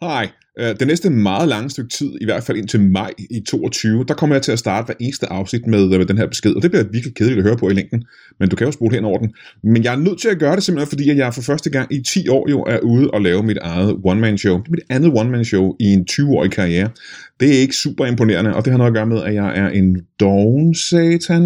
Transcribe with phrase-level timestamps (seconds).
[0.00, 0.28] Hej.
[0.58, 4.14] Øh, det næste meget lange stykke tid, i hvert fald indtil maj i 22, der
[4.14, 6.70] kommer jeg til at starte hver eneste afsnit med, med den her besked, og det
[6.70, 8.04] bliver virkelig kedeligt at høre på i længden,
[8.40, 9.34] men du kan jo spole hen over den.
[9.62, 11.94] Men jeg er nødt til at gøre det simpelthen, fordi at jeg for første gang
[11.94, 14.56] i 10 år jo er ude og lave mit eget one-man-show.
[14.58, 16.88] Det er mit andet one-man-show i en 20-årig karriere.
[17.40, 19.68] Det er ikke super imponerende, og det har noget at gøre med, at jeg er
[19.68, 21.42] en doven satan.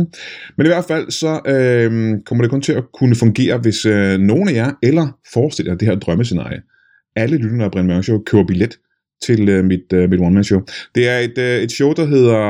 [0.57, 4.19] Men i hvert fald så øh, kommer det kun til at kunne fungere, hvis øh,
[4.19, 6.61] nogen af jer, eller forestiller det her drømmescenarie,
[7.19, 8.79] alle lytterne af Brian Mørk Show køber billet
[9.23, 10.61] til øh, mit, øh, mit one-man-show.
[10.95, 12.41] Det er et, øh, et show, der hedder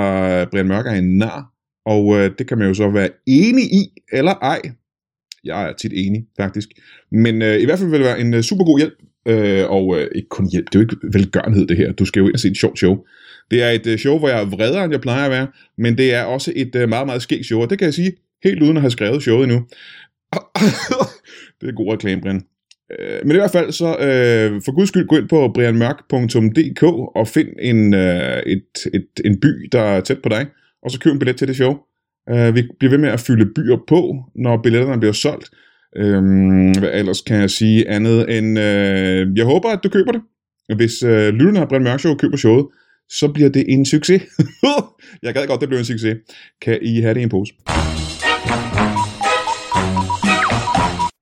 [0.41, 1.53] øh, Brian Mørk er en nar,
[1.87, 4.61] og øh, det kan man jo så være enig i, eller ej.
[5.45, 6.69] Jeg er tit enig, faktisk.
[7.13, 8.95] Men øh, i hvert fald vil det være en øh, super god hjælp,
[9.29, 11.93] øh, og øh, ikke kun hjælp, det er jo ikke velgørenhed det her.
[11.93, 12.97] Du skal jo ind og se et sjovt show.
[13.51, 15.47] Det er et øh, show, hvor jeg er vredere, end jeg plejer at være,
[15.79, 18.13] men det er også et øh, meget, meget skægt show, og det kan jeg sige,
[18.45, 19.59] helt uden at have skrevet showet endnu.
[21.61, 22.43] det er god reklame, Brian.
[22.99, 26.83] Øh, men i hvert fald så, øh, for guds skyld, gå ind på brianmørk.dk
[27.17, 30.47] og find en, øh, et, et, en by, der er tæt på dig,
[30.83, 31.77] og så køb en billet til det show.
[32.31, 35.51] Øh, vi bliver ved med at fylde byer på, når billetterne bliver solgt.
[35.97, 36.23] Øh,
[36.79, 40.21] hvad ellers kan jeg sige andet end, øh, jeg håber, at du køber det.
[40.77, 42.67] Hvis øh, lytterne af Brian Mørk Show køber showet,
[43.11, 44.23] så bliver det en succes.
[45.23, 46.17] jeg gad godt, det bliver en succes.
[46.63, 47.55] Kan I have det i en pose?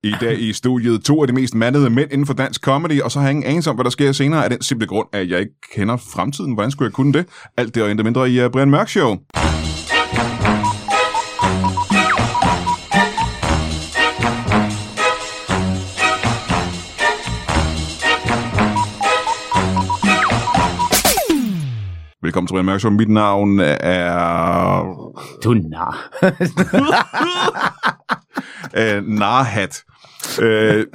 [0.03, 3.11] I dag i studiet to af de mest mandede mænd inden for dansk comedy, og
[3.11, 5.31] så har jeg ingen anelse om, hvad der sker senere af den simple grund, at
[5.31, 6.55] jeg ikke kender fremtiden.
[6.55, 7.27] Hvordan skulle jeg kunne det?
[7.57, 9.17] Alt det og endda mindre i uh, Brian Mørk Show.
[22.23, 22.93] Velkommen til Brian Mørk Show.
[22.93, 24.83] Mit navn er...
[25.45, 26.11] Du nar.
[28.79, 29.83] uh, Narhat.
[30.43, 30.87] Øh,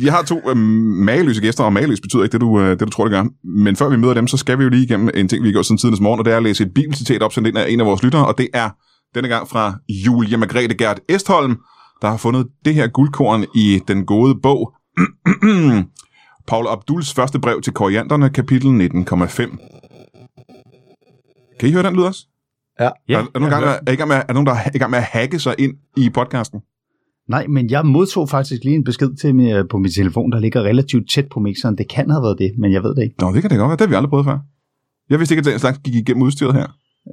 [0.00, 2.90] vi har to øh, mageløse gæster, og mageløs betyder ikke det du, øh, det, du
[2.90, 3.24] tror, det gør.
[3.44, 5.52] Men før vi møder dem, så skal vi jo lige igennem en ting, vi har
[5.52, 7.66] gjort siden tidens morgen, og det er at læse et bibelcitat op, sendt ind af
[7.68, 8.70] en af vores lyttere, og det er
[9.14, 11.56] denne gang fra Julia Margrethe Gert Estholm,
[12.02, 14.72] der har fundet det her guldkorn i den gode bog.
[16.48, 19.56] Paul Abduls første brev til korianderne, kapitel 19,5.
[21.60, 22.26] Kan I høre den lyd også?
[22.80, 22.84] Ja.
[22.84, 24.78] Er, er, er, nogen gang, er, er, i gang med, er nogen, der er i
[24.78, 26.60] gang med at hacke sig ind i podcasten?
[27.28, 30.62] Nej, men jeg modtog faktisk lige en besked til mig på min telefon, der ligger
[30.62, 31.78] relativt tæt på mixeren.
[31.78, 33.14] Det kan have været det, men jeg ved det ikke.
[33.20, 33.76] Nå, det kan det godt være.
[33.76, 34.38] Det har vi aldrig prøvet før.
[35.10, 36.66] Jeg vidste ikke, at den slags gik igennem udstyret her.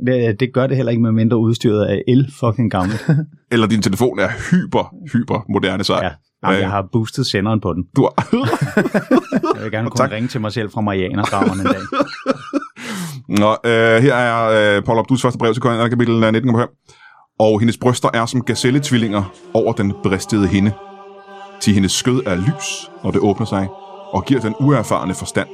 [0.06, 3.06] Det, det gør det heller ikke med mindre udstyret af el fucking gammelt.
[3.52, 6.00] Eller din telefon er hyper, hyper moderne sej.
[6.04, 6.12] Ja.
[6.44, 7.84] Jamen, jeg har boostet senderen på den.
[7.96, 8.28] Du har...
[9.56, 11.82] jeg vil gerne kunne ringe til mig selv fra Marianergraveren en dag.
[13.42, 16.99] Nå, øh, her er øh, Paul Abduls første brev til Korinth, kapitel 19,5
[17.40, 20.72] og hendes bryster er som gazelletvillinger over den bristede hende.
[21.62, 23.68] Til hendes skød er lys, når det åbner sig,
[24.12, 25.48] og giver den uerfarne forstand.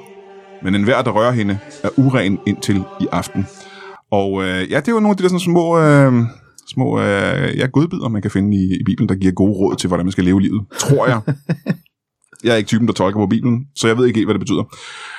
[0.64, 3.48] Men enhver, der rører hende, er uren indtil i aften.
[4.12, 6.14] Og øh, ja, det er jo nogle af de der sådan små, øh,
[6.68, 9.88] små øh, ja, godbidder, man kan finde i, i Bibelen, der giver gode råd til,
[9.88, 10.66] hvordan man skal leve livet.
[10.78, 11.22] Tror jeg.
[12.44, 14.40] Jeg er ikke typen, der tolker på Bibelen, så jeg ved ikke helt, hvad det
[14.40, 14.64] betyder.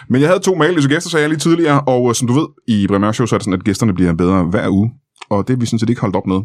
[0.09, 2.47] Men jeg havde to mageløse gæster, sagde jeg lige tidligere, og øh, som du ved,
[2.69, 4.91] i Bremer Show, så er det sådan, at gæsterne bliver bedre hver uge.
[5.31, 6.41] Og det er vi sådan set ikke holdt op med.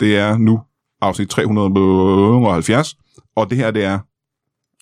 [0.00, 0.60] Det er nu
[1.00, 2.96] afsnit 370,
[3.36, 3.98] og det her, det er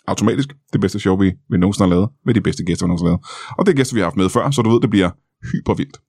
[0.07, 3.11] automatisk det bedste show, vi, vi nogensinde har lavet, med de bedste gæster, vi nogensinde
[3.11, 3.57] har lavet.
[3.59, 5.11] Og det er gæster, vi har haft med før, så du ved, det bliver
[5.53, 6.01] hypervildt.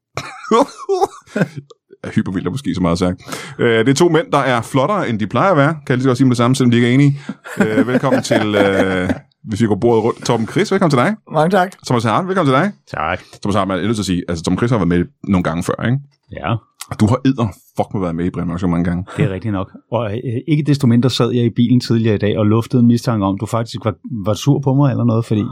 [2.15, 3.21] hypervildt er måske så meget sagt.
[3.59, 5.73] Øh, det er to mænd, der er flottere, end de plejer at være.
[5.73, 7.21] Kan jeg lige så godt sige med det samme, selvom de ikke er enige.
[7.57, 9.09] Øh, velkommen til, øh,
[9.49, 10.25] hvis vi går bordet rundt.
[10.25, 11.15] Torben Chris, velkommen til dig.
[11.31, 11.75] Mange tak.
[11.87, 12.71] Thomas Harden, velkommen til dig.
[12.97, 13.19] Tak.
[13.41, 15.43] Thomas Harden, jeg er nødt til at sige, altså Tom Chris har været med nogle
[15.43, 15.97] gange før, ikke?
[16.31, 16.55] Ja.
[16.99, 19.05] Du har edder fuck med været med i Brian Mørk så mange gange.
[19.17, 19.71] Det er rigtigt nok.
[19.91, 22.87] Og øh, ikke desto mindre sad jeg i bilen tidligere i dag og luftede en
[22.87, 23.93] mistanke om, du faktisk var,
[24.25, 25.43] var sur på mig eller noget, fordi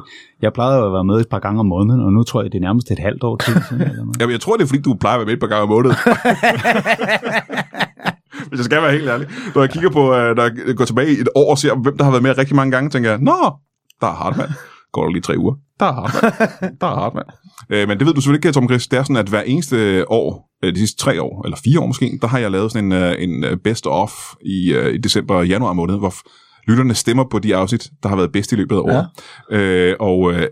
[0.42, 2.58] jeg plejede at være med et par gange om måneden, og nu tror jeg, det
[2.58, 3.54] er nærmest et halvt år til.
[3.72, 4.18] Eller noget.
[4.20, 5.70] Jamen, jeg tror, det er fordi, du plejer at være med et par gange om
[5.70, 5.96] måneden.
[8.50, 9.28] Hvis jeg skal være helt ærlig.
[9.56, 11.98] Når jeg kigger på, uh, når jeg går tilbage i et år og ser, hvem
[11.98, 13.54] der har været med rigtig mange gange, tænker jeg, nå,
[14.02, 14.52] der er Hartmann.
[14.92, 15.56] Går der lige tre uger.
[15.80, 16.34] Der er Hartmann.
[16.82, 17.30] Der er Hartmann.
[17.70, 18.88] Øh, men det ved du selvfølgelig ikke, Tom Chris.
[18.88, 21.86] Det er sådan, at hver eneste år, øh, de sidste tre år, eller fire år
[21.86, 25.48] måske, der har jeg lavet sådan en, øh, en best of i, i december og
[25.48, 26.14] januar måned, hvor
[26.68, 29.08] lytterne stemmer på de afsnit, der har været bedst i løbet af året.
[29.52, 29.58] Ja.
[29.58, 30.48] Øh, og øh,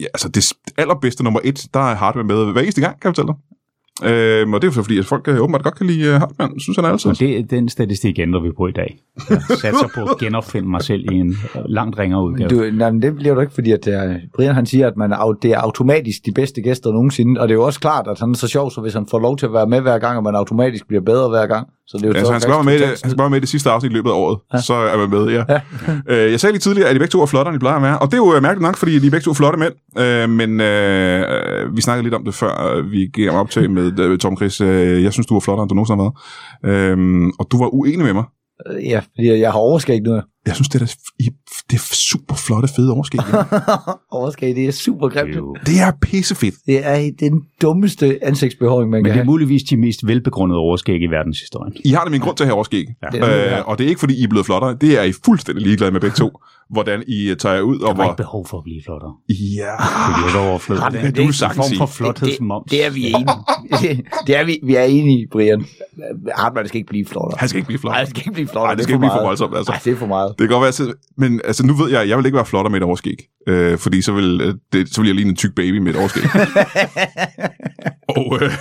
[0.00, 3.16] ja, altså det allerbedste nummer et, der er Hartmann med hver eneste gang, kan jeg
[3.16, 3.36] fortælle dig.
[4.04, 6.60] Øh, og det er jo fordi, at folk øh, åbenbart godt kan lide uh, Hartmann,
[6.60, 7.10] synes han altid.
[7.10, 8.98] Og det, den statistik ændrer vi på i dag.
[9.30, 11.36] Jeg satser på at genopfinde mig selv i en
[11.66, 12.48] langt ringere udgave.
[12.48, 15.12] Du, nej, men det bliver du ikke, fordi at, uh, Brian han siger, at man
[15.12, 18.20] er, det er automatisk de bedste gæster nogensinde, og det er jo også klart, at
[18.20, 20.16] han er så sjov, så hvis han får lov til at være med hver gang,
[20.16, 22.50] og man automatisk bliver bedre hver gang, Så det er jo Altså, så han skal
[22.52, 24.14] bare være med, det, han skal være med i det sidste afsnit i løbet af
[24.14, 24.38] året.
[24.52, 24.56] Ja.
[24.56, 24.62] Ja.
[24.62, 25.42] Så er man med, ja.
[25.48, 25.60] ja.
[26.24, 27.82] øh, jeg sagde lige tidligere, at de begge to er flottere, end de plejer at
[27.82, 27.98] være.
[27.98, 29.74] Og det er jo øh, mærkeligt nok, fordi de er begge to flotte mænd.
[29.98, 33.70] Øh, men øh, øh, vi snakkede lidt om det før, øh, vi gik om optag
[33.70, 34.60] med øh, Tom Chris.
[34.60, 36.12] Øh, jeg synes, du var flottere, end du nogensinde har
[36.64, 36.96] været.
[36.98, 38.24] Øh, og du var uenig med mig.
[38.82, 40.20] Ja, fordi jeg har overskæg nu.
[40.46, 41.30] Jeg synes, det er, da- I-
[41.70, 43.20] det er super flotte, fede overskæg.
[44.20, 45.36] overskæg, det er super grimt.
[45.36, 45.56] Jo.
[45.66, 46.54] det er pissefedt.
[46.66, 51.02] Det er den dummeste ansigtsbehåring, man Men kan det er muligvis de mest velbegrundede overskæg
[51.02, 51.72] i verdenshistorien.
[51.84, 52.84] I har det min grund til at have overskæg.
[53.02, 53.06] Ja.
[53.12, 53.60] Det det, Øh, ja.
[53.60, 54.76] og det er ikke, fordi I er blevet flottere.
[54.80, 56.30] Det er I fuldstændig ligeglade med begge to.
[56.70, 58.04] Hvordan I øh, tager jer ud, og Der var hvor...
[58.04, 59.14] ikke behov for at blive flottere.
[59.28, 60.84] Ja, Det virker overflødigt.
[60.84, 62.64] Ret, Det det er du sagtens form for flothedsmoms.
[62.64, 64.04] Det, det er vi enige.
[64.26, 65.64] det er vi, vi er enige, Brian.
[66.36, 67.38] Hartmann skal ikke blive flottere.
[67.38, 67.90] han skal ikke blive flot.
[67.92, 68.66] Nej, han skal ikke blive flottere.
[68.66, 69.72] Nej, det skal ikke blive for voldsomt, altså.
[69.72, 70.28] Nej, det er for meget.
[70.38, 72.80] Det kan godt være, men altså, nu ved jeg, jeg vil ikke være flottere med
[72.80, 73.16] et overskæg.
[73.46, 75.98] Øh, fordi så vil, øh, det, så vil jeg ligne en tyk baby med et
[75.98, 76.24] overskæg.
[78.16, 78.52] og øh,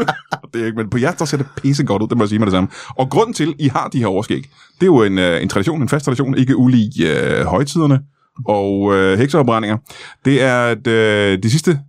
[0.52, 2.28] det er ikke, men på jer, der ser det pisse godt ud, det må jeg
[2.28, 2.68] sige med det samme.
[2.96, 4.42] Og grunden til, I har de her overskæg,
[4.74, 8.00] det er jo en, øh, en tradition, en fast tradition, ikke ulig øh, højtiderne
[8.46, 9.76] og øh, hekseopbrændinger.
[10.24, 11.80] Det er, at øh, de sidste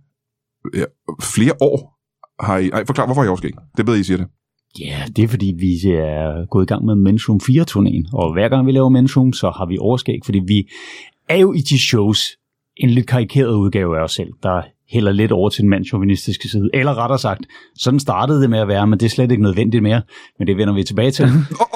[0.74, 0.84] ja,
[1.20, 1.96] flere år
[2.46, 2.68] har I...
[2.68, 3.52] Ej, forklar, hvorfor har I overskæg?
[3.72, 4.26] Det er bedre, I siger det.
[4.78, 8.48] Ja, det er fordi, vi er gået i gang med Men's Room 4-turnéen, og hver
[8.48, 10.68] gang vi laver Men's Room, så har vi overskæg, fordi vi
[11.28, 12.36] er jo i de shows
[12.76, 16.70] en lidt karikeret udgave af os selv, der hælder lidt over til den mandsjovinistiske side.
[16.74, 19.82] Eller rettere sagt, sådan startede det med at være, men det er slet ikke nødvendigt
[19.82, 20.02] mere,
[20.38, 21.26] men det vender vi tilbage til.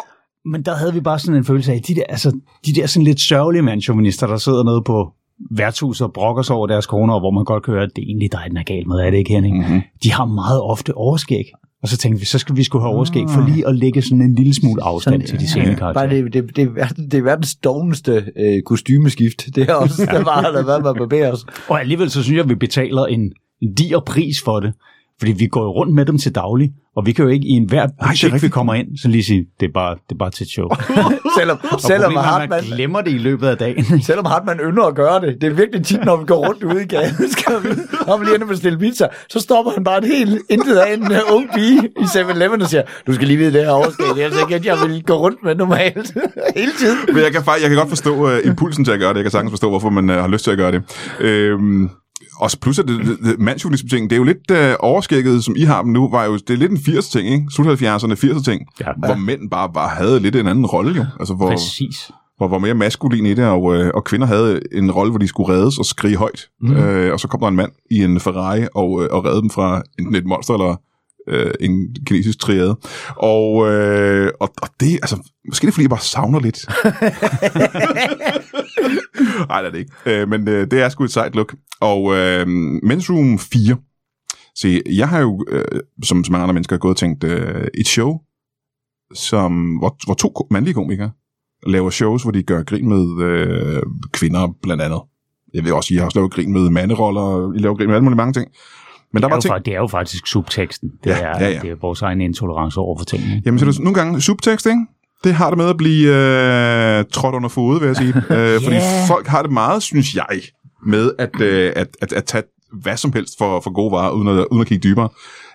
[0.53, 3.05] men der havde vi bare sådan en følelse af, de der, altså, de der sådan
[3.05, 5.13] lidt sørgelige mandsjovinister, der sidder nede på
[5.51, 8.07] værtshuset og brokker sig over deres koner, hvor man godt kan høre, at det er
[8.07, 9.59] egentlig dig, den er galt med, er det ikke, Henning?
[9.59, 9.83] Mm-hmm.
[10.03, 11.45] de har meget ofte overskæg.
[11.85, 14.21] Og så tænkte vi, så skal vi skulle have overskæg for lige at lægge sådan
[14.23, 16.23] en lille smule afstand til de Bare scenekarakterer.
[16.23, 19.47] det, det, det, er det er verdens dogneste øh, kostymeskift.
[19.55, 21.47] Det er også, der bare har der været med at barbere os.
[21.69, 23.33] Og alligevel så synes jeg, at vi betaler en,
[23.63, 24.73] en diger pris for det.
[25.19, 27.51] Fordi vi går jo rundt med dem til daglig, og vi kan jo ikke i
[27.51, 30.45] enhver butik, vi kommer ind, så lige sige, det er bare, det er bare til
[30.45, 30.69] et show.
[31.39, 34.03] Selvom, Og selvom er, Hartmann, man glemmer det i løbet af dagen.
[34.09, 35.37] selvom Hartmann ynder at gøre det.
[35.41, 37.69] Det er virkelig tit, når vi går rundt ude i gaden, skal vi,
[38.07, 40.77] når vi lige ender med at stille pizza, så stopper han bare en helt intet
[40.77, 43.71] af en uh, ung pige i 7-Eleven og siger, du skal lige vide det her
[43.71, 44.07] overskæg.
[44.15, 46.15] Det er altså ikke, at jeg vil gå rundt med normalt
[46.57, 46.99] hele tiden.
[47.07, 49.17] Men jeg kan, faktisk, jeg kan godt forstå uh, impulsen til at gøre det.
[49.17, 50.83] Jeg kan sagtens forstå, hvorfor man uh, har lyst til at gøre det.
[51.21, 51.91] Øhm,
[52.37, 55.45] og så plus at det, det, det mandsjuvenisme ting, det er jo lidt uh, overskægget,
[55.45, 57.45] som I har dem nu, var jo, det er lidt en 80'er ting, ikke?
[57.51, 58.87] Slut 70'erne, 80'er ting, Ja.
[59.07, 61.05] hvor mænd bare, bare havde lidt en anden rolle jo.
[61.21, 62.11] Altså, hvor, Præcis.
[62.37, 65.29] hvor var mere maskulin i det, og, øh, og kvinder havde en rolle, hvor de
[65.29, 66.49] skulle reddes og skrige højt.
[66.61, 66.77] Mm.
[66.77, 69.51] Øh, og så kom der en mand i en Ferrari og, øh, og redde dem
[69.51, 70.77] fra enten et monster eller
[71.29, 72.77] øh, en kinesisk triade.
[73.17, 75.17] Og, øh, og, og det, altså,
[75.49, 76.59] måske er det fordi, jeg bare savner lidt.
[79.49, 79.93] Nej, det er det ikke.
[80.23, 81.55] Øh, men øh, det er sgu et sejt look.
[81.81, 82.43] Og øh,
[82.85, 83.77] Men's Room 4.
[84.59, 85.65] Se, jeg har jo, øh,
[86.05, 88.19] som så mange andre mennesker, gået og tænkt, øh, et show,
[89.15, 91.11] som, hvor, hvor to mandlige komikere
[91.67, 93.83] laver shows, hvor de gør grin med øh,
[94.13, 95.01] kvinder, blandt andet.
[95.55, 97.87] Jeg vil også sige, jeg har også lavet grin med manderoller, og I laver grin
[97.87, 98.47] med alle mulige mange ting.
[99.13, 99.55] Men der Det er, var ting...
[99.55, 100.91] fa- det er jo faktisk subteksten.
[101.05, 101.59] Det, Ja, er, ja, ja.
[101.63, 103.43] det er vores egen intolerance over for tingene.
[103.45, 104.87] Jamen, så det nogle gange subtekst, ikke?
[105.25, 108.09] Det har det med at blive øh, trådt under fod, vil jeg sige.
[108.37, 109.07] øh, fordi Ja.
[109.09, 110.41] folk har det meget, synes jeg,
[110.87, 112.43] med at, øh, at, at, at tage
[112.83, 115.09] hvad som helst for, for gode varer, uden at, uden at kigge dybere.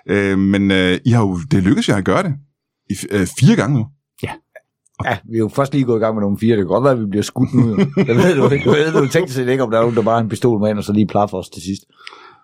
[0.10, 2.34] Øh, men øh, I har jo, det lykkedes jer at gøre det.
[2.90, 3.86] I, øh, fire gange nu.
[5.06, 6.50] Ja, vi er jo først lige gået i gang med nogle fire.
[6.56, 7.78] Det kan godt være, at vi bliver skudt nu.
[8.08, 8.70] Jeg ved du ikke.
[8.70, 10.60] Jeg ved du tænkte set ikke, om der er nogen, der bare har en pistol
[10.60, 11.82] med ind, og så lige plaffer os til sidst.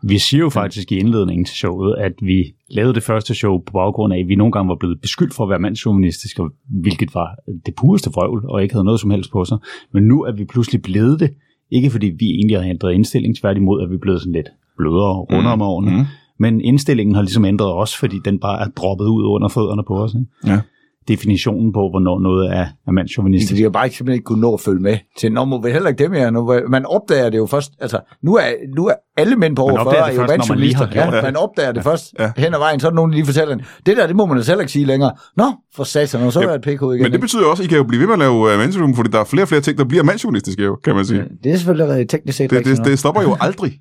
[0.07, 3.71] Vi siger jo faktisk i indledningen til showet, at vi lavede det første show på
[3.73, 6.43] baggrund af, at vi nogle gange var blevet beskyldt for at være mandsjuvenistiske,
[6.81, 9.57] hvilket var det pureste vrøvl, og ikke havde noget som helst på sig.
[9.93, 11.29] Men nu er vi pludselig blevet det,
[11.71, 15.27] ikke fordi vi egentlig har ændret indstilling, tværtimod er vi blevet sådan lidt blødere og
[15.31, 15.91] rundere om årene.
[15.91, 16.05] Mm.
[16.39, 20.03] Men indstillingen har ligesom ændret os, fordi den bare er droppet ud under fødderne på
[20.03, 20.13] os.
[20.13, 20.25] Ikke?
[20.45, 20.59] Ja.
[21.07, 23.57] Definitionen på, hvornår noget er, er mandsjuvenistisk.
[23.57, 25.71] Vi har bare ikke simpelthen ikke kunne nå at følge med til, nå må vi
[25.71, 26.31] heller ikke det mere.
[26.31, 28.41] Nu, man opdager det jo først, altså nu er,
[28.77, 30.59] nu er alle mænd på over Man 40 opdager er det jo først, når man
[30.59, 31.11] lige har mandsjournalister.
[31.11, 32.23] gjort ja, man opdager det først Ja.
[32.23, 32.31] ja.
[32.37, 34.25] hen ad vejen, så er der nogen, der lige fortæller en, det der, det må
[34.25, 35.11] man da selv ikke sige længere.
[35.37, 35.45] Nå,
[35.75, 37.01] for satan, og så er der et PK igen.
[37.01, 38.63] Men det betyder jo også, at I kan jo blive ved med at lave uh,
[38.63, 41.05] Men's Room, fordi der er flere og flere ting, der bliver mandsjuvenistiske, jo, kan man
[41.05, 41.19] sige.
[41.23, 41.35] ikke?
[41.43, 42.77] det er selvfølgelig teknisk set Det, rigtigt.
[42.77, 43.73] det, det stopper jo aldrig.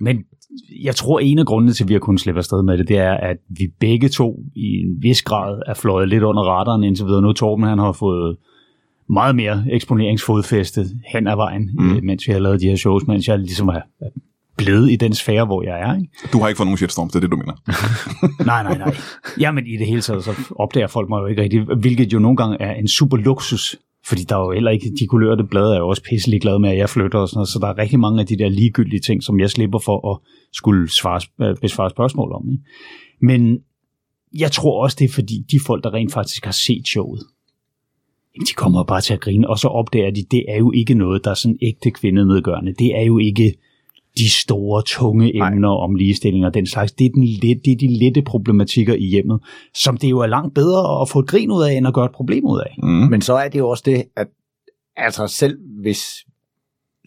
[0.00, 0.16] Men
[0.82, 2.98] jeg tror, en af grundene til, at vi har kunnet slippe afsted med det, det
[2.98, 7.06] er, at vi begge to i en vis grad er fløjet lidt under radaren indtil
[7.06, 7.22] videre.
[7.22, 8.36] Nu Torben, han har fået
[9.08, 11.84] meget mere eksponeringsfodfæste hen ad vejen, Mm.
[11.84, 12.00] mm.
[12.02, 13.80] mens vi har lavet de her shows, mens jeg ligesom er
[14.56, 15.94] blevet i den sfære, hvor jeg er.
[15.96, 16.08] Ikke?
[16.32, 17.52] Du har ikke fået nogen shitstorms, det er det, du mener.
[18.52, 18.94] Nej, nej, nej.
[19.40, 22.36] Jamen i det hele taget, så opdager folk mig jo ikke rigtigt, hvilket jo nogle
[22.36, 23.76] gange er en super luksus,
[24.08, 26.70] fordi der er jo heller ikke, de kulørte blade er jo også pisselig glade med,
[26.70, 29.00] at jeg flytter og sådan noget, så der er rigtig mange af de der ligegyldige
[29.00, 30.18] ting, som jeg slipper for at
[30.52, 32.50] skulle svare, øh, besvare spørgsmål om.
[32.50, 32.62] Ikke?
[33.20, 33.58] Men
[34.38, 37.22] jeg tror også, det er fordi, de folk, der rent faktisk har set showet,
[38.40, 41.24] de kommer bare til at grine, og så opdager de, det er jo ikke noget,
[41.24, 42.72] der er sådan ægte kvindenedgørende.
[42.72, 43.54] Det er jo ikke
[44.18, 45.70] de store, tunge emner Nej.
[45.70, 46.92] om ligestilling og den slags.
[46.92, 49.40] Det er, den let, det er de lette problematikker i hjemmet,
[49.74, 52.04] som det jo er langt bedre at få et grin ud af, end at gøre
[52.04, 52.74] et problem ud af.
[52.82, 52.88] Mm.
[52.88, 54.26] Men så er det jo også det, at
[54.96, 56.04] altså selv hvis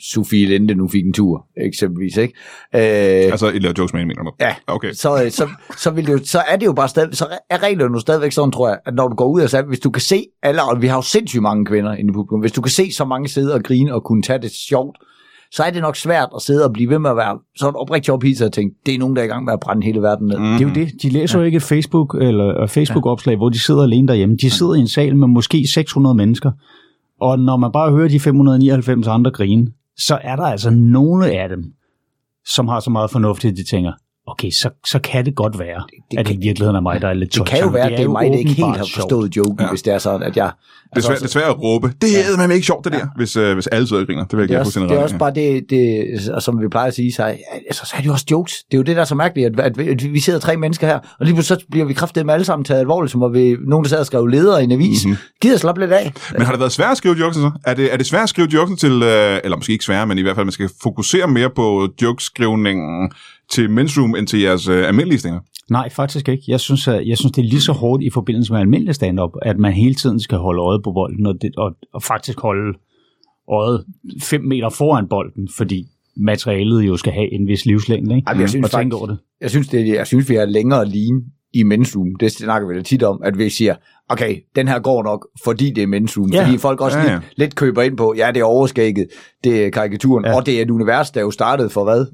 [0.01, 2.33] Sofie Linde nu fik en tur, eksempelvis, ikke?
[2.75, 4.31] Øh, altså, I laver jokes med en, mener du?
[4.39, 4.91] Ja, okay.
[4.91, 7.93] så, så, så, vil det jo, så er det jo bare stadig, så er reglerne
[7.93, 10.01] jo stadigvæk sådan, tror jeg, at når du går ud og siger, hvis du kan
[10.01, 12.71] se alle, og vi har jo sindssygt mange kvinder inde i publikum, hvis du kan
[12.71, 14.97] se så mange sidde og grine og kunne tage det sjovt,
[15.51, 18.13] så er det nok svært at sidde og blive ved med at være sådan oprigtig
[18.13, 20.27] ophidset og tænke, det er nogen, der er i gang med at brænde hele verden
[20.27, 20.37] ned.
[20.37, 20.45] Mm.
[20.45, 21.01] Det er jo det.
[21.01, 21.41] De læser ja.
[21.41, 24.35] jo ikke et Facebook eller Facebook-opslag, hvor de sidder alene derhjemme.
[24.41, 26.51] De sidder i en sal med måske 600 mennesker,
[27.21, 29.67] og når man bare hører de 599 andre grine,
[29.99, 31.73] så er der altså nogle af dem,
[32.45, 33.93] som har så meget fornuft, at de tænker,
[34.31, 37.01] okay, så, så kan det godt være, det, det at det i virkeligheden er mig,
[37.01, 38.87] der er lidt Det kan jo være, at det er mig, der ikke helt har
[38.95, 39.69] forstået joken, ja.
[39.69, 40.51] hvis det er sådan, at jeg...
[40.95, 41.93] Det er, svært, det er svært at råbe.
[42.01, 42.53] Det er ja.
[42.53, 44.23] ikke sjovt, det der, hvis, uh, hvis alle sidder og griner.
[44.23, 46.87] Det vil jeg det er også, det er også bare det, det, som vi plejer
[46.87, 48.53] at sige, så, altså, så er det jo også jokes.
[48.71, 50.87] Det er jo det, der er så mærkeligt, at, at, at vi sidder tre mennesker
[50.87, 53.27] her, og lige pludselig så bliver vi kraftigt med alle sammen taget alvorligt, som var
[53.27, 55.05] vi nogen, der sad og skrev ledere i en avis.
[55.05, 55.17] Mm-hmm.
[55.41, 56.13] Gider slappe lidt af.
[56.33, 57.51] Men har det været svært at skrive jokes så?
[57.65, 59.07] Er det, er det svært at skrive jokes til, uh,
[59.43, 63.11] eller måske ikke svært, men i hvert fald, man skal fokusere mere på jokeskrivningen
[63.51, 65.39] til Men's Room end til jeres øh, almindelige stænger?
[65.69, 66.43] Nej, faktisk ikke.
[66.47, 69.31] Jeg synes, at, jeg synes, det er lige så hårdt i forbindelse med almindelig stand-up,
[69.41, 72.77] at man hele tiden skal holde øjet på bolden, og, det, og, og faktisk holde
[73.49, 73.85] øjet
[74.21, 75.87] 5 meter foran bolden, fordi
[76.17, 78.15] materialet jo skal have en vis livslængde.
[78.15, 78.29] Ikke?
[78.29, 79.17] Jamen, jeg synes, faktisk, over det.
[79.41, 81.13] Jeg synes, det, jeg synes, vi er længere lige
[81.53, 82.15] i mensum.
[82.19, 83.75] Det snakker vi da tit om, at vi siger,
[84.09, 86.29] okay, den her går nok, fordi det er mensum.
[86.31, 86.45] Ja.
[86.45, 87.13] Fordi folk også ja, ja.
[87.13, 89.07] Lidt, lidt køber ind på, ja, det er overskægget,
[89.43, 90.35] det er karikaturen, ja.
[90.35, 92.05] og det er et univers, der jo startede for hvad?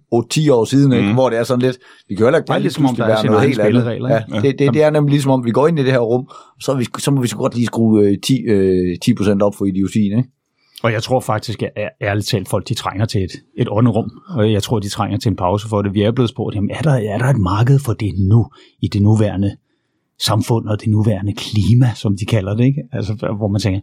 [0.48, 0.98] 8-10 år siden, mm.
[0.98, 1.14] ikke?
[1.14, 1.78] hvor det er sådan lidt,
[2.10, 3.86] vi kan heller ikke det er ligesom om, der er noget helt andet.
[3.86, 4.42] Ja, ja.
[4.42, 6.28] Det, det, det, er nemlig ligesom om, vi går ind i det her rum,
[6.60, 9.66] så, vi, så må vi så godt lige skrue 10, øh, 10% øh, op for
[9.66, 10.30] idiotien, ikke?
[10.84, 14.52] Og jeg tror faktisk, at ærligt talt, folk de trænger til et, et ånderum, og
[14.52, 15.94] jeg tror, de trænger til en pause for det.
[15.94, 18.48] Vi er blevet spurgt, jamen, er, der, er der et marked for det nu,
[18.82, 19.58] i det nuværende
[20.20, 22.84] samfund og det nuværende klima, som de kalder det, ikke?
[22.92, 23.82] Altså, hvor man tænker,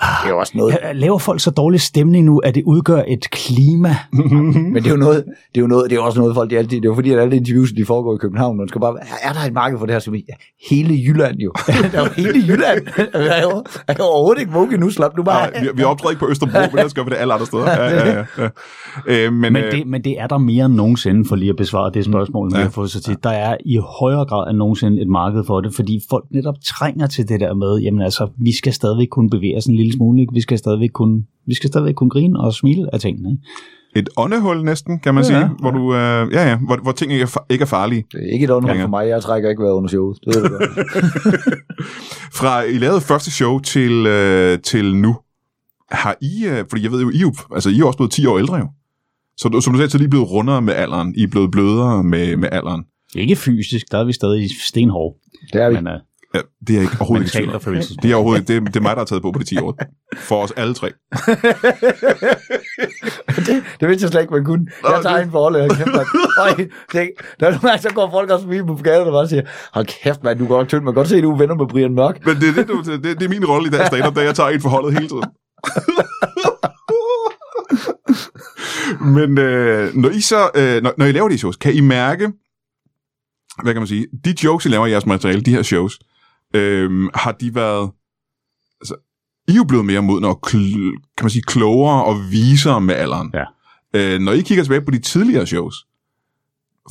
[0.00, 0.78] det er også noget.
[0.94, 3.96] Laver folk så dårlig stemning nu, at det udgør et klima?
[4.12, 6.58] Men det er jo noget, det er jo noget, det er også noget folk de
[6.58, 8.96] altid, det er jo fordi, at alle interviews, de foregår i København, man skal bare,
[9.22, 10.20] er der et marked for det her, som ja,
[10.70, 11.52] hele Jylland jo.
[11.92, 12.86] der er jo hele Jylland.
[13.14, 15.50] er jo, er jo overhovedet ikke våge nu, slap nu bare.
[15.50, 17.70] Nej, vi, vi optræder ikke på Østerbro, men der skal vi det alle andre steder.
[17.70, 18.48] Ja, ja, ja, ja.
[19.06, 21.56] Øh, men, men, det, øh, men det er der mere end nogensinde, for lige at
[21.56, 22.58] besvare det spørgsmål, ja.
[22.58, 23.24] vi har fået så tit.
[23.24, 27.06] Der er i højere grad end nogensinde et marked for det, fordi folk netop trænger
[27.06, 30.20] til det der med, jamen altså, vi skal stadigvæk kunne bevæge os en lille smule,
[30.20, 30.34] ikke?
[30.34, 33.30] vi skal stadigvæk kunne, vi skal stadigvæk kunne grine og smile af tingene.
[33.30, 33.42] Ikke?
[33.96, 35.48] Et åndehul næsten, kan man ja, sige, ja.
[35.60, 38.04] hvor, du, øh, ja, ja, hvor, hvor ting ikke er, ikke er farlige.
[38.12, 40.18] Det er ikke et åndehul for mig, jeg trækker ikke været under showet.
[40.24, 40.58] Det ved du
[42.38, 45.16] Fra I lavede første show til, øh, til nu,
[45.90, 47.22] har I, øh, fordi jeg ved jo, I,
[47.54, 48.68] altså, I er også blevet 10 år ældre jo.
[49.36, 51.14] Så som du sagde, så er I blevet rundere med alderen.
[51.16, 52.84] I er blevet blødere med, med alderen.
[53.14, 55.18] Ikke fysisk, der er vi stadig stenhårde.
[55.52, 55.74] Det er vi.
[55.74, 55.92] Men, uh,
[56.38, 57.52] Ja, det er ikke overhovedet ikke
[58.02, 59.78] Det er overhovedet det, det er mig, der har taget på på de 10 år.
[60.16, 60.88] For os alle tre.
[63.46, 64.66] det, det vidste jeg slet ikke, man kunne.
[64.82, 66.04] Jeg tager en forhold, og kæft, man.
[66.92, 69.42] Det, der er nogle så går folk også forbi på gaden og bare siger,
[69.72, 70.82] hold kæft, man, du går tynd.
[70.82, 72.26] Man kan godt se, at du er venner med Brian Mørk.
[72.26, 74.34] Men det er, det, du, det, det er min rolle i dag stand da jeg
[74.34, 75.24] tager en forholdet hele tiden.
[79.16, 82.32] Men øh, når I så, øh, når, når I laver de shows, kan I mærke,
[83.62, 85.98] hvad kan man sige, de jokes, I laver i jeres materiale, de her shows,
[86.54, 87.90] øhm, har de været...
[88.80, 88.94] Altså,
[89.48, 92.94] I er jo blevet mere modne og kl- kan man sige, klogere og visere med
[92.94, 93.34] alderen.
[93.34, 93.44] Ja.
[93.94, 95.86] Øh, når I kigger tilbage på de tidligere shows,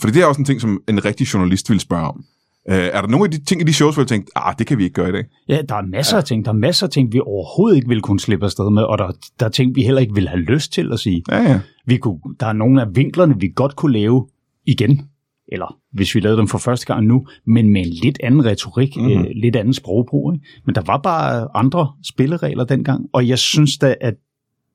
[0.02, 2.24] for det er også en ting, som en rigtig journalist vil spørge om.
[2.70, 4.68] Øh, er der nogle af de ting i de shows, hvor jeg tænkte, ah, det
[4.68, 5.26] kan vi ikke gøre i dag?
[5.48, 6.22] Ja, der er masser ja.
[6.22, 6.46] af ting.
[6.46, 9.12] Der er masser af ting, vi overhovedet ikke ville kunne slippe afsted med, og der,
[9.40, 11.24] der er ting, vi heller ikke ville have lyst til at sige.
[11.30, 11.60] Ja, ja.
[11.86, 14.28] Vi kunne, der er nogle af vinklerne, vi godt kunne lave
[14.66, 15.10] igen
[15.52, 18.98] eller hvis vi lavede dem for første gang nu, men med en lidt anden retorik,
[18.98, 19.12] mm-hmm.
[19.12, 20.34] øh, lidt anden sprogbrug.
[20.34, 20.46] Ikke?
[20.66, 24.14] Men der var bare andre spilleregler dengang, og jeg synes da, at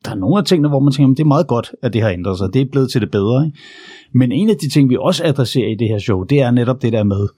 [0.04, 2.02] der er nogle af tingene, hvor man tænker, at det er meget godt, at det
[2.02, 2.54] har ændret sig.
[2.54, 3.46] Det er blevet til det bedre.
[3.46, 3.58] Ikke?
[4.14, 6.82] Men en af de ting, vi også adresserer i det her show, det er netop
[6.82, 7.28] det der med,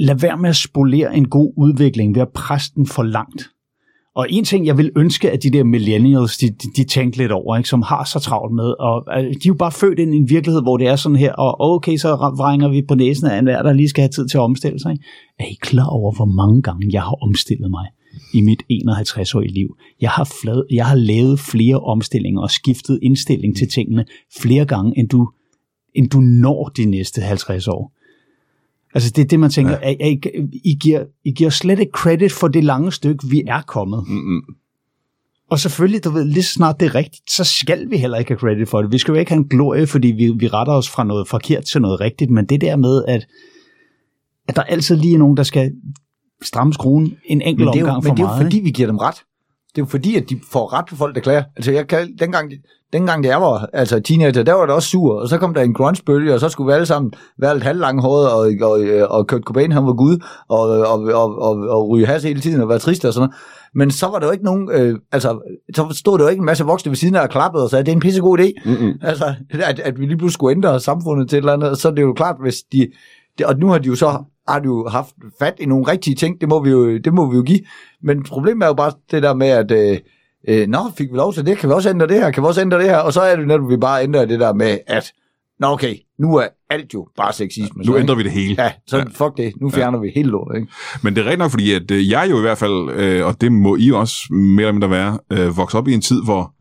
[0.00, 3.50] lad være med at spolere en god udvikling ved at presse den for langt.
[4.14, 7.32] Og en ting, jeg vil ønske, at de der millennials, de, de, de tænkte lidt
[7.32, 10.14] over, ikke, som har så travlt med, og øh, de er jo bare født ind
[10.14, 13.26] i en virkelighed, hvor det er sådan her, og okay, så vrænger vi på næsen
[13.26, 14.92] af enhver, der lige skal have tid til at omstille sig.
[14.92, 15.04] Ikke?
[15.38, 17.86] Er I klar over, hvor mange gange jeg har omstillet mig
[18.34, 19.76] i mit 51-årige liv?
[20.00, 24.04] Jeg har, flad, jeg har lavet flere omstillinger og skiftet indstilling til tingene
[24.40, 25.30] flere gange, end du,
[25.94, 27.92] end du når de næste 50 år.
[28.94, 30.06] Altså det er det, man tænker, ja.
[30.06, 30.20] I,
[30.64, 34.04] I, giver, I giver slet ikke credit for det lange stykke, vi er kommet.
[34.08, 34.42] Mm-mm.
[35.50, 38.30] Og selvfølgelig, du ved, lige så snart det er rigtigt, så skal vi heller ikke
[38.30, 38.92] have credit for det.
[38.92, 41.64] Vi skal jo ikke have en glorie, fordi vi, vi retter os fra noget forkert
[41.64, 43.26] til noget rigtigt, men det der med, at,
[44.48, 45.72] at der altid lige er nogen, der skal
[46.42, 48.42] stramme skruen en enkelt men er jo, omgang men for det er jo meget.
[48.42, 49.16] fordi, vi giver dem ret.
[49.74, 51.42] Det er jo fordi, at de får ret på folk, der klager.
[51.56, 52.52] Altså, jeg kan, dengang,
[52.92, 55.74] dengang jeg var altså, teenager, der var det også sur, og så kom der en
[55.74, 59.72] grunge-bølge, og så skulle vi alle sammen være lidt halvlanghåret, og, og, og Kurt Cobain,
[59.72, 63.04] han var gud, og, og, og, og, og ryge has hele tiden, og være trist
[63.04, 63.40] og sådan noget.
[63.74, 65.38] Men så var der jo ikke nogen, øh, altså,
[65.76, 67.84] så stod der jo ikke en masse voksne ved siden af og klappede og sagde,
[67.84, 68.70] det er en pissegod idé.
[68.70, 68.92] Mm-mm.
[69.02, 71.92] Altså, at, at vi lige pludselig skulle ændre samfundet til et eller andet, så er
[71.92, 72.88] det jo klart, hvis de,
[73.38, 76.40] det, og nu har de jo så har jo haft fat i nogle rigtige ting,
[76.40, 77.60] det må vi jo, det må vi jo give.
[78.02, 79.98] Men problemet er jo bare det der med, at øh,
[80.48, 82.46] øh, nå, fik vi lov til det, kan vi også ændre det her, kan vi
[82.46, 84.78] også ændre det her, og så er det netop, vi bare ændrer det der med,
[84.86, 85.12] at
[85.60, 87.82] nå okay, nu er alt jo bare sexisme.
[87.82, 88.16] Nu så, ændrer ikke?
[88.16, 88.62] vi det hele.
[88.62, 89.04] Ja, så Ja.
[89.04, 90.72] fuck det, nu fjerner vi hele lortet, ikke?
[91.02, 93.40] Men det er rigtigt nok, fordi at, øh, jeg jo i hvert fald, øh, og
[93.40, 96.52] det må I også mere eller mindre være, øh, vokset op i en tid, hvor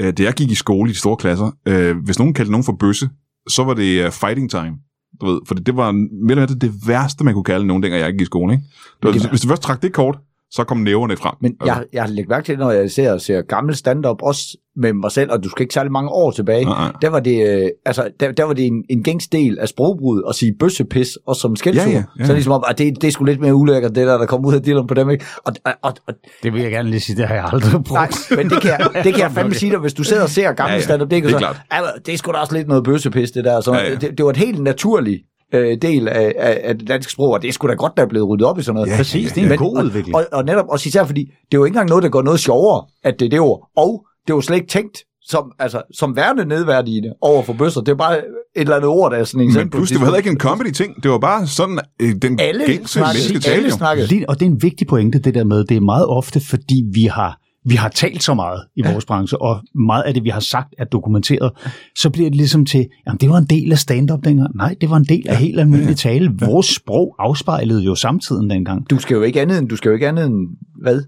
[0.00, 2.64] øh, da jeg gik i skole i de store klasser, øh, hvis nogen kaldte nogen
[2.64, 3.08] for bøsse,
[3.48, 4.76] så var det uh, fighting time.
[5.20, 8.02] Du ved, for det var mere eller mindre det værste, man kunne kalde nogen, dengang
[8.02, 8.52] jeg gik i skole.
[8.52, 8.64] Ikke?
[8.64, 10.18] Det var, Det hvis, var- hvis du først trak det kort,
[10.50, 11.34] så kom næverne frem.
[11.40, 14.92] Men jeg, jeg har lægget mærke til, når jeg ser, ser gammel stand-up, også med
[14.92, 16.92] mig selv, og du skal ikke særlig mange år tilbage, Nej, nej.
[17.02, 20.22] der var det, øh, altså, der, der var det en, en gængs del af sprogbrud
[20.28, 21.86] at sige bøssepis, også som skældsord.
[21.86, 22.24] Ja, ja, ja.
[22.26, 24.46] Så ligesom om, at det, det er sgu lidt mere ulækkert, det der, der kom
[24.46, 25.24] ud af dilleren på dem, ikke?
[25.44, 27.92] Og, og, og, og Det vil jeg gerne lige sige, det har jeg aldrig brugt.
[27.92, 30.28] nej, men det kan, jeg, det kan jeg fandme sige dig, hvis du sidder og
[30.30, 31.60] ser gammel Ja, ja, stand-up, det, det er så, klart.
[31.72, 33.60] Ja, det er sgu da også lidt noget bøssepis, det der.
[33.60, 33.94] Så, Ja, ja.
[33.94, 35.22] Det, det var et helt naturligt
[35.54, 38.02] øh, del af, af, af det danske sprog, og det er sgu da godt, der
[38.02, 38.90] er blevet ryddet op i sådan noget.
[38.90, 40.16] Ja, Præcis, det er en god udvikling.
[40.16, 42.40] Og, og netop også især fordi, det er jo ikke engang noget, der går noget
[42.40, 43.70] sjovere, at det er det ord.
[43.76, 47.80] Og det var slet ikke tænkt som, altså, som værende nedværdigende over for bøsser.
[47.80, 48.24] Det er bare et
[48.56, 51.02] eller andet ord, der er sådan en Men plus, det var heller ikke en comedy-ting.
[51.02, 54.24] Det var bare sådan, øh, den Alle gængse snakkede, menneske talte alle snakkede.
[54.28, 57.04] Og det er en vigtig pointe, det der med, det er meget ofte, fordi vi
[57.04, 57.38] har,
[57.68, 60.74] vi har talt så meget i vores branche, og meget af det, vi har sagt,
[60.78, 61.52] er dokumenteret,
[61.98, 64.56] så bliver det ligesom til, jamen det var en del af stand-up dengang.
[64.56, 66.30] Nej, det var en del af helt almindelig tale.
[66.40, 68.90] Vores sprog afspejlede jo samtiden dengang.
[68.90, 70.34] Du skal jo ikke andet end, du skal jo ikke andet end,
[70.82, 71.02] hvad?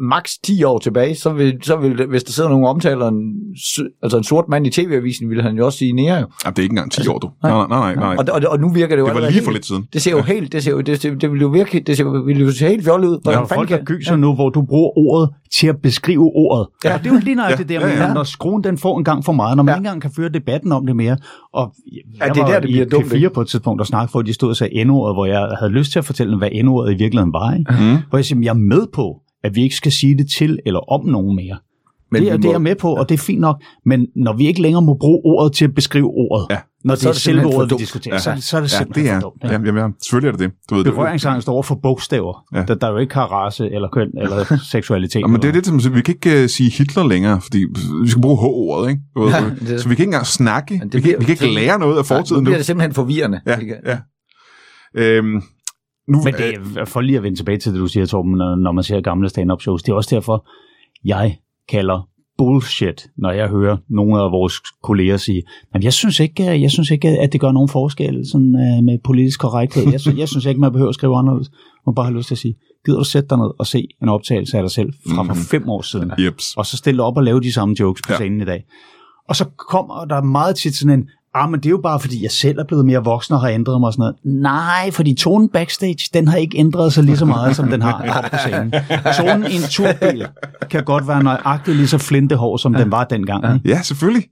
[0.00, 3.32] Max 10 år tilbage, så vil, så vil hvis der sidder nogen og omtaler en,
[4.02, 6.26] altså en sort mand i tv-avisen, ville han jo også sige nære jo.
[6.44, 7.30] Jamen, det er ikke engang 10 år, du.
[7.42, 7.94] Nej, nej, nej.
[7.94, 8.16] nej.
[8.18, 9.86] Og, og, og nu virker det jo Det var lige for lidt siden.
[9.92, 12.24] Det ser jo helt, det ser jo, det, det, det vil jo virke, det ser,
[12.24, 13.18] vil jo se helt fjollet ud.
[13.22, 16.66] Hvordan fanden folk, kan- gyser nu, hvor du bruger ordet til at beskrive ordet.
[16.84, 16.88] Ja.
[16.88, 16.94] Ja.
[16.96, 18.14] Og det er jo lige nøjagtigt Ja, det der, ja, ja.
[18.14, 19.76] når skruen den får en gang for meget, når man Ja.
[19.76, 21.16] ikke engang kan føre debatten om det mere.
[21.52, 23.30] Og jeg Ja, det er der, det bliver dumt, P4 ikke?
[23.30, 25.72] på et tidspunkt og snakke for, at de stod og sagde N-ordet, hvor jeg havde
[25.72, 27.54] lyst til at fortælle dem, hvad N-ordet i virkeligheden var.
[27.54, 27.72] Ikke?
[27.72, 27.96] Mm.
[28.08, 30.92] Hvor jeg siger, jeg er med på, at vi ikke skal sige det til eller
[30.92, 31.58] om nogen mere.
[32.12, 33.62] Men det, er, vi det er må- jeg med på, og det er fint nok.
[33.86, 36.58] Men når vi ikke længere må bruge ordet til at beskrive ordet, Ja.
[36.84, 38.18] når det Så er, er det selve simpelthen for ordet, vi diskuterer, Ja.
[38.18, 39.20] så, så er det Ja, simpelthen det er.
[39.20, 39.44] for dumt.
[39.44, 40.52] Ja, jamen, ja, selvfølgelig er det det.
[40.70, 42.58] Du ved, Berøringsangst over for bogstaver, Ja.
[42.58, 42.64] ja.
[42.64, 45.20] der, der jo ikke har race eller køn eller seksualitet.
[45.20, 47.58] Ja, men det er det, som vi kan ikke uh, sige Hitler længere, fordi
[48.02, 49.00] vi skal bruge H-ordet, ikke?
[49.16, 50.74] Du ved, Ja, så- det- Så vi kan ikke engang snakke.
[50.74, 52.44] Men Vi det kan, bliver- vi kan ikke lære noget af fortiden nu nu.
[52.44, 53.40] bliver det simpelthen forvirrende.
[53.46, 53.98] Ja, ja.
[54.94, 55.42] Øhm,
[56.10, 58.54] nu, Men det er, for lige at vende tilbage til det, du siger, Torben, når,
[58.56, 60.46] når man ser gamle stand-up shows, det er også derfor,
[61.04, 61.36] jeg
[61.68, 65.42] kalder bullshit, når jeg hører nogle af vores kolleger sige,
[65.72, 68.98] men jeg synes ikke, jeg synes ikke at det gør nogen forskel sådan, uh, med
[69.04, 69.90] politisk korrekthed.
[69.92, 71.50] Jeg, synes, jeg synes ikke, man behøver at skrive anderledes.
[71.86, 72.54] Man bare har lyst til at sige,
[72.86, 75.42] gider du sætte dig ned og se en optagelse af dig selv fra for Mhm.
[75.42, 76.54] fem år siden, Jeps.
[76.56, 78.16] og så stille op og lave de samme jokes på Ja.
[78.16, 78.64] scenen i dag.
[79.28, 82.22] Og så kommer der meget tit sådan en, ah, men det er jo bare fordi,
[82.22, 84.42] jeg selv er blevet mere voksen og har ændret mig og sådan noget.
[84.42, 88.28] Nej, fordi tonen backstage, den har ikke ændret sig lige så meget, som den har
[88.32, 88.72] på scenen.
[89.16, 90.26] Tonen i en turbil
[90.70, 93.54] kan godt være nøjagtigt lige så flintehår, som den var dengang.
[93.54, 93.68] ikke?
[93.68, 94.24] Ja, selvfølgelig.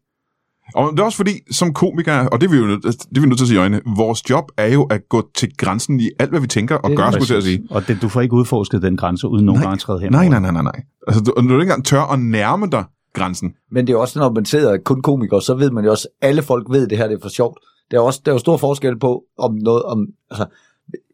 [0.74, 3.20] Og det er også fordi, som komikere, og det er vi jo nødt, det er
[3.20, 6.00] vi nødt til at sige i øjnene, vores job er jo at gå til grænsen
[6.00, 7.22] i alt, hvad vi tænker og gør, det.
[7.22, 7.62] skulle jeg sige.
[7.70, 10.12] Og det, du får ikke udforsket den grænse, uden nogen gange træde hen.
[10.12, 10.82] Nej, nej, nej, nej, nej.
[11.06, 12.84] Altså, du, når du ikke engang tør at nærme dig
[13.18, 13.54] grænsen.
[13.70, 16.42] Men det er også, når man sidder kun komikere, så ved man jo også, alle
[16.42, 17.58] folk ved, at det her det er for sjovt.
[17.90, 20.46] Der er, også, der er jo stor forskel på, om noget, om, altså,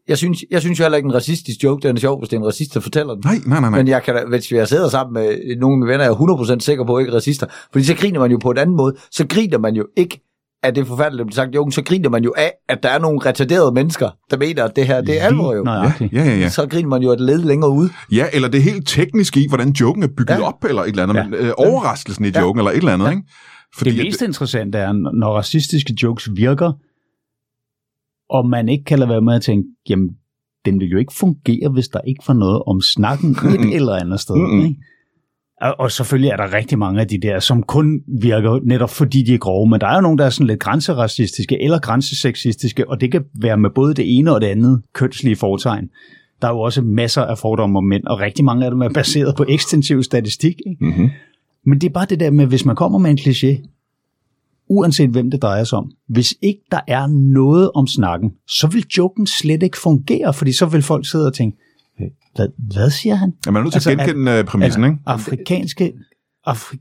[0.07, 2.35] jeg synes, jeg synes jo heller ikke, en racistisk joke, den er sjov, hvis det
[2.35, 3.23] er en racist, der fortæller den.
[3.25, 3.79] Nej, nej, nej, nej.
[3.79, 6.59] Men jeg kan hvis jeg sidder sammen med nogle af mine venner, jeg er 100%
[6.59, 7.47] sikker på, at ikke er racister.
[7.71, 8.95] Fordi så griner man jo på en anden måde.
[9.11, 10.24] Så griner man jo ikke
[10.65, 12.89] af det forfærdelige, der bliver sagt i joken, så griner man jo af, at der
[12.89, 15.63] er nogle retarderede mennesker, der mener, at det her det er alvor jo.
[15.63, 16.13] Nøjagtigt.
[16.13, 16.49] ja, ja, ja.
[16.49, 17.89] Så griner man jo et led længere ude.
[18.11, 20.41] Ja, eller det er helt teknisk i, hvordan joken er bygget Ja.
[20.47, 21.15] op, eller et eller andet.
[21.15, 21.23] Ja.
[21.27, 22.41] Men, øh, overraskelsen i Ja.
[22.41, 23.11] joken, eller et eller andet, Ja.
[23.11, 23.23] ikke?
[23.77, 26.71] Fordi, Det mest interessante er, når racistiske jokes virker,
[28.29, 30.09] og man ikke kan lade være med at tænke, jamen,
[30.65, 34.19] den vil jo ikke fungere, hvis der ikke var noget om snakken et eller andet
[34.19, 34.35] sted.
[34.63, 34.75] Ikke?
[35.61, 39.23] Og, og selvfølgelig er der rigtig mange af de der, som kun virker netop fordi
[39.23, 42.89] de er grove, men der er jo nogle, der er sådan lidt grænseracistiske eller grænsesexistiske,
[42.89, 45.89] og det kan være med både det ene og det andet kønslige foretegn.
[46.41, 48.89] Der er jo også masser af fordomme om mænd, og rigtig mange af dem er
[48.89, 50.55] baseret på ekstensiv statistik.
[50.67, 50.85] Ikke?
[50.85, 51.09] Mm-hmm.
[51.65, 53.71] Men det er bare det der med, hvis man kommer med en kliché,
[54.69, 58.85] uanset hvem det drejer sig om, hvis ikke der er noget om snakken, så vil
[58.97, 61.61] joken slet ikke fungere, fordi så vil folk sidde og tænke, "Øh,
[62.35, 63.33] hvad, hvad siger han?
[63.45, 64.97] Ja, man er nødt til Altså, at genkende øh, præmissen, ikke?
[65.05, 65.93] Afrikanske,
[66.45, 66.77] afri,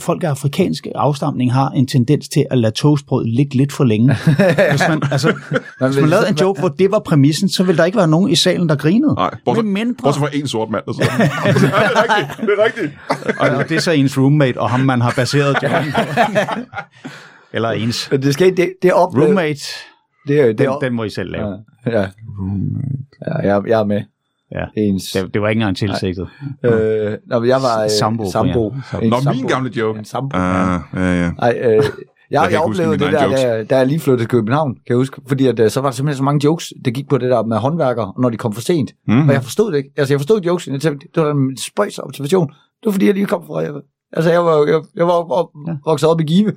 [0.00, 4.14] folk af afrikanske afstamning har en tendens til at lade toastbrød ligge lidt for længe.
[4.70, 5.34] Hvis man, altså,
[5.80, 8.30] hvis man lavede en joke, hvor det var præmissen, så ville der ikke være nogen
[8.30, 9.14] i salen, der grinede.
[9.14, 10.84] Nej, bortset, Med mindre, bortset fra en sort mand.
[10.86, 11.10] Der sidder.
[11.20, 12.92] ja, det er rigtigt, det er rigtigt.
[13.40, 16.00] og, og det er så ens roommate, og ham man har baseret joken på.
[17.56, 19.60] Eller ens Men det skal det, det er op, roommate,
[20.28, 21.58] det, er, det den, er, den må I selv lave.
[21.86, 22.06] ja, ja.
[23.26, 24.02] ja jeg, jeg er med.
[24.54, 24.64] Ja.
[24.76, 25.12] Ens.
[25.12, 26.28] Det, det var ikke engang tilsigtet.
[26.64, 28.68] Øh, når jeg var øh, Sambo, sambo.
[29.02, 29.32] En Nå, sambo.
[29.36, 29.98] min gamle joke.
[29.98, 30.36] En sambo.
[30.36, 31.30] Ah, ja, ja.
[31.38, 31.82] Ej, øh, jeg,
[32.30, 34.96] jeg, ikke jeg oplevede det der, da, da jeg lige flyttede til København, kan jeg
[34.96, 37.30] huske, fordi at, øh, så var der simpelthen så mange jokes, det gik på det
[37.30, 38.90] der med håndværkere, når de kom for sent.
[39.08, 39.14] Mm.
[39.14, 39.28] Mm.
[39.28, 39.90] Og jeg forstod det ikke.
[39.96, 42.46] Altså, jeg forstod jokes, jeg tænkte, det var en spøjs observation.
[42.48, 43.62] Det var fordi, jeg lige kom fra...
[44.12, 45.72] Altså, jeg var, jeg, jeg var op, op, Ja.
[45.86, 46.52] vokset op i Give.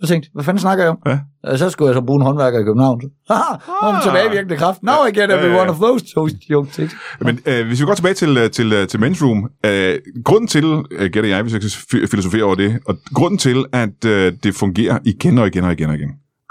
[0.00, 0.98] Jeg tænkte, hvad fanden snakker jeg om?
[1.46, 1.56] Ja.
[1.56, 3.00] Så skulle jeg så bruge en håndværker i København.
[3.30, 4.02] Haha, om Ah.
[4.02, 4.82] tilbagevirkende kraft.
[4.82, 6.04] Now I get every one of those
[6.50, 6.78] jokes.
[6.78, 6.94] ikke?
[7.20, 10.48] Men øh, hvis vi går tilbage til, øh, til, øh, til Men's Room, øh, grunden
[10.48, 14.04] til, øh, gætter jeg, hvis jeg kan fi- filosofere over det, og grunden til, at
[14.06, 16.10] øh, det fungerer igen og igen og igen og igen,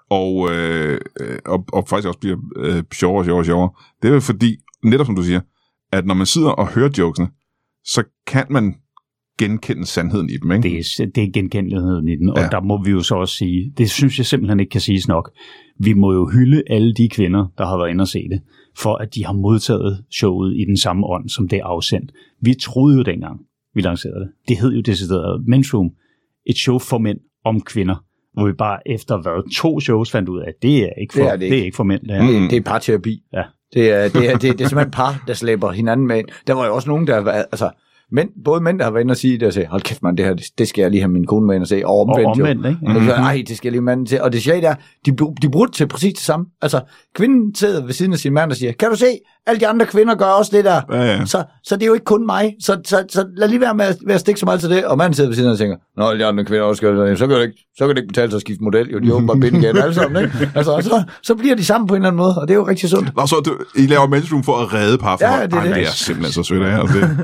[0.10, 3.70] og, øh, øh, og, og faktisk også bliver øh, sjovere og sjovere og sjovere,
[4.02, 5.42] det er fordi, netop som du siger,
[5.92, 7.28] at når man sidder og hører jokesene,
[7.86, 8.76] så kan man
[9.40, 10.70] genkende sandheden i dem, ikke?
[10.70, 12.48] Det er, det er genkendeligheden i den, og Ja.
[12.52, 15.32] der må vi jo så også sige, det synes jeg simpelthen ikke kan siges nok.
[15.80, 18.42] Vi må jo hylde alle de kvinder, der har været inde og se det,
[18.78, 22.12] for at de har modtaget showet i den samme ånd, som det er afsendt.
[22.42, 23.40] Vi troede jo dengang,
[23.76, 24.30] vi lancerede det.
[24.48, 25.90] Det hed jo decideret Men's Room,
[26.46, 27.96] et show for mænd om kvinder,
[28.34, 31.20] hvor vi bare efter hvad, to shows fandt ud af, at det er ikke for,
[31.20, 31.66] Det er det det er ikke.
[31.66, 32.02] ikke for mænd.
[32.02, 32.24] Det er.
[32.40, 32.50] Mm.
[32.50, 33.24] Det, er parterapi.
[33.34, 33.44] Ja.
[33.74, 36.24] Det er, det, er, det, det er simpelthen par, der slæber hinanden med.
[36.48, 37.70] Der var jo også nogen, der været, altså,
[38.12, 40.18] mænd, både mænd, der har været inde og sige det, og sige, hold kæft man,
[40.18, 41.94] det her, det, det skal jeg lige have min kone med ind og se, og
[41.94, 42.44] Og omvendt, jo.
[42.44, 43.00] omvendt, ikke?
[43.00, 44.22] Og så, Ej, det skal jeg lige manden til.
[44.22, 46.46] Og det sjældent er, de, de brugte til præcis det samme.
[46.62, 46.82] Altså,
[47.16, 49.06] kvinden sidder ved siden af sin mand og siger, kan du se,
[49.50, 50.82] alle de andre kvinder gør også det der.
[50.92, 51.26] Ja, ja.
[51.26, 52.56] Så, så det er jo ikke kun mig.
[52.62, 54.86] Så, så, så lad lige være med at, med at stikke så meget til det.
[54.86, 57.18] Og manden sidder ved siden og tænker, Nå, alle de andre kvinder også gør det.
[57.20, 58.90] Så kan det ikke, så kan det ikke betale sig at skifte model.
[58.90, 60.24] Jo, de er åbenbart binde igen alle sammen.
[60.24, 60.52] Ikke?
[60.60, 62.68] Altså, så, så bliver de sammen på en eller anden måde, og det er jo
[62.68, 63.16] rigtig sundt.
[63.16, 65.40] Nå, så du, I laver Men's Room for at redde parforhold.
[65.40, 65.76] Ja, det er Ej, det.
[65.76, 66.86] det er simpelthen så sødt af jer.
[66.86, 67.18] Det.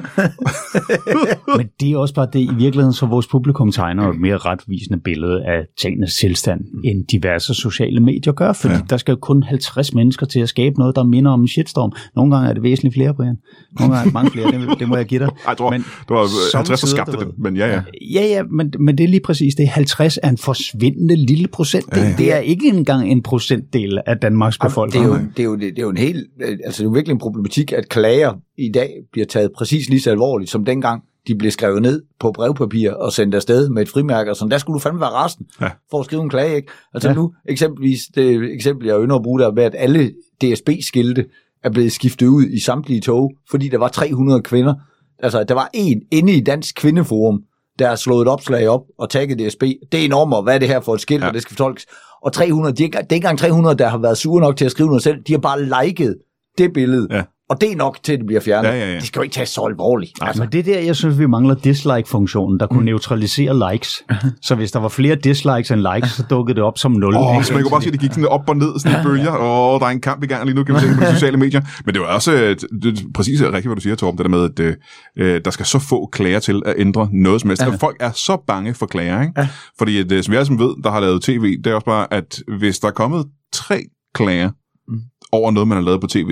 [1.57, 4.99] Men det er også bare det, i virkeligheden, så vores publikum tegner et mere retvisende
[4.99, 8.81] billede af tingenes tilstand, end diverse sociale medier gør, fordi ja.
[8.89, 11.91] der skal jo kun 50 mennesker til at skabe noget, der minder om en shitstorm.
[12.15, 13.36] Nogle gange er det væsentligt flere, Brian.
[13.80, 15.28] Nogle gange er det mange flere, det, det må jeg give dig.
[15.34, 17.82] Ej, jeg tror, Men det var 50, der skabte du det, men ja, ja.
[18.13, 19.67] Ja, ja, men, men det er lige præcis det.
[19.67, 21.99] 50 er en forsvindende lille procentdel.
[22.04, 22.15] Ja, Ja.
[22.17, 25.06] Det er ikke engang en procentdel af Danmarks Det er, befolkning.
[25.06, 27.19] jo, det, er jo, det er jo en helt, altså det er jo virkelig en
[27.19, 31.51] problematik, at klager i dag bliver taget præcis lige så alvorligt, som dengang de blev
[31.51, 34.80] skrevet ned på brevpapir og sendt afsted med et frimærke, og sådan, der skulle du
[34.80, 35.69] fandme være resten Ja.
[35.91, 36.67] for at skrive en klage, ikke?
[36.93, 37.15] Altså Ja.
[37.15, 41.25] nu, eksempelvis, det eksempel, jeg ynder at bruge der, med at alle DSB-skilte
[41.65, 44.73] er blevet skiftet ud i samtlige tog, fordi der var 300 kvinder.
[45.19, 47.41] Altså, der var en inde i Dansk Kvindeforum,
[47.80, 49.62] der har slået et opslag op og tagget DSB.
[49.91, 51.28] Det er enormt, og hvad er det her for et skilt, Ja.
[51.28, 51.86] og det skal fortolkes.
[52.23, 54.58] Og 300, de er, ikke- det er ikke engang 300, der har været sure nok
[54.58, 55.17] til at skrive noget selv.
[55.28, 56.15] De har bare liket
[56.58, 57.08] det billede.
[57.12, 57.23] Ja.
[57.49, 58.69] Og det er nok til, at det bliver fjernet.
[58.69, 58.99] Ja, ja, ja.
[58.99, 60.12] De skal jo ikke tage så alvorligt.
[60.21, 62.86] Nej, men det er der, jeg synes, vi mangler dislike-funktionen, der kunne mm.
[62.86, 64.03] neutralisere likes.
[64.41, 67.15] Så hvis der var flere dislikes end likes, så dukkede det op som 0.
[67.15, 69.01] Åh, oh, så man kunne bare se, at det gik sådan op og ned, sådan
[69.01, 69.38] i bølger.
[69.38, 71.13] Åh, oh, der er en kamp i gang lige nu, kan vi se på de
[71.19, 71.62] sociale medier.
[71.86, 74.29] Men det var også øh, det, er præcis rigtigt, hvad du siger, Torben, det der
[74.29, 74.75] med, at øh,
[75.17, 77.62] øh, der skal så få klager til at ændre noget som helst.
[77.63, 77.69] Ja.
[77.69, 79.34] Folk er så bange for klager, ikke?
[79.38, 79.47] Ja.
[79.77, 82.13] Fordi, at, øh, som jeg som ved, der har lavet tv, det er også bare,
[82.13, 83.84] at hvis der er kommet tre
[84.15, 84.49] klager
[84.88, 84.99] Mm.
[85.31, 86.29] over noget, man har lavet på tv,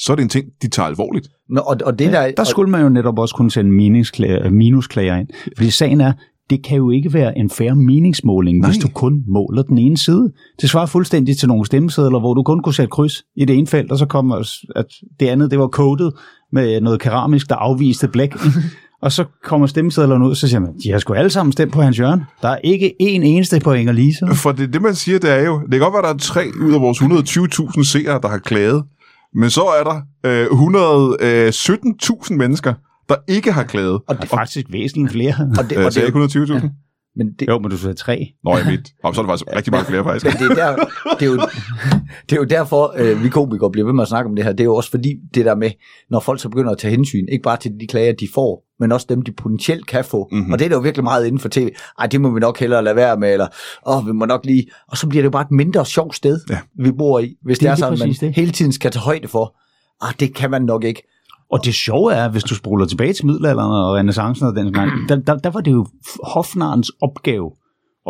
[0.00, 1.28] så er det en ting, de tager alvorligt.
[1.48, 5.16] Nå, og, og det der, Der skulle man jo netop også kunne sende meningsklager, minusklager
[5.16, 5.28] ind.
[5.56, 6.12] Fordi sagen er,
[6.50, 8.70] det kan jo ikke være en fair meningsmåling, Nej.
[8.70, 10.32] Hvis du kun måler den ene side.
[10.60, 13.66] Det svarer fuldstændig til nogle stemmesedler, hvor du kun kunne sætte kryds i det ene
[13.66, 14.86] felt, og så kom os- at
[15.20, 16.12] det andet, det var kodet
[16.52, 18.34] med noget keramisk, der afviste blæk.
[19.02, 21.82] og så kommer stemmesedlerne ud, så siger man, de har sgu alle sammen stemt på
[21.82, 22.20] Hans Jørgen.
[22.42, 24.26] Der er ikke en eneste på Inger Lise.
[24.34, 26.18] For det, det man siger, det er jo, det kan godt være, at der er
[26.18, 28.82] tre ud af vores 120.000 seere, der har klaget,
[29.34, 32.74] men så er der øh, 117.000 mennesker,
[33.08, 34.00] der ikke har klaget.
[34.06, 35.34] og, Der er faktisk væsentligt flere.
[35.58, 36.68] og, det, Øh, og, det, jeg ikke 120.000?
[37.16, 38.32] Men det, Jo, men du sagde tre.
[38.44, 38.80] Nå, i mit.
[39.04, 40.26] Og så er der faktisk rigtig mange flere, faktisk.
[40.40, 40.84] Men det er, der,
[41.20, 41.36] det, er jo,
[42.30, 44.52] det er jo derfor, øh, vi komikere bliver ved med at snakke om det her.
[44.52, 45.70] Det er jo også fordi, det der med,
[46.10, 48.92] når folk så begynder at tage hensyn, ikke bare til de klager, de får, men
[48.92, 50.28] også dem, de potentielt kan få.
[50.30, 50.38] Mhm.
[50.38, 50.52] Mm-hmm.
[50.52, 51.68] Og det er der jo virkelig meget inden for tv.
[51.98, 53.46] Ej, det må vi nok hellere lade være med, eller
[53.86, 54.66] åh, vi må nok lige...
[54.88, 56.58] Og så bliver det jo bare et mindre sjovt sted, Ja.
[56.78, 58.34] vi bor i, hvis det, Det er er sådan, man det.
[58.36, 59.56] hele tiden skal tage højde for.
[60.06, 61.02] Ah, det kan man nok ikke.
[61.52, 64.90] Og det sjove er, hvis du spoler tilbage til middelalderen og renaissancen og den gang,
[65.08, 65.86] der, der, der var det jo
[66.24, 67.50] hofnarens opgave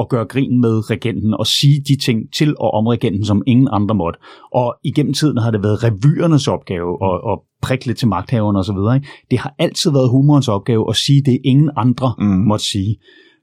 [0.00, 3.68] at gøre grin med regenten og sige de ting til og om regenten, som ingen
[3.72, 4.18] andre måtte.
[4.54, 8.94] Og igennem tiden har det været revyernes opgave at, at prikke lidt til magthaverne osv.
[8.94, 9.08] Ikke?
[9.30, 12.26] Det har altid været humorens opgave at sige det, ingen andre Mm.
[12.26, 12.96] måtte sige.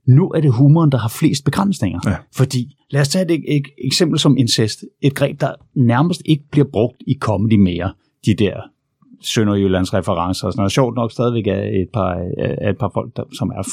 [0.07, 1.99] Nu er det humoren, der har flest begrænsninger.
[2.05, 2.15] Ja.
[2.35, 4.83] Fordi, lad os tage et, et, et eksempel som incest.
[5.01, 7.93] Et greb, der nærmest ikke bliver brugt i comedy mere.
[8.25, 8.53] De der
[9.21, 10.71] Sønderjyllands referencer og sådan noget.
[10.71, 13.63] Sjovt nok stadigvæk er et par, er et par folk, der, som er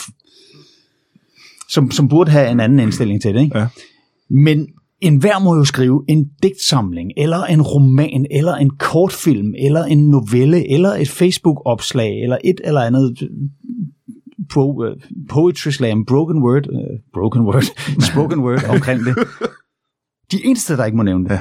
[1.68, 3.42] som, som burde have en anden indstilling til det.
[3.42, 3.58] Ikke?
[3.58, 3.66] Ja.
[4.30, 4.66] Men
[5.00, 10.72] enhver må jo skrive en digtsamling, eller en roman, eller en kortfilm, eller en novelle,
[10.72, 13.28] eller et Facebook-opslag, eller et eller andet
[14.50, 14.92] pro, uh,
[15.28, 17.62] poetry slam, broken word, uh, broken word,
[18.12, 19.14] spoken word omkring det.
[20.32, 21.40] De eneste, der ikke må nævne det, Ja.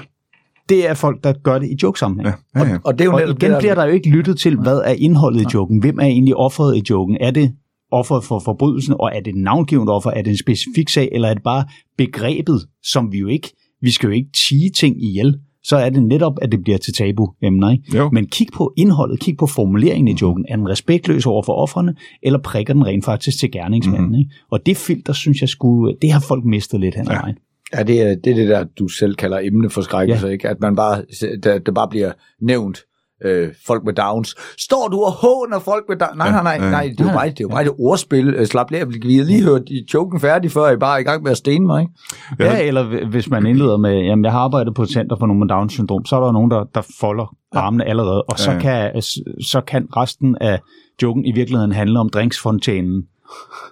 [0.70, 2.36] Det er folk, der gør det i jokesammenhæng.
[2.56, 2.78] Ja, ja, ja.
[2.84, 4.94] Og det er jo Og igen det, bliver der jo ikke lyttet til, hvad er
[4.98, 5.80] indholdet i joken?
[5.80, 7.18] Hvem er egentlig offeret i joken?
[7.22, 7.52] Er det
[7.92, 10.10] offeret for forbrydelsen, og er det en navngivet offer?
[10.10, 11.66] Er det en specifik sag, eller er det bare
[11.98, 13.50] begrebet, som vi jo ikke,
[13.82, 16.94] vi skal jo ikke tige ting ihjel, så er det netop, at det bliver til
[16.94, 17.70] tabu-emner.
[17.72, 17.98] Ikke?
[17.98, 18.10] Jo.
[18.10, 20.46] Men kig på indholdet, kig på formuleringen i joken.
[20.50, 24.06] Er den respektløs over for offrene, eller prikker den rent faktisk til gerningsmanden?
[24.06, 24.20] Mm-hmm.
[24.20, 24.32] Ikke?
[24.52, 27.20] Og det filter, synes jeg, skulle, det har folk mistet lidt hen ad Ja.
[27.22, 27.36] vejen.
[27.74, 30.32] Ja, det er, det er det der, du selv kalder emneforskrækkelse, ja.
[30.34, 30.50] ikke?
[30.50, 31.02] At man bare,
[31.44, 32.80] der, der bare bliver nævnt
[33.26, 34.36] øh, folk med downs.
[34.58, 36.18] Står du og håner folk med downs?
[36.18, 38.34] Nej, nej, nej, nej, det er jo bare, det er jo bare et ordspil.
[38.34, 41.00] Øh, Slap lige af, vi har lige hørt i joken færdig, før I bare er
[41.00, 41.94] i gang med at stene mig, ikke?
[42.40, 45.16] Ja, ja eller hv- hvis man indleder med, jamen jeg har arbejdet på et center
[45.20, 48.52] for nogen med Down-syndrom, så er der nogen, der, der folder armene allerede, og så,
[48.52, 48.92] Ja, ja.
[48.92, 49.02] kan,
[49.42, 50.60] så kan resten af
[51.04, 53.04] joken i virkeligheden handle om drinksfontænen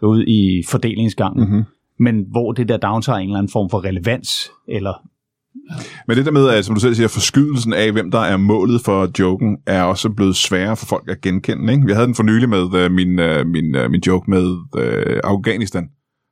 [0.01, 1.49] ude i fordelingsgangen.
[1.49, 1.63] Mhm.
[2.01, 4.93] Men hvor det der Downs en eller anden form for relevans, eller
[6.07, 8.81] Men det der med, at, som du selv siger, forskydelsen af, hvem der er målet
[8.81, 11.73] for joken, er også blevet sværere for folk at genkende.
[11.73, 11.85] Ikke?
[11.85, 14.45] Vi havde den for nylig med uh, min, uh, min, uh, min joke med
[14.77, 15.89] uh, Afghanistan,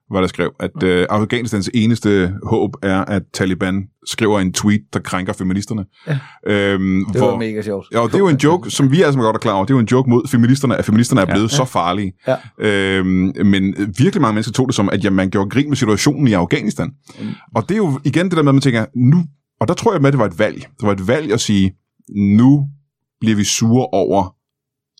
[0.09, 4.99] hvor der skrev, at uh, Afghanistans eneste håb er, at Taliban skriver en tweet, der
[4.99, 5.85] krænker feministerne.
[6.07, 6.19] Ja.
[6.47, 7.87] Øhm, Det var mega sjovt.
[7.93, 9.65] Ja, det er jo en joke, som vi sammen godt er klar over.
[9.65, 12.13] Det er jo en joke mod feministerne, at feministerne er blevet ja, så farlige.
[12.27, 12.35] Ja.
[12.59, 16.27] Øhm, men virkelig mange mennesker tog det som, at jamen, man gjorde grin med situationen
[16.27, 16.91] i Afghanistan.
[17.19, 17.27] Mm.
[17.55, 19.23] Og det er jo igen det der med, at man tænker, nu,
[19.61, 20.55] og der tror jeg med, at det var et valg.
[20.55, 21.71] Det var et valg at sige,
[22.15, 22.67] nu
[23.19, 24.35] bliver vi sure over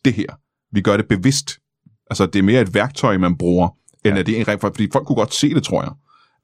[0.06, 0.28] det her.
[0.76, 1.52] Vi gør det bevidst.
[2.10, 3.70] Altså, det er mere et værktøj, man bruger,
[4.06, 4.20] end ja.
[4.20, 5.92] at det er en rent fordi folk kunne godt se det, tror jeg,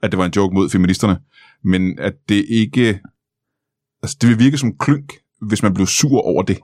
[0.04, 1.20] at det var en joke mod feministerne,
[1.64, 3.00] men at det ikke,
[4.04, 6.60] altså det vil virke som klynk, hvis man blev sur over det.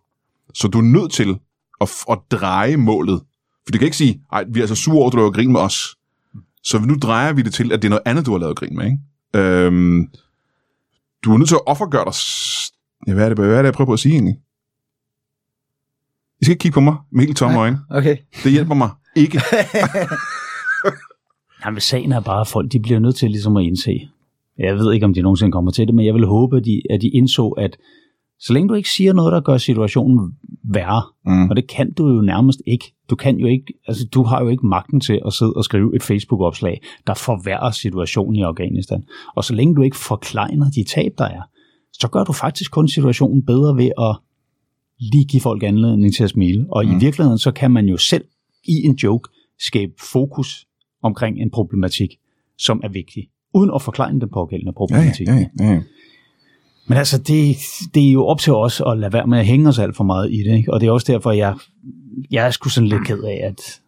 [0.54, 1.40] Så du er nødt til
[1.82, 3.22] at, at dreje målet.
[3.66, 5.52] For du kan ikke sige, ej, vi er altså sure over, at du laver grin
[5.52, 5.96] med os.
[6.64, 8.76] Så nu drejer vi det til, at det er noget andet, du har lavet grin
[8.76, 8.98] med, ikke?
[9.36, 10.08] Øhm,
[11.24, 12.14] du er nødt til at offergøre dig...
[13.08, 14.36] Ja, hvad er det, hvad er det jeg prøver på at sige egentlig?
[16.42, 17.80] I skal ikke kigge på mig med helt tomme øjne.
[17.90, 18.18] Okay.
[18.44, 19.42] Det hjælper mig ikke.
[21.66, 24.08] Jamen, sagen er bare, at folk de bliver nødt til ligesom at indse.
[24.58, 26.82] Jeg ved ikke, om de nogensinde kommer til det, men jeg vil håbe, at de,
[26.90, 27.78] at de indså, at
[28.40, 31.50] så længe du ikke siger noget, der gør situationen værre, Mm.
[31.50, 32.94] og det kan du jo nærmest ikke.
[33.10, 35.96] Du kan jo ikke, altså du har jo ikke magten til at sidde og skrive
[35.96, 39.04] et Facebook-opslag, der forværrer situationen i Afghanistan.
[39.36, 41.42] Og så længe du ikke forklejner de tab, der er,
[41.94, 44.16] så gør du faktisk kun situationen bedre ved at
[45.00, 46.66] lige give folk anledning til at smile.
[46.70, 46.92] Og mm.
[46.92, 48.26] i virkeligheden, så kan man jo selv
[48.64, 50.68] i en joke skabe fokus
[51.02, 52.20] omkring en problematik,
[52.58, 55.28] som er vigtig, uden at forklejne den pågældende Ja, problematik.
[55.28, 55.82] ja, ja, ja.
[56.88, 57.56] Men altså, det,
[57.94, 60.04] det er jo op til os at lade være med at hænge os alt for
[60.04, 60.58] meget i det.
[60.58, 60.74] Ikke?
[60.74, 61.56] Og det er også derfor, jeg,
[62.32, 63.82] jeg er sgu sådan lidt ked af, at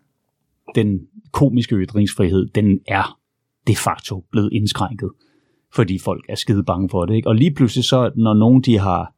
[0.75, 0.99] den
[1.31, 3.19] komiske ytringsfrihed, den er
[3.67, 5.09] de facto blevet indskrænket.
[5.75, 7.15] Fordi folk er skide bange for det.
[7.15, 7.27] Ikke?
[7.27, 9.13] Og lige pludselig så, når nogen de har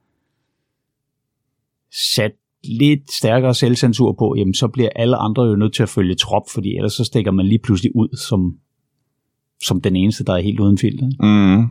[2.15, 2.31] sat
[2.69, 6.43] lidt stærkere selvcensur på, jamen så bliver alle andre jo nødt til at følge trop,
[6.54, 8.56] fordi ellers så stikker man lige pludselig ud som,
[9.63, 11.08] som den eneste, der er helt uden filter.
[11.19, 11.67] Mm.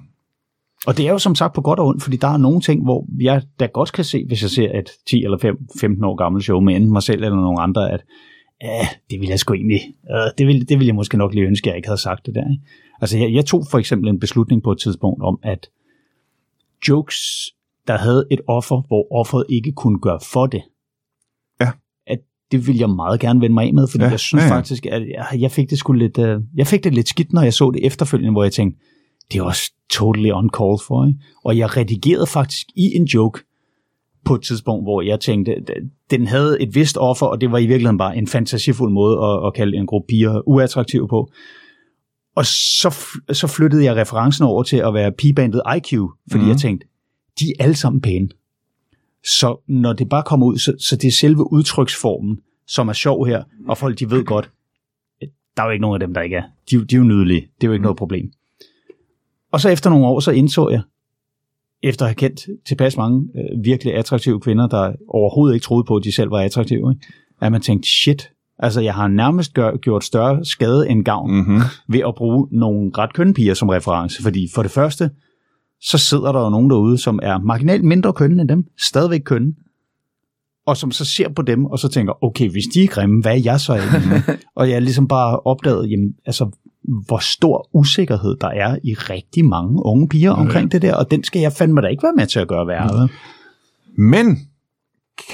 [0.86, 2.82] Og det er jo som sagt på godt og ondt, fordi der er nogle ting,
[2.82, 6.16] hvor jeg da godt kan se, hvis jeg ser et 10 eller 5, 15 år
[6.16, 8.04] gammelt show med enten mig selv eller nogle andre, at
[8.62, 9.80] ja, det vil jeg sgu egentlig,
[10.10, 12.26] øh, det, vil, det vil jeg måske nok lige ønske, at jeg ikke havde sagt
[12.26, 12.50] det der.
[12.50, 12.62] Ikke?
[13.00, 15.68] Altså jeg, jeg tog for eksempel en beslutning på et tidspunkt om, at
[16.88, 17.50] jokes,
[17.86, 20.62] der havde et offer, hvor offeret ikke kunne gøre for det,
[22.58, 24.54] det vil jeg meget gerne vende mig af med, fordi Ja, jeg synes ja, ja,
[24.56, 27.42] faktisk, at jeg, jeg fik det sgu lidt, uh, jeg fik det lidt skidt, når
[27.42, 28.80] jeg så det efterfølgende, hvor jeg tænkte,
[29.32, 31.18] det er også totally uncalled for, ikke?
[31.44, 33.40] Og jeg redigerede faktisk i en joke
[34.24, 35.70] på et tidspunkt, hvor jeg tænkte, at
[36.10, 39.46] den havde et vist offer, og det var i virkeligheden bare en fantasifuld måde at,
[39.46, 41.30] at kalde en gruppe piger uattraktive på.
[42.36, 42.94] Og så,
[43.32, 46.42] så flyttede jeg referencen over til at være pigebandet IQ, fordi Mhm.
[46.42, 46.48] mm.
[46.48, 46.86] jeg tænkte,
[47.40, 48.28] de er alle sammen pæne.
[49.26, 53.26] Så når det bare kommer ud, så, så det er selve udtryksformen, som er sjov
[53.26, 54.50] her, og folk de ved godt,
[55.56, 56.42] der er jo ikke nogen af dem, der ikke er.
[56.70, 57.40] De, de er jo nydelige.
[57.40, 58.32] Det er jo ikke noget problem.
[59.52, 60.82] Og så efter nogle år, så indså jeg,
[61.82, 65.96] efter at have kendt tilpas mange øh, virkelig attraktive kvinder, der overhovedet ikke troede på,
[65.96, 67.06] at de selv var attraktive, ikke?
[67.40, 71.60] at man tænkte, shit, altså jeg har nærmest gør, gjort større skade end gavn Mm-hmm.
[71.88, 74.22] ved at bruge nogle ret kønne piger som reference.
[74.22, 75.10] Fordi for det første,
[75.84, 79.54] så sidder der jo nogen derude, som er marginalt mindre kønne end dem, stadigvæk kønne,
[80.66, 83.32] og som så ser på dem, og så tænker, okay, hvis de er grimme, hvad
[83.32, 84.22] er jeg så egentlig?
[84.56, 86.50] og jeg er ligesom bare opdaget, jamen, altså,
[87.06, 91.24] hvor stor usikkerhed der er i rigtig mange unge piger omkring det der, og den
[91.24, 93.00] skal jeg fandme da ikke være med til at gøre værre.
[93.00, 93.10] vel?
[93.98, 94.38] Men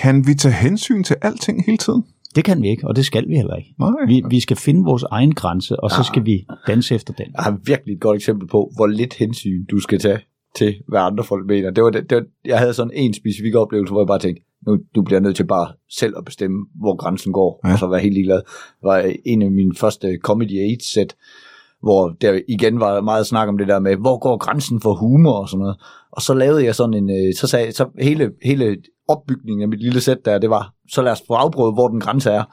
[0.00, 2.02] kan vi tage hensyn til alting hele tiden?
[2.34, 3.74] Det kan vi ikke, og det skal vi heller ikke.
[3.78, 3.90] Nej.
[4.06, 7.26] Vi, vi skal finde vores egen grænse, og så skal vi danse efter den.
[7.34, 10.18] Jeg har virkelig et godt eksempel på, hvor lidt hensyn du skal tage
[10.56, 11.70] til, hvad andre folk mener.
[11.70, 14.42] Det var, det, det var, jeg havde sådan en specifik oplevelse, hvor jeg bare tænkte,
[14.66, 17.72] nu du bliver nødt til bare selv at bestemme, hvor grænsen går, Ja.
[17.72, 18.36] og så være helt ligeglad.
[18.36, 21.16] Det var en af mine første Comedy 8-sæt,
[21.82, 25.32] hvor der igen var meget snak om det der med, hvor går grænsen for humor
[25.32, 25.76] og sådan noget.
[26.12, 28.76] Og så lavede jeg sådan en, øh, så sagde så hele, hele
[29.08, 32.00] opbygningen af mit lille sæt der, det var, så lad os få afprøvet, hvor den
[32.00, 32.44] grænse er.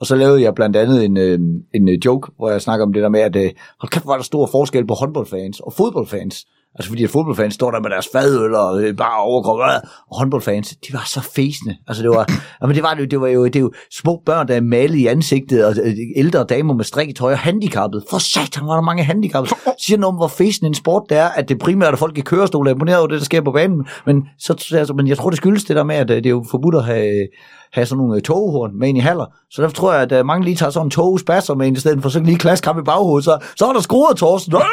[0.00, 1.38] Og så lavede jeg blandt andet en, øh,
[1.74, 3.34] en øh, joke, hvor jeg snakker om det der med, at
[3.80, 6.46] hold kæft, er der stor forskel på håndboldfans og fodboldfans.
[6.74, 10.18] Altså fordi at fodboldfans står der med deres fadøl og øh, bare overkrop, øh, og
[10.18, 11.76] håndboldfans, de var så fæsende.
[11.88, 12.26] Altså det var,
[12.62, 14.94] jamen det var, det, det var jo, det er jo små børn, der er malet
[14.94, 18.04] i ansigtet, og øh, ældre damer med strikketøj og handicappet.
[18.10, 19.54] For satan, var der mange handicappede.
[19.78, 22.20] Siger noget om, hvor fæsende en sport det er, at det primært er folk i
[22.20, 23.86] kørestol, der er imponeret over det, der sker på banen.
[24.06, 26.44] Men, så, altså, men jeg tror, det skyldes det der med, at det er jo
[26.50, 27.28] forbudt at have,
[27.72, 29.26] have sådan nogle toghorn med ind i haller.
[29.50, 32.02] Så derfor tror jeg, at mange lige tager sådan en togspasser med ind i stedet
[32.02, 33.24] for så lige klaskamp i baghovedet.
[33.24, 34.54] Så, så er der skruet Torsten.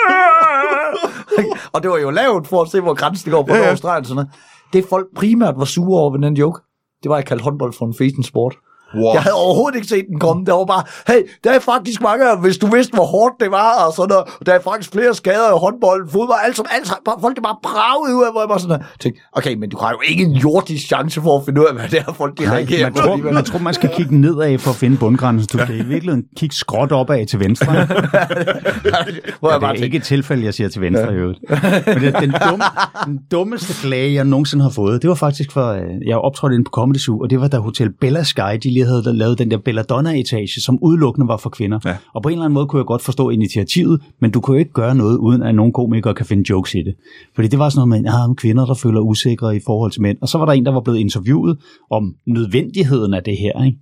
[1.74, 3.70] og det var jo lavet for at se, hvor grænsen går på Ja, ja.
[3.70, 4.06] Australien.
[4.06, 4.30] Sådan noget.
[4.74, 6.62] Det folk primært var sure over ved den joke,
[7.04, 8.56] det var, at jeg kaldte håndbold for en fæsen sport.
[8.96, 9.14] Wow.
[9.14, 10.46] Jeg havde overhovedet ikke set den komme.
[10.46, 13.70] Det var bare, hey, der er faktisk mange, hvis du vidste, hvor hårdt det var,
[13.86, 14.26] og sådan noget.
[14.46, 16.92] Der er faktisk flere skader i håndbold, fodbold, alt som alt.
[17.06, 19.70] Bare, folk det bare braget ud af, hvor jeg bare sådan der, tænkte, okay, men
[19.70, 22.14] du har jo ikke en jordisk chance for at finde ud af, hvad det er,
[22.14, 23.00] folk de reagerer man, på.
[23.00, 25.48] tror, man tror, man skal kigge nedad for at finde bundgrænsen.
[25.54, 27.72] Du skal i virkeligheden kigge skråt opad til venstre.
[27.76, 27.86] hvor Ja,
[28.92, 29.06] jeg
[29.42, 31.40] det bare er tænkte, ikke et tilfælde, jeg siger til venstre i øvrigt.
[31.88, 32.64] Men det, den, dumme,
[33.06, 36.64] den dummeste klage, jeg nogensinde har fået, det var faktisk for, øh, jeg optrådte inde
[36.64, 39.52] på Comedy Zoo, og det var da Hotel Bella Sky, de lige havde lavet den
[39.52, 41.80] der Belladonna-etage, som udelukkende var for kvinder.
[41.86, 41.98] Ja.
[42.14, 44.60] Og på en eller anden måde kunne jeg godt forstå initiativet, men du kunne jo
[44.60, 46.96] ikke gøre noget, uden at nogle komikere kan finde jokes i det.
[47.36, 50.18] Fordi det var sådan noget med, ah, kvinder, der føler usikre i forhold til mænd.
[50.22, 51.58] Og så var der en, der var blevet interviewet
[51.92, 53.78] om nødvendigheden af det her, ikke?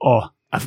[0.00, 0.22] Og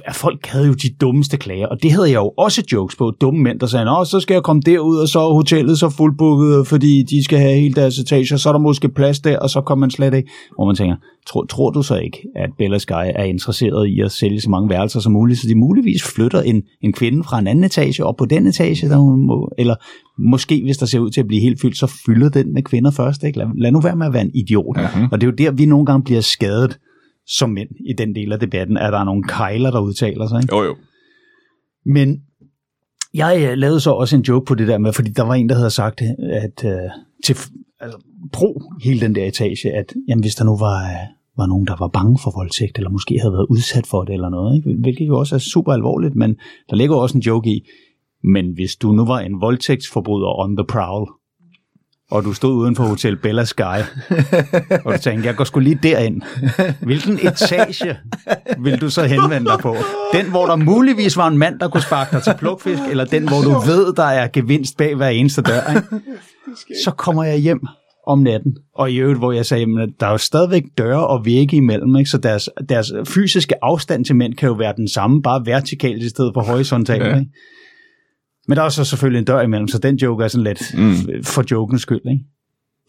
[0.05, 3.11] at, folk havde jo de dummeste klager, og det havde jeg jo også jokes på.
[3.21, 5.89] Dumme mænd, der sagde, Nå, så skal jeg komme derud, og så er hotellet så
[5.89, 9.39] fuldbooket, fordi de skal have hele deres etage, og så er der måske plads der,
[9.39, 10.29] og så kommer man slet ikke.
[10.55, 10.95] Hvor man tænker,
[11.27, 14.69] tror, tror du så ikke, at Bella Sky er interesseret i at sælge så mange
[14.69, 18.15] værelser som muligt, så de muligvis flytter en, en kvinde fra en anden etage op
[18.15, 19.75] på den etage, der hun må, eller
[20.19, 22.91] måske, hvis der ser ud til at blive helt fyldt, så fylder den med kvinder
[22.91, 23.23] først.
[23.23, 23.37] Ikke?
[23.37, 24.77] Lad, lad nu være med at være en idiot.
[24.77, 25.07] Mhm.
[25.11, 26.77] Og det er jo der, vi nogle gange bliver skadet
[27.29, 30.41] som mænd i den del af debatten, at der er nogle kejler, der udtaler sig.
[30.41, 30.55] Ikke?
[30.55, 30.75] Jo, jo.
[31.85, 32.21] Men
[33.13, 35.49] jeg øh, lavede så også en joke på det der med, fordi der var en,
[35.49, 36.89] der havde sagt, at øh,
[37.25, 37.37] til
[37.79, 37.97] altså,
[38.33, 41.75] pro hele den der etage, at jamen, hvis der nu var, øh, var nogen, der
[41.79, 44.81] var bange for voldtægt, eller måske havde været udsat for det eller noget, ikke?
[44.81, 46.35] hvilket jo også er super alvorligt, men
[46.69, 47.67] der ligger også en joke i,
[48.23, 51.07] men hvis du nu var en voldtægtsforbryder on the prowl,
[52.11, 53.61] og du stod uden for Hotel Bella Sky,
[54.85, 56.21] og du tænkte, jeg går sgu lige derind.
[56.81, 57.97] Hvilken etage
[58.59, 59.75] vil du så henvende dig på?
[60.13, 63.27] Den, hvor der muligvis var en mand, der kunne sparke dig til plukfisk, eller den,
[63.27, 65.75] hvor du ved, der er gevinst bag hver eneste dør?
[65.75, 66.03] Ikke?
[66.83, 67.61] Så kommer jeg hjem
[68.07, 71.25] om natten, og i øvrigt, hvor jeg sagde, at der er jo stadigvæk døre og
[71.25, 72.09] vægge imellem, ikke?
[72.09, 76.09] så deres, deres fysiske afstand til mænd kan jo være den samme, bare vertikalt i
[76.09, 77.03] stedet for horisontalt.
[77.03, 77.19] Ja.
[77.19, 77.31] Ikke?
[78.49, 81.23] Men der er så selvfølgelig en dør imellem, så den joke er sådan lidt Mm.
[81.23, 82.01] for jokens skyld.
[82.11, 82.23] Ikke?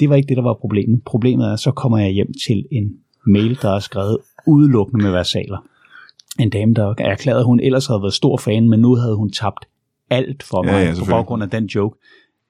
[0.01, 1.03] Det var ikke det, der var problemet.
[1.05, 2.92] Problemet er, så kommer jeg hjem til en
[3.27, 5.59] mail, der er skrevet udelukkende med versaler.
[6.38, 9.30] En dame, der erklærede, at hun ellers havde været stor fan, men nu havde hun
[9.32, 9.64] tabt
[10.11, 11.99] alt for mig ja, ja, på baggrund af den joke.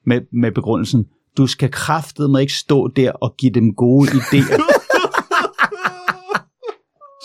[0.07, 1.07] Med, med begrundelsen,
[1.37, 4.63] du skal kraftedeme ikke stå der og give dem gode idéer.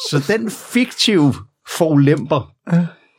[0.10, 1.34] Så den fiktive
[1.78, 2.52] forulemper,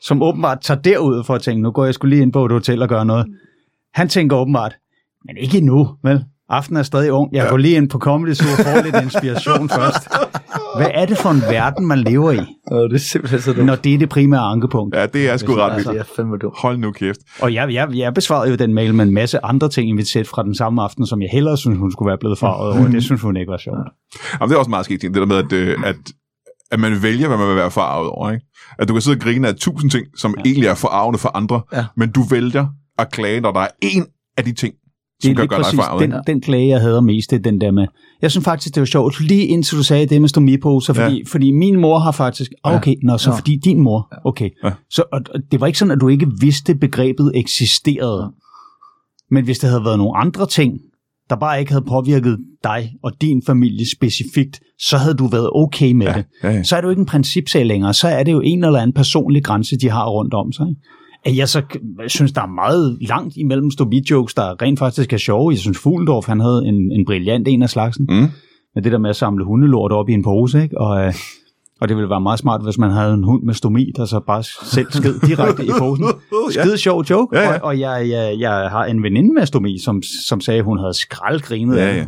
[0.07, 2.53] som åbenbart tager derud for at tænke, nu går jeg skulle lige ind på et
[2.53, 3.27] hotel og gøre noget.
[3.95, 4.75] Han tænker åbenbart,
[5.25, 6.25] men ikke endnu, vel?
[6.49, 7.35] Aftenen er stadig ung.
[7.35, 10.09] Jeg går lige ind på Comedy Zoo og får lidt inspiration først.
[10.77, 12.39] Hvad er det for en verden, man lever i,
[12.73, 13.67] Åh, det er simpelthen så dumt.
[13.67, 14.97] når det er det primære ankepunkt?
[14.97, 15.89] Ja, det er sgu ret vildt.
[15.89, 16.55] Det er fandme dumt.
[16.59, 17.19] Hold nu kæft.
[17.41, 20.09] Og jeg, jeg, jeg besvarede jo den mail med en masse andre ting i mit
[20.09, 22.89] sæt fra den samme aften, som jeg hellere synes, hun skulle være blevet farvet over.
[22.97, 23.79] Det synes hun ikke var sjovt.
[24.41, 25.97] Jamen, det er også meget skidt, det der med, at, øh, at,
[26.71, 28.31] at man vælger, hvad man vil være forarvet over.
[28.31, 28.47] Ikke?
[28.79, 30.43] At du kan sidde og grine af tusind ting, som ja.
[30.49, 31.85] egentlig er forarvende for andre, Ja.
[31.97, 32.67] men du vælger
[32.99, 34.07] at klage, når der er en
[34.37, 34.75] af de ting,
[35.23, 36.11] som det kan er gøre lige dig præcis forarvet.
[36.11, 37.87] den, den klage, jeg hader mest, det er den der med,
[38.23, 41.23] jeg synes faktisk, det var sjovt, lige indtil du sagde det med stomiposer, fordi, ja.
[41.27, 43.37] fordi min mor har faktisk, okay, nå, så Nå.
[43.37, 44.51] fordi din mor, okay.
[44.65, 44.71] Ja.
[44.91, 48.33] Så og, og det var ikke sådan, at du ikke vidste, begrebet eksisterede.
[49.31, 50.73] Men hvis det havde været nogle andre ting,
[51.31, 55.93] der bare ikke havde påvirket dig og din familie specifikt, så havde du været okay
[55.93, 56.25] med Ja, det.
[56.43, 56.63] ja, ja.
[56.63, 58.95] Så er det jo ikke en principsag længere, så er det jo en eller anden
[58.95, 60.69] personlig grænse, de har rundt om sig.
[60.69, 60.81] Ikke?
[61.25, 65.17] At jeg så k- synes, der er meget langt imellem Stobit-jokes, der rent faktisk er
[65.17, 65.51] sjove.
[65.51, 68.07] Jeg synes, Fuglendorf, han havde en, en brilliant en af slagsen.
[68.11, 68.27] Mm.
[68.75, 70.81] Med det der med at samle hundelort op i en pose, ikke?
[70.81, 71.15] Og, øh,
[71.81, 74.21] og det ville være meget smart, hvis man havde en hund med stomi, der så
[74.21, 76.07] bare selv sked direkte i posen.
[76.51, 77.37] Skide sjov joke.
[77.39, 77.55] Ja, ja.
[77.59, 80.79] Og, og jeg, jeg, jeg har en veninde med stomi, som, som sagde, at hun
[80.79, 81.97] havde skraldgrinet af Ja, det.
[81.99, 82.07] ja.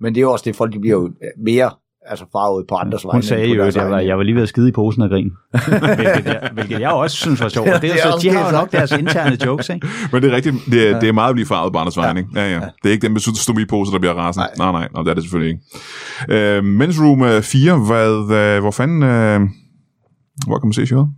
[0.00, 1.10] Men det er jo også det, folk de bliver jo
[1.44, 1.70] mere
[2.06, 3.16] altså farvet på andres vegne.
[3.16, 5.08] Hun sagde jo, at jeg var, jeg var lige ved at skide i posen af
[5.08, 5.30] grin.
[5.96, 7.68] hvilket, jeg, hvilket jeg også synes var sjovt.
[7.68, 9.86] Og det er, Det er så, de har jo nok deres interne jokes, ikke?
[10.12, 12.20] Men det er rigtigt, det er, det er meget at blive farvet på andres vegne.
[12.20, 12.30] ikke?
[12.34, 12.60] Ja, ja.
[12.82, 14.46] Det er ikke dem med stomiposer, der bliver rasende.
[14.58, 14.80] Nej, Nej.
[14.80, 15.50] nej, nej, det er det selvfølgelig
[16.28, 16.56] ikke.
[16.56, 19.02] Øh, Men's Room øh, 4, hvad, øh, hvor fanden...
[19.02, 19.40] Øh,
[20.46, 21.08] hvor kan man se showet?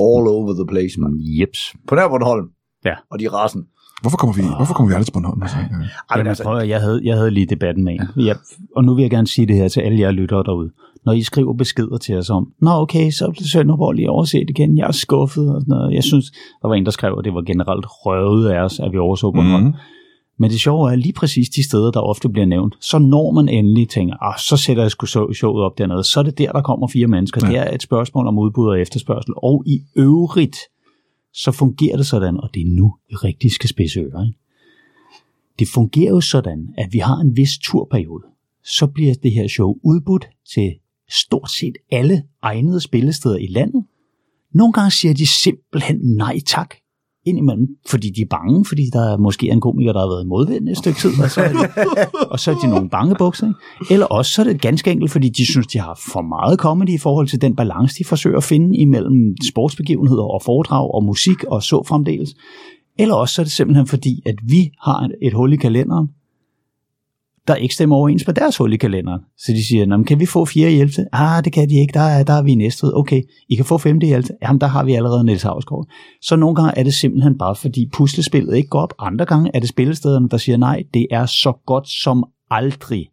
[0.00, 1.12] All over the place, man.
[1.40, 1.74] Jeps.
[1.88, 2.46] På nær Bornholm.
[2.84, 2.94] Ja.
[3.10, 3.62] Og de er rasen.
[4.00, 5.42] Hvorfor kommer vi, hvorfor kommer vi aldrig til Bornholm?
[5.42, 5.56] Altså?
[5.56, 5.86] Ej, men
[6.16, 8.26] Jamen, altså, prøv, jeg, havde, jeg havde lige debatten med en.
[8.26, 8.36] Jeg,
[8.76, 10.70] og nu vil jeg gerne sige det her til alle jer lyttere derude.
[11.06, 14.78] Når I skriver beskeder til os om, Nå okay, så blev Sønderborg lige overset igen,
[14.78, 15.54] jeg er skuffet.
[15.54, 15.94] Og sådan noget.
[15.94, 16.30] Jeg synes,
[16.62, 19.30] der var en, der skrev, at det var generelt røvet af os, at vi overså
[19.30, 19.64] Bornholm.
[19.64, 19.74] Mm.
[20.40, 23.48] Men det sjove er, lige præcis de steder, der ofte bliver nævnt, så når man
[23.48, 26.52] endelig tænker, ah, så sætter jeg sgu så- showet op dernede, så er det der,
[26.52, 27.40] der kommer fire mennesker.
[27.44, 27.48] Ja.
[27.52, 29.34] Det er et spørgsmål om udbud og efterspørgsel.
[29.36, 30.56] Og i øvrigt,
[31.32, 34.26] så fungerer det sådan, og det er nu, vi rigtig skal spidse ører.
[34.26, 34.38] Ikke?
[35.58, 38.24] Det fungerer jo sådan, at vi har en vis turperiode.
[38.64, 40.74] Så bliver det her show udbudt til
[41.10, 43.84] stort set alle egnede spillesteder i landet.
[44.52, 46.74] Nogle gange siger de simpelthen nej tak
[47.28, 50.24] indimellem, fordi de er bange, fordi der er måske er en komiker, der har været
[50.24, 51.58] i modvind et stykke tid, og så er de,
[52.32, 53.46] og så er de nogle bange bukser.
[53.46, 53.92] Ikke?
[53.94, 56.88] Eller også så er det ganske enkelt, fordi de synes, de har for meget comedy
[56.88, 61.44] i forhold til den balance, de forsøger at finde imellem sportsbegivenheder og foredrag og musik
[61.44, 62.34] og så fremdeles.
[62.98, 66.08] Eller også så er det simpelthen fordi, at vi har et- et hul i kalenderen,
[67.48, 69.20] der ikke stemmer overens med deres hul i kalenderen.
[69.38, 70.92] Så de siger, "Nå, kan vi få fire hjælp?
[71.12, 73.78] Ah, det kan de ikke, der er, der er vi i Okay, I kan få
[73.78, 74.34] femte hjælp til?
[74.42, 75.86] Jamen, der har vi allerede Niels Havsgaard.
[76.22, 78.94] Så nogle gange er det simpelthen bare, fordi puslespillet ikke går op.
[78.98, 83.06] Andre gange er det spillestederne, der siger nej, det er så godt som aldrig,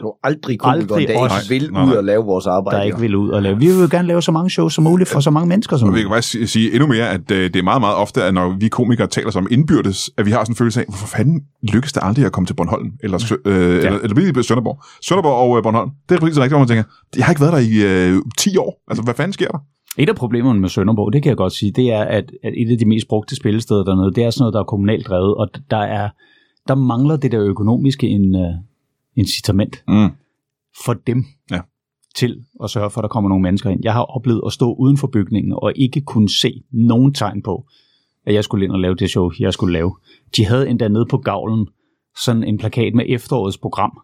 [0.00, 1.96] du har aldrig komikere, Aldrig der ikke vil Nej, ud nej.
[1.96, 2.76] og lave vores arbejde.
[2.78, 3.58] der ikke vil ud og lave.
[3.58, 5.88] Vi vil jo gerne lave så mange shows som muligt for så mange mennesker som
[5.88, 6.16] Og vi kan muligt.
[6.16, 8.68] faktisk sige- sige endnu mere, at øh, det er meget, meget ofte, at når vi
[8.68, 11.40] komikere taler som indbyrdes, at vi har sådan en følelse af, hvorfor fanden
[11.72, 12.90] lykkes det aldrig at komme til Bornholm?
[13.02, 13.60] Eller, øh, ja.
[13.76, 14.82] eller, eller bliver Sønderborg.
[15.06, 15.90] Sønderborg og øh, Bornholm.
[16.08, 16.84] Det er præcis rigtigt, hvor man tænker,
[17.16, 18.82] jeg har ikke været der i øh, 10 år.
[18.88, 19.58] Altså, hvad fanden sker der?
[19.98, 22.72] Et af problemerne med Sønderborg, det kan jeg godt sige, det er, at, at et
[22.72, 25.48] af de mest brugte spillesteder dernede, det er sådan noget, der er kommunalt drevet, og
[25.70, 26.08] der er
[26.68, 28.40] der mangler det der økonomiske in, uh,
[29.16, 30.10] incitament Mm.
[30.84, 31.60] for dem Ja.
[32.14, 33.80] til at sørge for, at der kommer nogle mennesker ind.
[33.84, 37.66] Jeg har oplevet at stå uden for bygningen og ikke kunne se nogen tegn på,
[38.26, 39.96] at jeg skulle ind og lave det show, jeg skulle lave.
[40.36, 41.68] De havde endda nede på gavlen
[42.24, 44.00] sådan en plakat med efterårets program,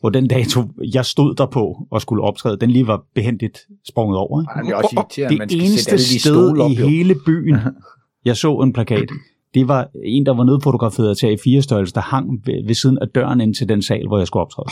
[0.00, 0.62] hvor den dato,
[0.94, 4.40] jeg stod der på og skulle optræde, den lige var behendigt sprunget over.
[4.42, 4.50] Ikke?
[4.50, 6.70] Ej, det er også irriterende, man Det skal sætte eneste alle de sted stole op,
[6.70, 6.86] i jo.
[6.88, 7.56] hele byen,
[8.24, 9.08] jeg så en plakat,
[9.56, 12.98] det var en, der var nedfotograferet til i 4 størrelse, der hang ved, ved siden
[12.98, 14.66] af døren ind til den sal, hvor jeg skulle optræde.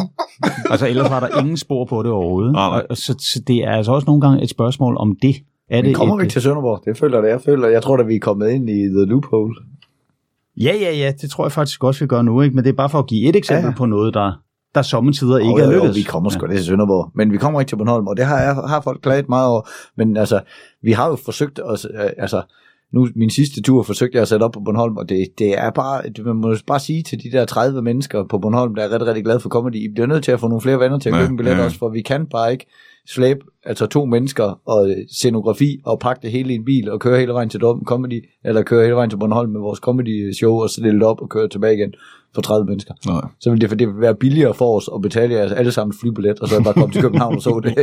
[0.72, 2.52] altså ellers var der ingen spor på det overhovedet.
[2.52, 2.64] Nej.
[2.66, 5.36] Og, og så, så det er altså også nogle gange et spørgsmål om det.
[5.70, 6.82] Er det kommer et, vi ikke til Sønderborg.
[6.84, 7.30] Det føler jeg, det.
[7.30, 7.68] jeg føler.
[7.68, 9.54] Jeg tror, at vi er kommet ind i the loophole.
[10.56, 12.40] Ja, ja, ja, det tror jeg faktisk også, vi gør nu.
[12.40, 12.56] Ikke?
[12.56, 13.68] Men det er bare for at give et eksempel Ja.
[13.68, 13.74] ja.
[13.76, 14.32] på noget, der,
[14.74, 15.96] der sommetider ikke Og, er lykkedes.
[15.96, 16.52] vi kommer sgu ja.
[16.56, 17.10] til Sønderborg.
[17.14, 19.62] Men vi kommer ikke til Bornholm, og det har, jeg, har folk klaget meget over.
[19.96, 20.40] Men altså,
[20.82, 22.42] vi har jo forsøgt os, øh, altså,
[22.92, 25.70] nu min sidste tur forsøgte jeg at sætte op på Bornholm, og det, det er
[25.70, 28.90] bare, det, man må bare sige til de der 30 mennesker på Bornholm, der er
[28.92, 31.08] rigtig, rigtig glade for comedy, I bliver nødt til at få nogle flere venner til
[31.08, 31.64] at Ja, købe en billet ja.
[31.64, 32.66] også, for vi kan bare ikke
[33.08, 37.00] slæbe altså to mennesker, og øh, scenografi, og pakke det hele i en bil, og
[37.00, 40.32] køre hele vejen til Dortmund Comedy, eller køre hele vejen til Bornholm med vores comedy
[40.32, 41.94] show, og så det op og køre tilbage igen
[42.34, 42.94] for 30 mennesker.
[43.06, 43.20] Nej.
[43.40, 45.94] Så ville det, for det ville være billigere for os at betale jeres alle sammen
[46.00, 47.74] flybillet, og så bare komme til København og så det.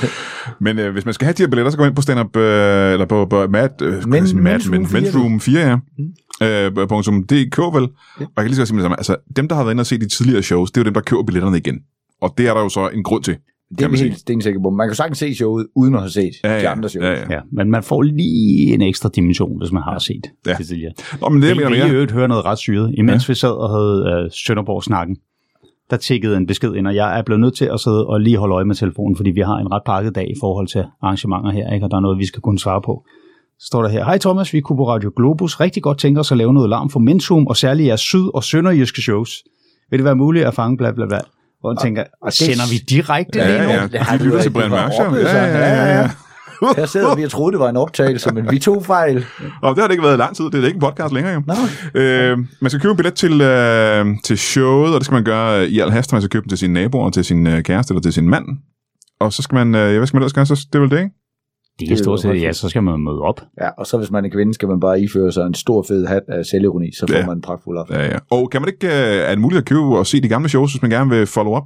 [0.64, 2.92] Men øh, hvis man skal have de her billetter, så gå ind på stand-up, øh,
[2.92, 5.76] eller på, på Mad, øh, Men- Mad, Men's men, Room 4, Men's Room 4, ja.
[5.76, 6.46] Mm.
[6.46, 7.82] Øh, punktum .dk vel.
[7.82, 8.98] Og jeg kan lige så sige med det samme.
[8.98, 10.94] Altså, dem, der har været inde og set de tidligere shows, det er jo dem,
[10.94, 11.78] der køber billetterne igen.
[12.22, 13.36] Og det er der jo så en grund til.
[13.78, 14.70] Det er vi helt stensikker på.
[14.70, 16.60] Man kan sagtens se showet, uden at have set Ja, ja.
[16.60, 17.04] de andre shows.
[17.04, 17.24] Ja, ja.
[17.30, 20.52] Ja, men man får lige en ekstra dimension, hvis man har set Ja.
[20.58, 20.92] det tidligere.
[21.20, 21.90] Nå, men det, jeg i mere.
[21.90, 22.94] øvrigt høre noget ret syret.
[22.98, 23.32] Imens ja.
[23.32, 25.16] vi sad og havde øh, Sønderborg-snakken,
[25.90, 28.36] der tækkede en besked ind, og jeg er blevet nødt til at sidde og lige
[28.36, 31.50] holde øje med telefonen, fordi vi har en ret pakket dag i forhold til arrangementer
[31.50, 31.86] her, ikke?
[31.86, 33.04] og der er noget, vi skal kunne svare på.
[33.58, 36.32] Så står der her, Hej Thomas, vi kunne på Radio Globus rigtig godt tænke os
[36.32, 39.42] at lave noget larm for Mensum, og særligt jeres syd- og sønderjyske shows.
[39.90, 41.18] Vil det være muligt at fange bla bla bla?
[41.64, 43.72] Og jeg tænker, og det- sender vi direkte Ja, lige nu?
[43.72, 44.50] ja, Det har de lytter til.
[44.50, 46.10] Brian Mørk Ja, ja, ja, ja.
[46.76, 49.24] Her sidder vi og troede, det var en optagelse, men vi tog fejl.
[49.62, 50.44] Og det har det ikke været i lang tid.
[50.44, 51.42] Det er ikke en podcast længere, jo.
[51.46, 51.54] Nå.
[52.00, 55.68] Øh, man skal købe en billet til, øh, til showet, og det skal man gøre
[55.68, 56.12] i al hast.
[56.12, 58.44] Man skal købe den til sine naboer, til sin øh, kæreste eller til sin mand.
[59.20, 60.46] Og så skal man, øh, ja, hvad skal man ellers gøre?
[60.46, 61.10] Så det er vel det, ikke?
[61.80, 63.40] Det er stort set, ja, så skal man møde op.
[63.60, 66.06] Ja, og så hvis man er kvinde, skal man bare iføre sig en stor fed
[66.06, 67.26] hat af selvironi, så får Ja.
[67.26, 67.96] man en pragtfuld aften.
[67.96, 68.18] Ja, ja.
[68.30, 70.72] Og kan man ikke, øh, er det muligt at købe og se de gamle shows,
[70.72, 71.64] hvis man gerne vil follow up?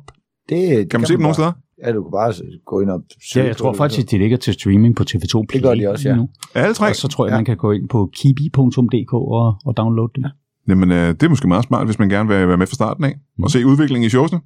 [0.48, 1.52] Det, Kan man se dem nogle steder?
[1.84, 2.32] Ja, du kan bare
[2.66, 5.02] gå ind og Ja, søge jeg på tror faktisk, at de ligger til streaming på
[5.10, 5.60] TV2 Play.
[5.60, 6.16] Det gør de også, ja.
[6.16, 6.28] nu.
[6.54, 6.88] Alle tre?
[6.88, 7.36] Og så tror jeg, Ja.
[7.38, 10.24] man kan gå ind på kibi.dk og, og downloade dem.
[10.68, 13.04] Jamen, øh, det er måske meget smart, hvis man gerne vil være med fra starten
[13.04, 13.44] af, Mm.
[13.44, 14.40] og se udviklingen i showsene.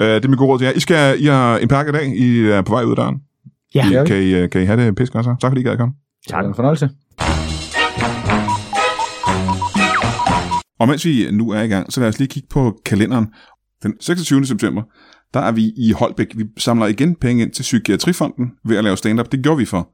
[0.00, 0.72] Øh, det er min gode råd til jer.
[0.72, 2.06] I, skal, I har en pakke i dag.
[2.16, 3.16] I er på vej ud af døren.
[3.74, 4.04] Ja, Ja.
[4.04, 5.34] Kan I, øh, kan I have det pisse godt så?
[5.40, 5.94] Tak fordi I gad at komme.
[6.26, 6.90] Det er en fornøjelse.
[10.80, 13.26] Og mens vi nu er i gang, så lad os lige kigge på kalenderen.
[13.82, 14.46] Den 26.
[14.46, 14.82] september,
[15.34, 16.32] der er vi i Holbæk.
[16.36, 19.32] Vi samler igen penge ind til Psykiatrifonden ved at lave stand-up.
[19.32, 19.88] Det gjorde vi for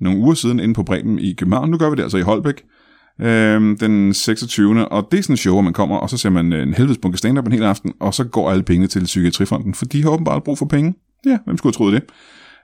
[0.00, 1.70] nogle uger siden inde på Bremen i København.
[1.70, 2.62] Nu gør vi det altså i Holbæk
[3.20, 4.88] øhm, den 26.
[4.88, 6.98] Og det er sådan en show, hvor man kommer, og så ser man en helvedes
[6.98, 10.10] bunke stand-up en hel aften, og så går alle pengene til Psykiatrifonden, for de har
[10.10, 10.94] åbenbart brug for penge.
[11.26, 12.02] Ja, hvem skulle have troet det?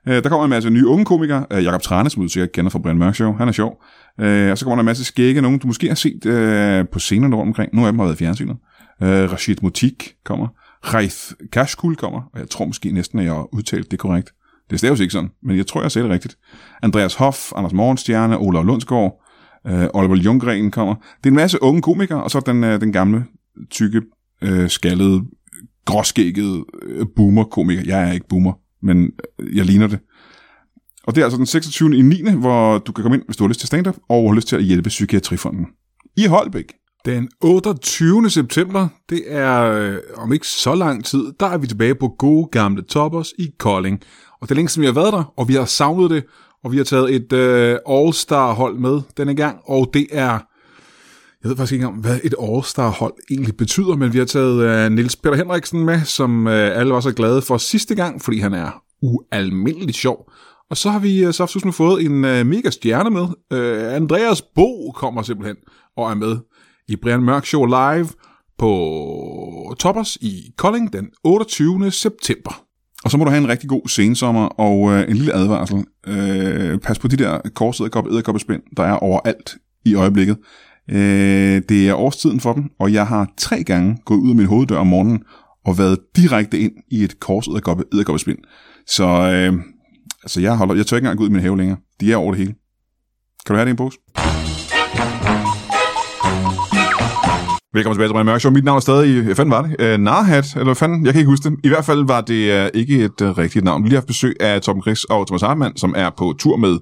[0.08, 1.46] Øh, der kommer en masse nye unge komikere.
[1.52, 3.32] Øh, Jakob Trane, som du sikkert kender fra Brian Mørk Show.
[3.32, 3.82] Han er sjov.
[4.20, 6.98] Øh, og så kommer der en masse skægge, nogen du måske har set øh, på
[6.98, 7.74] scenen rundt omkring.
[7.74, 8.56] Nogle af dem har været i fjernsynet.
[9.02, 10.48] Øh, Rashid Mutik kommer.
[10.84, 12.20] Reif Kashkul kommer.
[12.32, 14.32] Og jeg tror måske næsten, at jeg har udtalt det korrekt.
[14.70, 16.36] Det staves ikke sådan, men jeg tror, jeg sagde det rigtigt.
[16.82, 19.22] Andreas Hoff, Anders Morgenstjerne, Olav Lundsgaard,
[19.66, 20.94] øh, Oliver Ljunggren kommer.
[20.94, 23.24] Det er en masse unge komikere, og så den, øh, den gamle,
[23.70, 24.02] tykke,
[24.42, 25.22] øh, skaldede,
[25.84, 27.82] gråskæggede øh, boomer-komiker.
[27.86, 29.10] Jeg er ikke boomer, men
[29.54, 29.98] jeg ligner det.
[31.04, 31.96] Og det er altså den 26.
[31.96, 34.34] i 9., hvor du kan komme ind, hvis du har lyst til stand-up, og har
[34.34, 35.66] lyst til at hjælpe Psykiatrifonden.
[36.16, 36.72] I Holbæk.
[37.04, 38.30] Den 28.
[38.30, 42.48] september, det er øh, om ikke så lang tid, der er vi tilbage på gode
[42.52, 44.00] gamle Toppers i Kolding.
[44.40, 46.24] Og det er længe siden vi har været der, og vi har savnet det,
[46.64, 50.38] og vi har taget et øh, All-Star-hold med denne gang, og det er...
[51.42, 54.92] Jeg ved faktisk ikke om, hvad et All-Star-hold egentlig betyder, men vi har taget øh,
[54.92, 58.54] Nils Peter Henriksen med, som øh, alle var så glade for sidste gang, fordi han
[58.54, 60.30] er ualmindeligt sjov.
[60.70, 63.26] Og så har vi øh, så nu fået en øh, mega stjerne med.
[63.52, 65.56] Øh, Andreas Bo kommer simpelthen
[65.96, 66.36] og er med
[66.88, 68.08] i Brian Mørk Show live
[68.58, 71.90] på Toppers i Kolding den 28.
[71.90, 72.64] september.
[73.04, 75.84] Og så må du have en rigtig god sensommer og øh, en lille advarsel.
[76.06, 80.36] Øh, pas på de der korsedderkop edderkoppespind, der er overalt i øjeblikket.
[80.90, 84.46] Øh, det er årstiden for dem, og jeg har tre gange gået ud af min
[84.46, 85.22] hoveddør om morgenen
[85.64, 88.38] og været direkte ind i et kors edderkoppespind.
[88.86, 89.62] Så øh,
[90.22, 91.78] altså jeg, holder, jeg tør ikke engang gå ud i min have længere.
[92.00, 92.54] De er over det hele.
[93.46, 93.98] Kan du have det i en pose?
[97.74, 98.52] Velkommen tilbage til Brian Mørk Show.
[98.52, 99.76] Mit navn er stadig, hvad fanden var det?
[99.80, 101.06] Øh, Narhat, eller hvad fanden?
[101.06, 101.58] Jeg kan ikke huske det.
[101.64, 103.82] I hvert fald var det uh, ikke et uh, rigtigt navn.
[103.82, 106.56] Vi har lige haft besøg af Tom Chris og Thomas Hartmann, som er på tur
[106.56, 106.72] med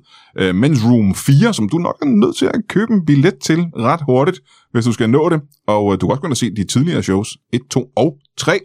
[0.40, 3.66] uh, Men's Room 4, som du nok er nødt til at købe en billet til
[3.76, 4.40] ret hurtigt,
[4.72, 5.40] hvis du skal nå det.
[5.66, 8.16] Og uh, du kan også gå ind og se de tidligere shows, 1, 2 og
[8.38, 8.58] 3,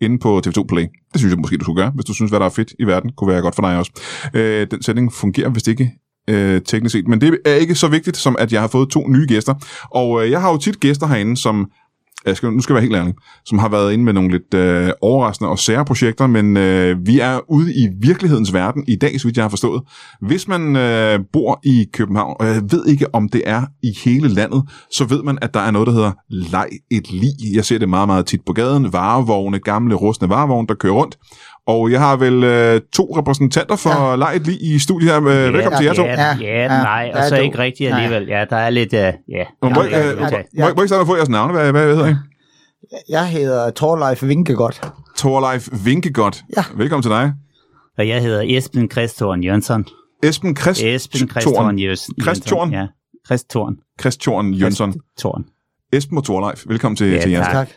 [0.00, 0.86] inde på TV2 Play.
[1.12, 2.84] Det synes jeg måske, du skulle gøre, hvis du synes, hvad der er fedt i
[2.84, 3.92] verden, kunne være godt for dig også.
[4.34, 5.90] Uh, den sætning fungerer vist ikke
[6.28, 7.08] øh, teknisk set.
[7.08, 9.54] Men det er ikke så vigtigt, som at jeg har fået to nye gæster.
[9.90, 11.70] Og øh, jeg har jo tit gæster herinde, som
[12.26, 13.14] jeg skal, nu skal jeg være helt ærlig,
[13.44, 17.20] som har været inde med nogle lidt øh, overraskende og sære projekter, men øh, vi
[17.20, 19.82] er ude i virkelighedens verden i dag, så vidt jeg har forstået.
[20.20, 24.28] Hvis man øh, bor i København, og jeg ved ikke, om det er i hele
[24.28, 27.54] landet, så ved man, at der er noget, der hedder leg et lig.
[27.54, 28.92] Jeg ser det meget, meget tit på gaden.
[28.92, 31.18] Varevogne, gamle, rustne varevogne, der kører rundt.
[31.70, 34.16] Og jeg har vel øh, to repræsentanter for ja.
[34.16, 35.20] leg et lig i studiet her.
[35.20, 36.02] Med, velkommen til jer to.
[36.04, 38.26] Ja, ja, Ja, nej, ja, og så ikke rigtigt alligevel.
[38.28, 39.12] Ja, der er lidt, ja.
[39.62, 40.42] Må, ja, øh, ja, må, ja.
[40.58, 41.52] må, må, må I starte med at få jeres navne?
[41.52, 42.14] Hvad, hvad hedder I?
[43.08, 44.80] Jeg hedder Torleif Vinkegodt.
[45.16, 46.42] Torleif Vinkegodt.
[46.56, 46.64] Ja.
[46.76, 47.32] Velkommen til dig.
[47.98, 49.84] Og jeg hedder Esben Christorn Jønsson.
[50.22, 52.14] Esben Christ Esben Christorn Jønsson.
[52.22, 52.72] Christorn?
[52.72, 52.86] Ja,
[53.26, 53.76] Christorn.
[54.00, 54.92] Christian Jønsson.
[54.92, 55.44] Christorn.
[55.92, 57.46] Esben og Torleif, velkommen til, Ja, til jeres.
[57.46, 57.68] tak.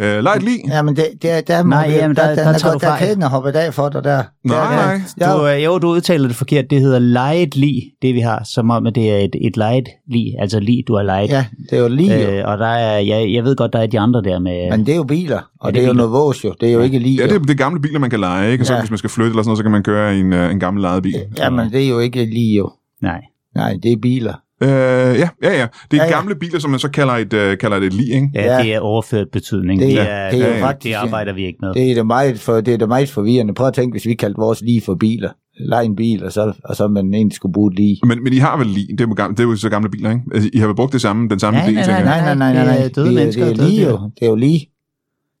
[0.00, 0.60] Øh, Lejt lige.
[0.68, 2.72] Ja, men det, det, der, må Nej, vi, jamen, der, der- der, der der, tager
[2.72, 2.98] der, du der fejl.
[2.98, 4.22] kan ikke hoppe af for dig der.
[4.44, 5.00] Nej, der, nej.
[5.20, 6.64] Ja, Du, øh, jo, du udtaler det forkert.
[6.70, 9.88] Det hedder lejet lig, det vi har, som om at det er et, et lejet
[10.10, 11.28] lig, altså lig, du har lejet.
[11.30, 13.86] ja, det er jo lige, øh, og der er, jeg, jeg ved godt, der er
[13.86, 14.70] de andre der med...
[14.70, 16.54] men det er jo biler, og Ja, det, det er er jo noget vås jo.
[16.60, 17.16] Det er jo ikke lige.
[17.16, 18.62] Ja, det er, det er gamle biler, man kan lege, ikke?
[18.62, 18.80] Og så Ja.
[18.80, 20.82] hvis man skal flytte eller sådan noget, så kan man køre en, øh, en gammel
[20.82, 21.14] lejet bil.
[21.38, 22.70] Ja, men det er jo ikke lige jo.
[23.02, 23.20] Nej.
[23.54, 24.34] Nej, det er biler.
[24.62, 25.66] Øh, ja, ja, ja.
[25.90, 26.10] Det er Ja, ja.
[26.10, 28.30] gamle biler, som man så kalder et, øh, kalder det et lig, ikke?
[28.34, 28.62] Ja, Ja.
[28.62, 29.80] det er overført betydning.
[29.80, 31.74] Det Det, er- det er det, faktisk- det arbejder vi ikke med.
[31.74, 33.54] Det er da meget, for, det er da meget forvirrende.
[33.54, 35.30] Prøv at tænke, hvis vi kaldte vores lige for biler.
[35.60, 38.00] Lej en bil, og så, og så man egentlig skulle bruge et lige.
[38.06, 38.86] Men, men I har vel lig?
[38.90, 40.22] Det er, jo gamle, det er jo så gamle biler, ikke?
[40.34, 42.04] Altså, I har vel brugt det samme, den samme Nej, idé, nej, nej, jeg.
[42.04, 42.64] Nej, nej, nej, nej.
[42.64, 42.88] det er nej.
[43.14, 43.98] døde det, det, er lige jo.
[44.20, 44.68] Det er jo lige.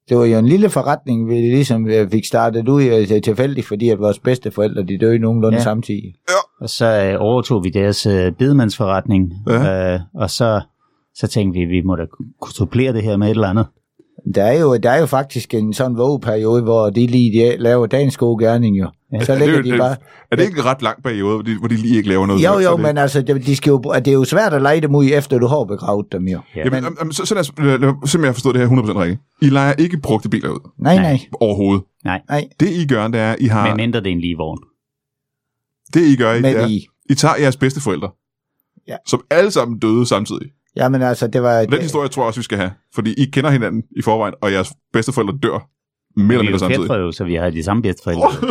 [0.08, 3.88] Det var jo en lille forretning, vi ligesom øh, fik startet ud øh, tilfældigt, fordi
[3.88, 5.70] at vores bedste forældre, de døde nogenlunde Ja.
[5.70, 6.34] ja.
[6.60, 9.94] Og så øh, overtog vi deres øh, bedemandsforretning, Ja.
[9.94, 10.60] øh, og så,
[11.14, 12.02] så tænkte vi, at vi må da
[12.40, 13.66] kunne supplere det her med et eller andet.
[14.34, 17.86] Der er jo, der er jo faktisk en sådan vågeperiode, hvor de lige de laver
[17.86, 18.88] dagens gode gerning jo.
[19.12, 19.24] Ja.
[19.24, 19.96] Så Er det, de bare...
[20.30, 22.44] er det ikke en ret lang periode, hvor de, hvor de lige ikke laver noget?
[22.44, 24.80] Jo, jo, det- men altså, det, de skal jo, det er jo svært at lege
[24.80, 26.40] dem ud, efter du har begravet dem jo.
[26.56, 26.60] Ja.
[26.64, 27.78] Jamen, men- men, så, så lad os, lad,
[28.20, 29.20] jeg har forstået det her 100% rigtigt.
[29.42, 31.18] I leger ikke brugte biler ud Nej, Nej.
[31.40, 31.84] overhovedet.
[32.04, 32.48] Nej, nej.
[32.60, 33.66] Det I gør, det er, I har...
[33.68, 34.58] med mindre det er en lige vogn.
[35.94, 36.86] Det I gør, I, Med er, i.
[37.10, 38.10] I tager jeres bedste forældre,
[38.88, 38.96] Ja.
[39.06, 40.48] som alle sammen døde samtidig.
[40.76, 41.64] Jamen altså, det var...
[41.64, 42.70] Den historie tror jeg også, vi skal have.
[42.94, 45.68] Fordi I kender hinanden i forvejen, og jeres bedsteforældre dør
[46.16, 46.86] mere eller Vi er mindre samtidig.
[46.88, 48.28] fædre jo, så vi har de samme bedsteforældre.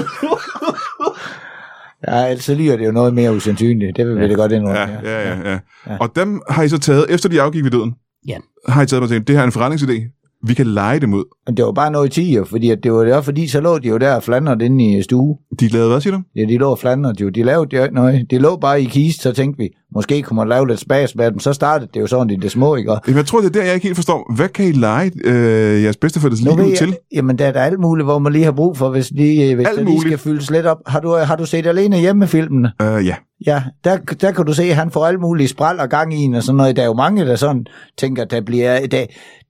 [2.08, 3.98] Ja, altså lyder det jo noget mere usandsynligt.
[3.98, 4.28] Det vil vi Ja.
[4.28, 4.80] da godt indrømme.
[4.80, 5.60] Ja, ja, ja, ja.
[5.88, 5.98] Ja.
[6.00, 7.96] Og dem har I så taget, efter de afgik ved døden,
[8.28, 8.38] Ja.
[8.68, 10.17] har I taget og tænkt, det her er en forretningsidé.
[10.44, 11.24] Vi kan lege dem ud.
[11.46, 13.78] Men det var bare noget i tiger, fordi at det var der, fordi så lå
[13.78, 15.38] de jo der og flandrede inde i stue.
[15.60, 16.22] De lavede hvad, siger du?
[16.36, 17.30] Ja, de lå og flandrede jo.
[17.30, 18.32] De lavede jo ikke noget.
[18.32, 21.32] De lå bare i kiste, så tænkte vi, måske kunne man lave lidt spas med
[21.32, 21.40] dem.
[21.40, 22.92] Så startede det jo sådan i det små, ikke?
[22.92, 24.34] Og Jamen, jeg tror, det er der, jeg ikke helt forstår.
[24.36, 26.96] Hvad kan I lege øh, jeres bedsteforældres liv ud til?
[27.16, 29.68] jamen, der er der alt muligt, hvor man lige har brug for, hvis, lige, hvis
[29.68, 30.78] Alt det lige skal fyldes lidt op.
[30.86, 32.72] Har du, har du set alene hjemme filmene?
[32.84, 33.16] Uh, ja.
[33.46, 36.18] Ja, der, der kan du se, at han får alt muligt spral og gang i
[36.18, 36.76] en og sådan noget.
[36.76, 37.66] Der er jo mange, der sådan
[37.98, 38.88] tænker, der bliver...
[38.88, 39.06] Der,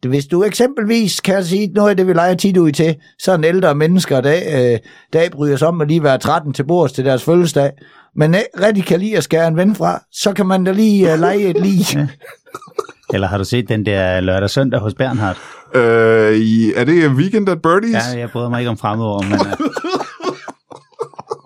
[0.07, 3.43] hvis du eksempelvis kan sige noget af det, vi leger tit ud til, så en
[3.43, 4.35] ældre mennesker, der,
[4.73, 4.79] øh,
[5.13, 7.71] der bryder sig om at lige være 13 til bords til deres fødselsdag,
[8.17, 11.19] men rigtig kan lide at skære en ven fra, så kan man da lige øh,
[11.19, 12.09] lege et lige.
[13.13, 15.37] Eller har du set den der lørdag søndag hos Bernhard?
[15.75, 15.81] Øh,
[16.75, 17.93] er det Weekend at Birdies?
[17.93, 19.33] Ja, jeg bryder mig ikke om fremmedord, men...
[19.33, 19.47] Uh...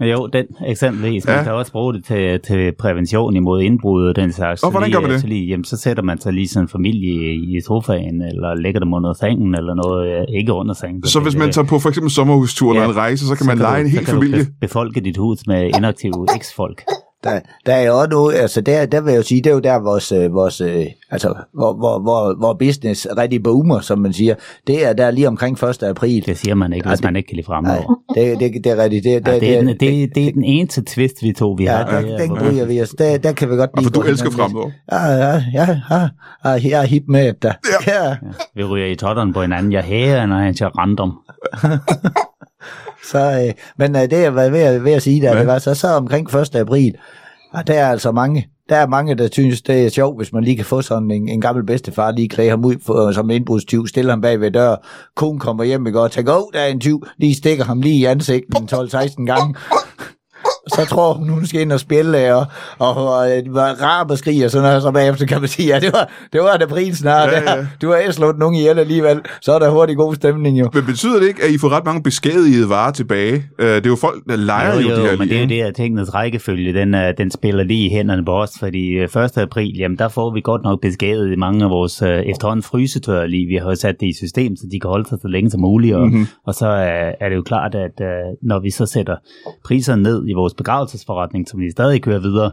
[0.01, 1.25] Jo, den eksempelvis.
[1.27, 1.43] Man Ja.
[1.43, 4.63] kan også bruge det til, til prævention imod indbrud og den slags.
[4.63, 5.21] Og hvordan så gør man det?
[5.21, 8.79] Så, lige, jamen, så sætter man sig lige sådan en familie i, sofaen, eller lægger
[8.79, 11.03] dem under sengen, eller noget, øh, ikke under sengen.
[11.05, 12.89] Så hvis man tager på for eksempel sommerhustur eller Ja.
[12.89, 14.45] en rejse, så kan så man lege du, en så hel kan du familie.
[14.45, 16.83] be- befolke dit hus med inaktive eksfolk.
[17.23, 19.53] Der, der er jo også noget, altså der, der vil jeg jo sige, det er
[19.53, 23.99] jo der vores, øh, vores øh, altså hvor, hvor, hvor, hvor business rigtig boomer, som
[23.99, 24.35] man siger,
[24.67, 25.83] det er der lige omkring 1.
[25.83, 26.25] april.
[26.25, 27.99] Det siger man ikke, Ja, hvis det- man ikke kan lide Nej, fremmedord.
[28.15, 29.03] det, det, det er rigtigt.
[29.03, 31.71] Det, Ja, det, er den, det, det er den eneste twist, vi to vi Ja,
[31.75, 31.85] har.
[31.91, 32.89] der, Det er, den hvor- bryder vi os.
[32.89, 34.73] Der, der kan vi godt Og for du elsker lidt.
[34.91, 35.99] Ja, ja, ja, ja,
[36.45, 37.53] ja, jeg er hip med det.
[37.87, 38.07] Ja.
[38.07, 38.15] ja.
[38.55, 39.71] Vi ryger i totteren på hinanden.
[39.71, 41.13] Jeg hæger, når han siger random.
[43.05, 45.39] Så, øh, men øh, det jeg var ved, at- ved at sige der, Ja.
[45.39, 46.55] det var så, så omkring 1.
[46.55, 46.95] april,
[47.53, 50.43] og der er altså mange, der er mange, der synes, det er sjovt, hvis man
[50.43, 53.87] lige kan få sådan en, en gammel bedstefar, lige klæde ham ud for, som indbrudstyv,
[53.87, 54.75] stille ham bag ved dør,
[55.15, 57.81] konen kommer hjem og går og tænker, åh, der er en tyv, lige stikker ham
[57.81, 59.55] lige i ansigtet en 12-16 gange.
[60.75, 62.45] Så tror hun, hun skal ind og spille, og,
[62.79, 65.67] og, og øh, var rar og skrig, og sådan noget, så bagefter kan man sige,
[65.73, 68.55] ja, det var, det var da april snart, Ja, ja, du har ikke slået nogen
[68.55, 70.69] ihjel alligevel, så er der hurtigt god stemning jo.
[70.73, 73.45] Men betyder det ikke, at I får ret mange beskadigede varer tilbage?
[73.59, 75.41] Øh, det er jo folk, der leger jo, jo, jo, de her men det er
[75.41, 78.51] jo lige, det, at tingenes rækkefølge, den, er, den spiller lige i hænderne på os,
[78.59, 79.37] fordi øh, 1.
[79.37, 83.25] april, jamen der får vi godt nok beskadiget i mange af vores øh, efterhånden frysetør
[83.25, 83.45] lige.
[83.47, 85.61] Vi har jo sat det i system, så de kan holde sig så længe som
[85.61, 86.09] muligt, og, Mhm.
[86.11, 86.27] mm-hmm.
[86.47, 88.07] og så er, er det jo klart, at øh,
[88.43, 89.15] når vi så sætter
[89.65, 92.51] priserne ned i vores begravelsesforretning, som vi stadig kører videre,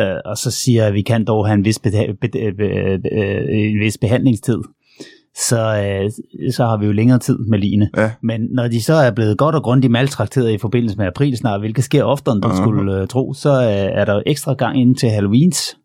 [0.00, 3.70] øh, og så siger, at vi kan dog have en vis, beta- be- be- øh,
[3.72, 4.60] en vis behandlingstid,
[5.48, 6.10] så, øh,
[6.52, 7.90] så har vi jo længere tid med line.
[7.96, 8.10] Ja.
[8.22, 11.60] Men når de så er blevet godt og grundigt maltrakteret i forbindelse med april snart,
[11.60, 12.62] hvilket sker oftere, end du uh-huh.
[12.62, 15.76] skulle uh, tro, så uh, er der ekstra gang inden til Halloweens.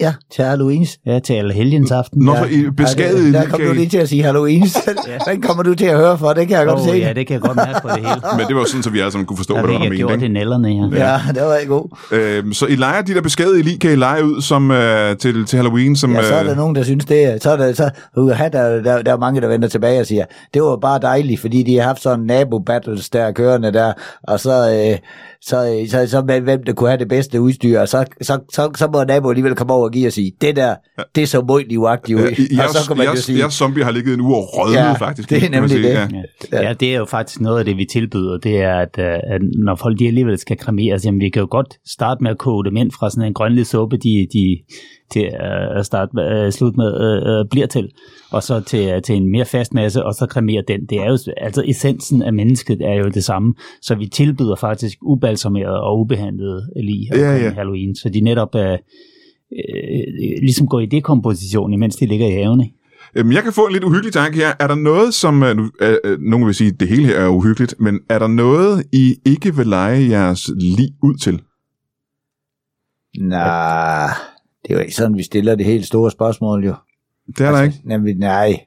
[0.00, 0.98] Ja, til Halloweens.
[1.06, 2.22] Ja, til alle helgens aften.
[2.22, 2.38] Nå, ja.
[2.40, 4.78] så I beskadiget ja, ja, det, Der kom du lige til at sige Halloweens.
[5.28, 6.92] Den kommer du til at høre for, det kan jeg godt Oh, se.
[6.92, 8.08] ja, det kan jeg godt mærke på det hele.
[8.38, 9.84] Men det var jo sådan, så vi alle sammen kunne forstå, Der hvad der var
[9.84, 10.08] jeg ment.
[10.08, 10.28] det ikke?
[10.34, 11.10] nælderne, ja.
[11.12, 11.88] Ja, det var ikke god.
[12.12, 15.46] Øhm, så I leger de der beskadigede lige, kan I lege ud som, øh, til,
[15.46, 15.96] til Halloween?
[15.96, 17.90] Som, Ja, så er der øh, nogen, der synes det er, så er der, så,
[18.16, 18.48] uh, der,
[18.82, 20.24] der, der er mange, der vender tilbage og siger,
[20.54, 23.92] det var bare dejligt, fordi de har haft sådan nabo-battles der kørende der,
[24.22, 24.98] og så, øh,
[25.42, 28.38] så, øh, så, så, så hvem der kunne have det bedste udstyr, og så, så,
[28.52, 30.74] så, så må nabo alligevel komme over og give og sige, det der,
[31.14, 32.22] det er så meget livagtigt ud.
[32.56, 34.48] Ja, og så kan man jo jeres, sige, jeres zombie har ligget en uge og
[34.52, 35.30] rødmet, Ja, faktisk.
[35.30, 35.84] det er nemlig det.
[35.84, 36.08] Ja.
[36.52, 36.62] Ja.
[36.62, 38.38] ja, det er jo faktisk noget af det, vi tilbyder.
[38.38, 41.48] Det er, at, øh, at når folk de alligevel skal kremeres, jamen vi kan jo
[41.50, 44.58] godt starte med at koge dem ind fra sådan en grønlig suppe, de, de
[45.10, 45.30] til
[45.76, 47.90] at starte med, øh, slut med øh, øh, bliver til,
[48.30, 50.86] og så til, øh, til en mere fast masse, og så kremere den.
[50.86, 54.98] Det er jo, altså essensen af mennesket er jo det samme, så vi tilbyder faktisk
[55.02, 57.50] ubalsameret og ubehandlet lige Ja, ja.
[57.50, 58.78] Halloween, så de netop øh, øh,
[60.42, 62.60] ligesom går i dekomposition, imens de ligger i haven.
[62.60, 62.74] ikke?
[63.14, 64.52] Øhm, jeg kan få en lidt uhyggelig tanke her.
[64.60, 65.34] Er der noget, som...
[65.34, 68.84] Nu, øh, nogen vil sige, at det hele her er uhyggeligt, men er der noget,
[68.92, 71.40] I ikke vil lege jeres lig ud til?
[73.18, 74.10] nej,
[74.66, 76.74] det er jo ikke sådan, vi stiller det helt store spørgsmål jo.
[77.26, 77.80] Det er der ikke.
[77.84, 78.60] Nemlig, nej.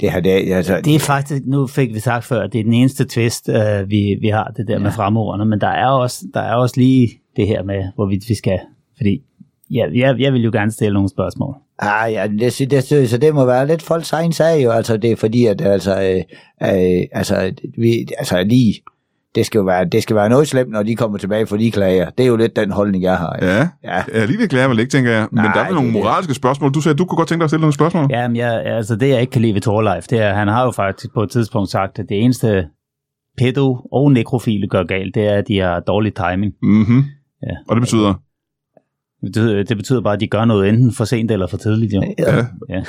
[0.00, 2.72] Det har det, altså, Det er faktisk, nu fik vi sagt før, det er den
[2.72, 4.78] eneste twist, øh, vi, vi har, det der ja.
[4.78, 8.34] med fremordene, men der er, også, der er også lige det her med, hvorvidt vi
[8.34, 8.58] skal,
[8.96, 9.22] fordi
[9.70, 11.54] ja, jeg, jeg vil jo gerne stille nogle spørgsmål.
[11.78, 14.96] Ah, ja, det, det, det, så det må være lidt folks egen sag jo, altså
[14.96, 16.22] det er fordi, at altså, øh,
[16.62, 18.74] øh, altså, vi, altså lige,
[19.34, 21.70] det skal jo være, det skal være noget slemt, når de kommer tilbage for de
[21.70, 22.10] klager.
[22.10, 23.38] Det er jo lidt den holdning, jeg har.
[23.42, 23.68] Ja.
[23.84, 24.02] ja.
[24.14, 25.28] Ja, lige det klager vel ikke, tænker jeg.
[25.32, 26.74] Men Nej, der er vel nogle det- moralske spørgsmål.
[26.74, 28.06] Du sagde, at du kunne godt tænke dig at stille nogle spørgsmål.
[28.10, 30.64] Ja, men jeg, altså det jeg ikke kan lide ved Torleif, det er, han har
[30.64, 32.66] jo faktisk på et tidspunkt sagt, at det eneste
[33.38, 36.52] pedo og nekrofile gør galt, det er, at de har dårlig timing.
[36.62, 37.04] Mm-hmm.
[37.42, 37.54] Ja.
[37.68, 38.14] Og det betyder...
[39.34, 41.92] Det, det betyder bare, at de gør noget enten for sent eller for tidligt.
[41.92, 42.02] Jo.
[42.18, 42.36] Ja.
[42.68, 42.82] Ja.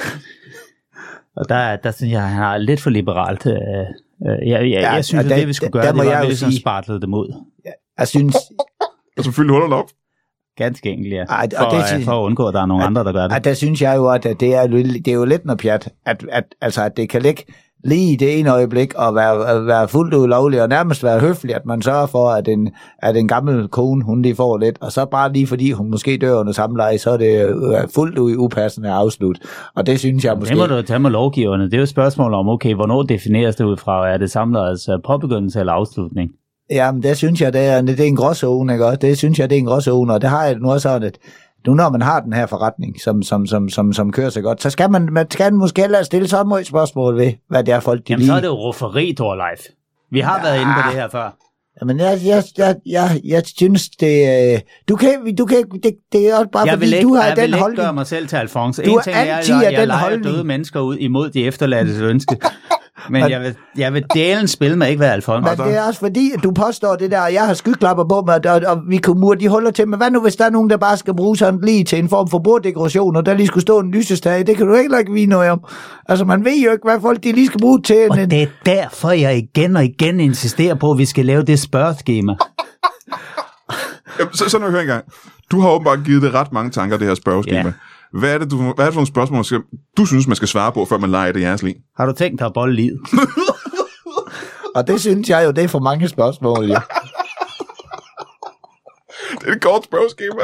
[1.36, 3.46] Og der, der synes jeg, at han har lidt for liberalt.
[3.46, 3.54] Øh,
[4.28, 5.94] øh, jeg, jeg, Ja, jeg synes, og at der- det vi skulle der- gøre, der
[5.94, 7.44] må det var, jeg at jo vi ligesom sige- spartlede dem ud.
[8.00, 8.36] Jeg synes,
[9.18, 9.90] Og selvfølgelig huller op.
[10.58, 11.24] Ganske enkelt, ja.
[11.24, 13.28] Ej, og for, det- øh, for at undgå, at der er nogle andre, der gør
[13.28, 13.36] det.
[13.36, 16.26] at der synes jeg jo, at det er, det er jo lidt noget pjat, at,
[16.32, 17.44] at, altså, at det kan ligge
[17.84, 21.20] lige i det ene øjeblik og være, at være fuldt ud lovlig og nærmest være
[21.20, 22.70] høflig, at man sørger for, at en,
[23.02, 26.18] at en gammel kone, hun lige får lidt, og så bare lige fordi hun måske
[26.18, 29.40] dør under samme leje, så er det øh, fuldt ud upassende afslut.
[29.76, 30.50] Og det synes jeg måske...
[30.50, 31.66] Det må du tage med lovgiverne.
[31.66, 34.10] Det er jo et spørgsmål om, okay, hvornår defineres det ud fra?
[34.10, 36.32] Er det samlers påbegyndelse eller afslutning?
[36.72, 38.86] Jamen, det synes jeg, det er, det er en gråzone, ikke?
[38.86, 41.08] Og Det synes jeg, det er en gråzone, og det har jeg nu også sådan,
[41.08, 41.18] at
[41.68, 44.62] nu når man har den her forretning, som, som, som, som, som kører så godt,
[44.62, 47.80] så skal man, man skal måske hellere stille så meget spørgsmål ved, hvad det er
[47.80, 48.28] folk, de Jamen, lige...
[48.28, 49.60] så er det jo rufferi, Torleif.
[50.12, 51.36] Vi har været inde på det her før.
[51.82, 54.54] Jamen, jeg, jeg, jeg, jeg, jeg synes, det...
[54.54, 57.24] Øh, du kan, du kan, det, det er også bare jeg fordi, ikke, du har
[57.28, 57.84] jeg den vil ikke holdning.
[57.86, 58.78] gøre mig selv til Alfons.
[58.86, 60.24] Du En er ting er, at jeg, jeg den leger holdning.
[60.24, 62.38] døde mennesker ud imod de efterladtes ønske.
[63.10, 65.46] Men jeg vil, jeg vil delen spille med ikke være Alfons.
[65.58, 68.24] Men det er også fordi, at du påstår det der, og jeg har skyklapper på
[68.26, 70.50] mig, og, og vi kunne mure de huller til, men hvad nu, hvis der er
[70.50, 73.48] nogen, der bare skal bruge sådan lige til en form for borddekoration, og der lige
[73.48, 75.64] skulle stå en lysestage, det kan du heller ikke vide noget om.
[76.10, 78.08] Altså, man ved jo ikke, hvad folk de lige skal bruge til.
[78.10, 81.44] Og En, det er derfor, jeg igen og igen insisterer på, at vi skal lave
[81.44, 82.36] det spørgeskema.
[84.20, 85.04] Jamen, så, så nu hør engang.
[85.52, 87.60] Du har åbenbart givet det ret mange tanker, det her spørgeskema.
[87.60, 87.72] Ja.
[88.14, 89.62] Hvad er det, du, hvad er det for nogle spørgsmål, man skal,
[89.98, 91.74] du synes, man skal svare på, før man leger det i jeres liv?
[91.98, 93.00] Har du tænkt dig at bolle livet?
[94.76, 96.80] og det synes jeg jo, det er for mange spørgsmål, ja.
[99.42, 100.44] Det er et kort spørgeskema.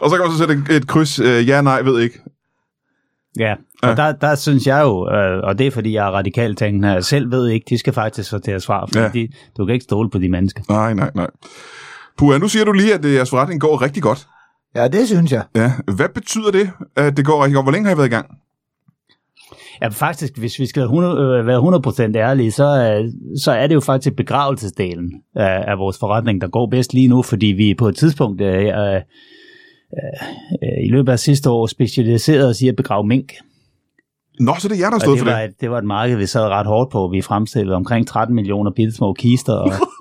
[0.00, 2.20] og så kan man så sætte et, et kryds, øh, ja, nej, ved ikke.
[3.38, 6.58] Ja, og der, der synes jeg jo, øh, og det er fordi, jeg er radikalt
[6.58, 9.04] tænkende, jeg selv ved ikke, de skal faktisk sortere svar, fordi Ja.
[9.04, 9.10] ja.
[9.12, 10.62] de, du kan ikke stole på de mennesker.
[10.68, 11.26] Nej, nej, nej.
[12.18, 14.26] Pua, nu siger du lige, at øh, jeres forretning går rigtig godt.
[14.76, 15.42] Ja, det synes jeg.
[15.56, 15.72] Ja.
[15.96, 17.64] Hvad betyder det, at det går rigtig godt?
[17.64, 18.26] Hvor længe har I været i gang?
[19.82, 21.58] Ja, faktisk, hvis vi skal 100, øh, være
[22.12, 23.12] 100% ærlige, så, øh,
[23.42, 27.22] så er det jo faktisk begravelsesdelen af, af vores forretning, der går bedst lige nu,
[27.22, 29.00] fordi vi på et tidspunkt øh, øh, øh,
[30.86, 33.32] i løbet af sidste år specialiserede os i at begrave mink.
[34.40, 35.48] Nå, så det er jer, der Og stået det for var, det.
[35.48, 37.08] et, det var et marked, vi sad ret hårdt på.
[37.12, 39.72] Vi fremstillede omkring 13 millioner bitte små kister, og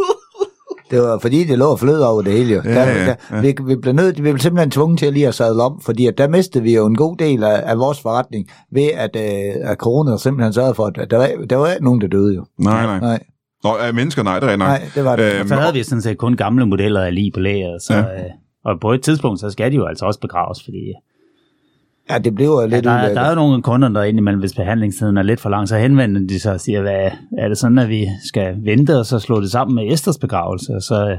[0.91, 2.61] Det var fordi, det lå og flød over det hele jo.
[2.65, 3.41] Ja, der, ja, der, ja.
[3.41, 6.07] Vi, vi, blev nødt, vi blev simpelthen tvunget til at lige at sadle om, fordi
[6.07, 9.71] at der mistede vi jo en god del af, af vores forretning ved, at, øh,
[9.71, 12.45] at corona simpelthen sørgede for, at der var, der var ikke nogen, der døde jo.
[12.59, 12.99] Nej, nej.
[12.99, 13.19] Nej,
[13.63, 14.23] Nå, er mennesker?
[14.23, 14.67] Nej, det er nej.
[14.67, 15.33] nej, det var det.
[15.39, 17.77] Øhm, så havde vi sådan set kun gamle modeller af lige på lager.
[17.79, 18.01] Så, ja.
[18.01, 18.29] øh,
[18.65, 20.93] og på et tidspunkt, så skal de jo altså også begraves, fordi
[22.09, 24.53] Ja, det bliver Ja, lidt der, er, der er jo nogle kunder, der indimellem, hvis
[24.53, 27.77] behandlingstiden er lidt for lang, så henvender de sig og siger, hvad, er det sådan,
[27.77, 30.73] at vi skal vente og så slå det sammen med Esters begravelse?
[30.75, 31.17] Og så øh,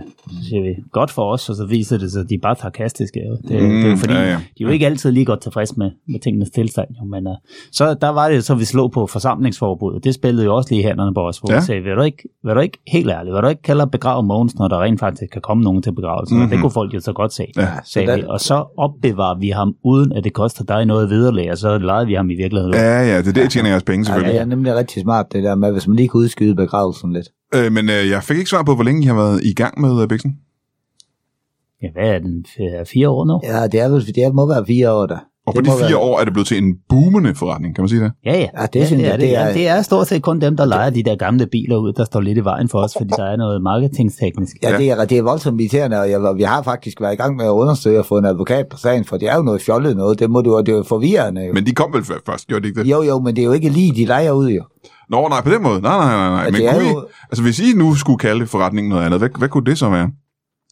[0.49, 3.21] siger vi, godt for os, og så viser det sig, at de er bare sarkastiske.
[3.29, 3.37] Jo.
[3.49, 4.31] Det, mm, det er jo fordi, ja, ja, ja.
[4.31, 4.37] ja.
[4.59, 6.89] de er jo ikke altid lige godt tilfreds med, med tingenes tilstand.
[7.01, 7.05] Jo.
[7.05, 7.33] Men uh,
[7.73, 10.05] så der var det så, vi slog på forsamlingsforbuddet.
[10.05, 11.55] Det spillede jo også lige hænderne på os, hvor Ja.
[11.55, 11.61] ja.
[11.61, 14.23] vi sagde, vil du, ikke, vil du ikke, helt ærligt, vil du ikke kalde begrave
[14.23, 16.37] Mogens, når der rent faktisk kan komme nogen til begravelsen?
[16.37, 16.51] Mm-hmm.
[16.51, 17.45] Og det kunne folk jo så godt se.
[17.57, 17.67] Ja.
[17.85, 18.21] Sagde Så vi.
[18.23, 21.79] der- Og så opbevarer vi ham, uden at det koster dig noget vederlag, og så
[21.79, 22.75] lejede vi ham i virkeligheden.
[22.75, 24.41] Ja, ja, det er det, jeg tjener jeres penge Ja, det selvfølgelig.
[24.41, 27.29] er nemlig rigtig smart, det der med, hvis man lige kan udskyde begravelsen lidt.
[27.55, 29.81] Øh, men øh, jeg fik ikke svar på, hvor længe I har været i gang
[29.81, 30.39] med øh, Bixen.
[31.83, 32.47] Ja, hvad er den?
[32.87, 33.41] Fire år nu?
[33.45, 35.19] Ja, det er det må være fire år der.
[35.49, 37.83] Og på det de fire være, år er det blevet til en boomende forretning, kan
[37.83, 38.13] man sige det?
[38.25, 38.47] Ja, ja.
[38.61, 40.57] Ja, det synes er jeg, det, det er- ja, det er stort set kun dem,
[40.57, 43.11] der leger de der gamle biler ud, der står lidt i vejen for os, fordi
[43.17, 44.57] der er noget marketingsteknisk.
[44.63, 47.37] Ja, det er, det er voldsomt irriterende, og jeg, vi har faktisk været i gang
[47.37, 49.97] med at undersøge og få en advokat på sagen, for det er jo noget fjollet
[49.97, 50.19] noget.
[50.19, 51.47] Det, må du, det er jo forvirrende.
[51.47, 51.53] Jo.
[51.53, 52.91] Men de kom vel først, gjorde de ikke det?
[52.91, 54.63] Jo, jo, men det er jo ikke lige, de leger ud jo.
[55.11, 55.81] Nå, nej, på den måde.
[55.81, 56.39] Nej, nej, nej, nej.
[56.45, 59.05] Ja, Men det er kunne I, jo- altså, hvis I nu skulle kalde forretningen noget
[59.05, 60.11] andet, hvad, hvad kunne det så være?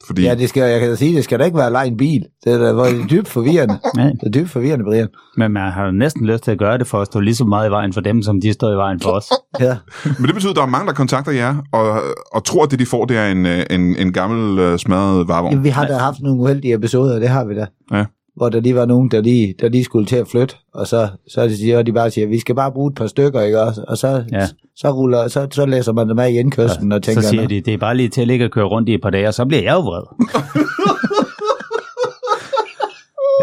[0.06, 1.86] Fordi, Ja, det skal, jeg kan da sige, det skal da ikke være at lege
[1.86, 2.24] en bil.
[2.44, 3.78] Det er da det er dybt forvirrende.
[4.20, 5.08] Det er dybt forvirrende, Brian.
[5.36, 7.44] Men man har jo næsten lyst til at gøre det for at stå lige så
[7.44, 9.32] meget i vejen for dem, som de står i vejen for os.
[9.60, 9.76] Ja.
[10.04, 12.00] men det betyder, at der er mange, der kontakter jer, og,
[12.32, 15.28] og tror, at det, de får, det er en, øh, en, en gammel øh, smadret
[15.28, 15.52] varevogn.
[15.52, 17.66] Jamen, vi har da haft nogle uheldige episoder, det har vi da.
[17.92, 18.04] Ja.
[18.36, 21.08] Hvor der lige var nogen, der lige, der lige skulle til at flytte, og så,
[21.28, 23.84] så siger, de bare siger, vi skal bare bruge et par stykker, ikke også?
[23.88, 24.46] Og så, ja.
[24.76, 27.60] Så, ruller, så, så læser man dem af i indkørslen og tænker, Så siger de,
[27.60, 29.34] det er bare lige til at ligge og køre rundt i et par dage, og
[29.34, 30.02] så bliver jeg jo vred.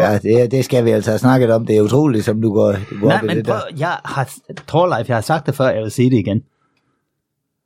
[0.00, 1.66] ja, det, det, skal vi altså have snakket om.
[1.66, 3.76] Det er utroligt, som du går, du går Nej, op i men det prøv, der.
[3.78, 4.30] jeg har,
[4.68, 6.42] Torleif, jeg har sagt det før, jeg vil sige det igen.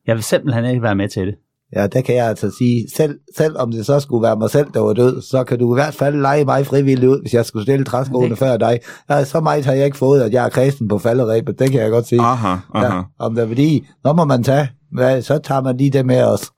[0.07, 1.35] Jeg vil simpelthen ikke være med til det.
[1.77, 4.66] Ja, der kan jeg altså sige, selv, selv om det så skulle være mig selv,
[4.75, 7.45] der var død, så kan du i hvert fald lege mig frivilligt ud, hvis jeg
[7.47, 8.79] skulle stille træskoene Det- før dig.
[9.11, 11.81] Ja, så meget har jeg ikke fået, at jeg er kristen på falderæbet, det kan
[11.81, 12.21] jeg godt sige.
[12.21, 12.87] Aha, aha.
[12.97, 16.07] Ja, om der er fordi, når må man tage, hvad, så tager man lige det
[16.07, 16.51] med os.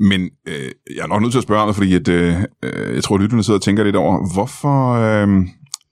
[0.00, 2.94] Men øh, jeg er nok nødt til at spørge om det, fordi at, øh, øh,
[2.94, 5.28] jeg tror, at lytterne sidder og tænker lidt over, hvorfor øh,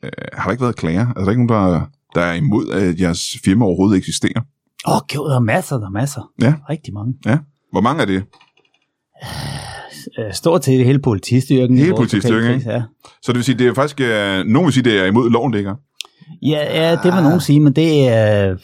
[0.04, 1.06] øh, har der ikke været klager?
[1.16, 1.80] Er der ikke nogen, der,
[2.14, 4.40] der er imod, at jeres firma overhovedet eksisterer?
[4.88, 6.30] Åh, oh, der er masser, der er masser.
[6.42, 6.54] Ja.
[6.70, 7.14] Rigtig mange.
[7.26, 7.38] Ja.
[7.72, 8.22] Hvor mange er det?
[10.18, 11.78] Øh, Stort set hele politistyrken.
[11.78, 12.70] Hele politistyrken, ikke?
[12.70, 12.82] Ja.
[13.22, 15.52] Så det vil sige, det er faktisk, øh, nogen vil sige, det er imod loven,
[15.52, 15.74] det ikke er.
[16.42, 18.56] Ja, ja, det vil nogen sige, men det er...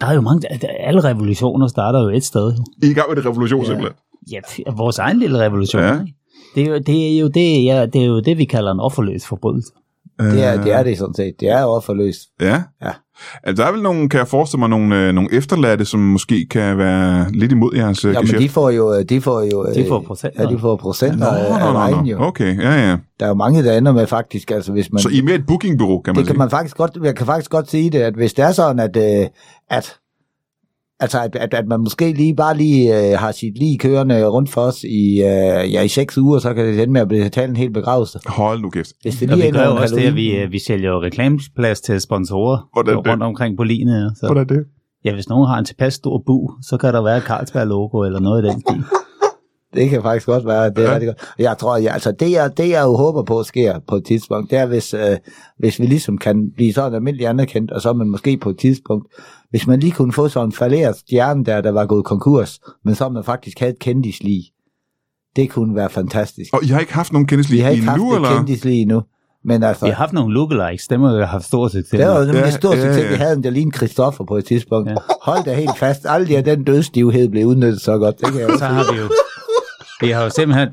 [0.00, 0.66] Der er jo mange...
[0.86, 2.52] Alle revolutioner starter jo et sted.
[2.82, 3.66] I er i gang med det revolution, ja.
[3.66, 3.96] simpelthen.
[4.30, 4.40] Ja,
[4.76, 5.82] vores egen lille revolution.
[5.82, 5.92] Ja.
[5.92, 6.00] Ja.
[6.54, 8.80] Det, er jo, det, er jo det, ja, det er jo det, vi kalder en
[8.80, 9.72] offerløs forbrydelse.
[10.20, 11.34] Det er, det er det sådan set.
[11.40, 12.20] Det er jo forløst.
[12.40, 12.62] Ja.
[12.82, 12.92] Ja.
[13.42, 16.46] Altså, der er vel nogle, kan jeg forestille mig, nogle, øh, nogle efterladte, som måske
[16.50, 19.86] kan være lidt imod jeres øh, Ja, men de får jo, de får jo, De
[19.88, 20.42] får øh, procenter.
[20.42, 22.06] Ja, de får procenter Nå, af, nå, af nå, nå.
[22.06, 22.22] jo.
[22.22, 22.96] Okay, ja, ja.
[23.20, 25.02] Der er jo mange, der ender med faktisk, altså hvis man...
[25.02, 26.38] Så I er mere et bookingbureau, kan man det kan sige.
[26.38, 28.96] man faktisk godt, jeg kan faktisk godt sige det, at hvis det er sådan, at,
[28.96, 29.26] øh,
[29.70, 29.96] at
[31.02, 34.50] Altså, at, at, at man måske lige bare lige øh, har sit lige kørende rundt
[34.50, 37.50] for os i, øh, ja, i seks uger, så kan det ende med at betale
[37.50, 38.18] en hel begravelse.
[38.26, 38.92] Hold nu kæft.
[39.02, 40.90] Hvis det Og lige vi ender gør jo også det, at vi, øh, vi sælger
[40.90, 43.06] jo reklameplads til sponsorer Hvordan det?
[43.08, 44.10] rundt omkring på linje.
[44.16, 44.64] Så, Hvordan er det?
[45.04, 48.20] ja, hvis nogen har en tilpas stor bu, så kan der være et Carlsberg-logo eller
[48.20, 48.82] noget i den stil.
[49.74, 51.04] Det kan faktisk godt være, det er Ja.
[51.04, 51.16] godt.
[51.38, 54.50] Jeg tror, ja, altså det jeg, det jeg jo håber på sker på et tidspunkt,
[54.50, 55.00] det er, hvis, øh,
[55.58, 59.06] hvis vi ligesom kan blive sådan almindeligt anerkendt, og så man måske på et tidspunkt,
[59.52, 62.94] hvis man lige kunne få sådan en falderet stjerne der, der var gået konkurs, men
[62.94, 64.42] så man faktisk havde et kendislig.
[65.36, 66.54] Det kunne være fantastisk.
[66.54, 68.36] Og I har ikke haft nogen Vi kendislige har ikke haft endnu, et eller?
[68.36, 69.02] kendislig endnu,
[69.44, 72.18] men altså, Vi har haft nogle lookalikes, dem har vi haft stor succes det var
[72.18, 73.08] nemlig Ja, ja, stort ja, set, ja.
[73.08, 74.90] vi havde en der lignede Christoffer på et tidspunkt.
[74.90, 74.94] Ja.
[75.22, 78.20] Hold da helt fast, aldrig at den dødstivhed blev udnyttet så godt.
[78.20, 79.08] Det kan jeg Så har vi jo...
[80.02, 80.68] Vi har jo simpelthen...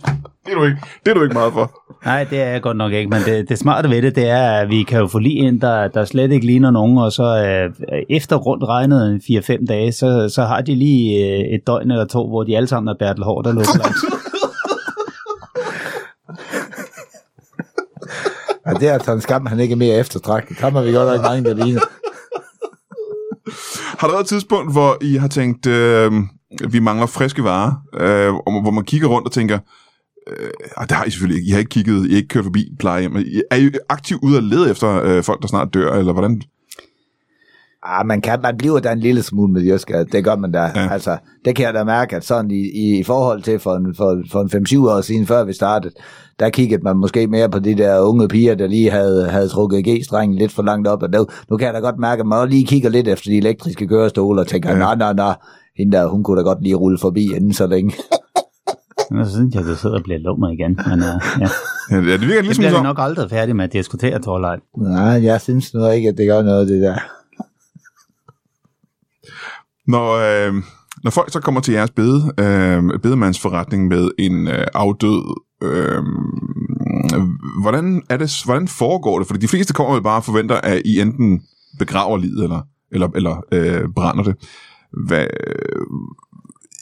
[0.45, 1.71] Det er du ikke, det er du ikke meget for.
[2.05, 4.51] Nej, det er jeg godt nok ikke, men det, det smarte ved det, det er,
[4.51, 7.23] at vi kan jo få lige ind, der, der slet ikke ligner nogen, og så
[7.23, 11.91] øh, efter rundt regnet en 4-5 dage, så, så har de lige øh, et døgn
[11.91, 14.05] eller to, hvor de alle sammen er Bertel Hård, der lukker langs.
[18.67, 20.57] Ja, det er altså en skam, han ikke er mere eftertragtet.
[20.57, 21.81] Ham har vi godt nok mange, der ligner.
[23.99, 26.11] Har der været et tidspunkt, hvor I har tænkt, øh,
[26.69, 29.59] vi mangler friske varer, øh, og hvor man kigger rundt og tænker,
[30.27, 32.43] øh, og det har I selvfølgelig ikke, I har ikke kigget, I har ikke kørt
[32.43, 33.15] forbi plejehjem,
[33.51, 36.41] er I aktivt ude at lede efter øh, folk, der snart dør, eller hvordan?
[37.83, 40.61] Ah, man, kan, man bliver da en lille smule med jyske, det gør man da.
[40.75, 40.89] Ja.
[40.91, 43.95] Altså, det kan jeg da mærke, at sådan i, i, i forhold til for en,
[43.95, 45.93] for, for en 5-7 år siden, før vi startede,
[46.39, 49.85] der kiggede man måske mere på de der unge piger, der lige havde, havde trukket
[49.87, 51.03] G-strengen lidt for langt op.
[51.03, 53.37] Og nu, nu kan jeg da godt mærke, at man lige kigger lidt efter de
[53.37, 55.35] elektriske kørestole og tænker, nej, nej, nej,
[55.79, 57.93] hende der, hun kunne da godt lige rulle forbi inden så længe.
[59.11, 60.79] Og så synes jeg, du sidder og bliver lummer igen.
[60.87, 61.47] Men, uh, ja.
[61.91, 64.59] Ja, det virker Det ligesom bliver vi som, nok aldrig færdige med at diskutere, Torleif.
[64.77, 66.95] Nej, jeg synes nu ikke, at det gør noget, det der.
[69.93, 70.53] når, øh,
[71.03, 76.03] når folk så kommer til jeres bede, øh, bedemandsforretning med en øh, afdød, øh,
[77.61, 79.27] hvordan, er det, hvordan foregår det?
[79.27, 81.41] Fordi de fleste kommer vel bare og forventer, at I enten
[81.79, 82.61] begraver livet, eller,
[82.91, 84.35] eller, eller øh, brænder det.
[84.91, 85.27] Hvad,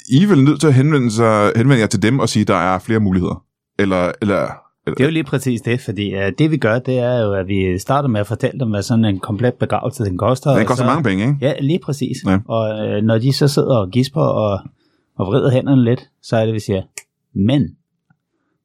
[0.10, 2.47] I er vel nødt til at henvende, sig, henvende jer til dem og sige, at
[2.47, 3.43] der er flere muligheder?
[3.80, 4.47] Eller, eller,
[4.86, 7.47] Det er jo lige præcis det, fordi uh, det vi gør, det er jo, at
[7.47, 10.51] vi starter med at fortælle dem, hvad sådan en komplet begravelse den koster.
[10.51, 11.38] og koster så, mange penge, ikke?
[11.41, 12.18] Ja, lige præcis.
[12.26, 12.39] Ja.
[12.47, 14.60] Og øh, når de så sidder og gisper og,
[15.18, 16.82] og vrider hænderne lidt, så er det, vi siger,
[17.34, 17.76] men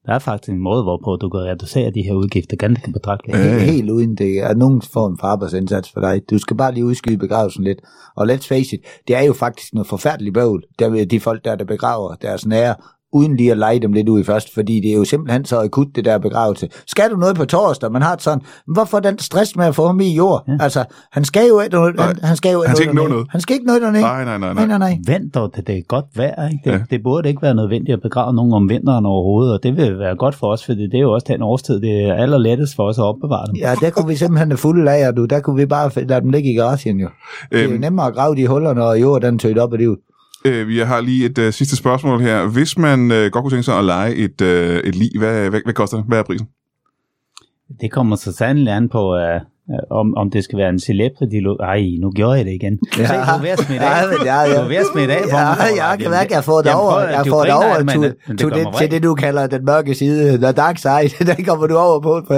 [0.06, 3.38] der er faktisk en måde, hvorpå du kan reducere de her udgifter ganske betragteligt.
[3.38, 3.44] Øh.
[3.44, 6.30] Helt, Helt uden det er nogen form for arbejdsindsats for dig.
[6.30, 7.78] Du skal bare lige udskyde begravelsen lidt.
[8.16, 11.56] Og let's face it, det er jo faktisk noget forfærdeligt bøvl, der de folk, der,
[11.56, 12.74] der begraver deres nære,
[13.12, 15.60] uden lige at lege dem lidt ud i først, fordi det er jo simpelthen så
[15.60, 16.68] akut, det der begravelse.
[16.86, 17.92] Skal du noget på torsdag?
[17.92, 20.44] Man har et sådan, hvorfor den stress med at få ham i jord?
[20.48, 20.52] Ja.
[20.60, 23.10] Altså, han skal jo ikke noget, han, han skal jo Han skal ikke dernede.
[23.12, 23.26] noget.
[23.30, 24.02] Han skal ikke noget dernede.
[24.02, 24.78] Nej, nej, nej, nej, nej.
[24.78, 24.98] nej.
[25.06, 25.18] nej.
[25.18, 26.48] Vent dog til det er godt vejr.
[26.48, 26.60] Ikke?
[26.64, 26.78] Det, Ja.
[26.90, 30.16] det burde ikke være nødvendigt at begrave nogen om vinteren overhovedet, og det vil være
[30.16, 32.98] godt for os, for det er jo også den årstid, det er allerlettest for os
[32.98, 33.54] at opbevare dem.
[33.56, 35.24] Ja, der kunne vi simpelthen have fulde lager, du.
[35.24, 37.08] Der kunne vi bare lade dem ligge i garagen, jo.
[37.52, 39.78] Det er jo Øhm, nemmere at grave de huller, når jorden den tøjt op af
[39.78, 39.96] det.
[40.44, 42.46] Øh, vi har lige et øh, sidste spørgsmål her.
[42.46, 45.60] Hvis man øh, godt kunne tænke sig at lege et, øh, et lig, hvad, hvad,
[45.64, 46.06] hvad koster det?
[46.06, 46.48] Hvad er prisen?
[47.80, 49.40] Det kommer så sandelig an på, øh,
[49.90, 51.56] om, om det skal være en celebrity look.
[51.60, 52.78] Ej, nu gjorde jeg det igen.
[52.98, 53.06] Ja.
[53.06, 54.24] Se, du er ved at smitte af.
[54.24, 54.56] Ja, ja, ja.
[54.58, 55.22] Du er ved at smitte af.
[55.22, 57.00] på Ja, jeg kan mærke, at jeg har fået det over.
[57.00, 59.46] Jeg har du fået det over til, det- det til, det, til det, du kalder
[59.46, 61.26] den mørke side, the dark side.
[61.36, 62.34] Den kommer du over på på,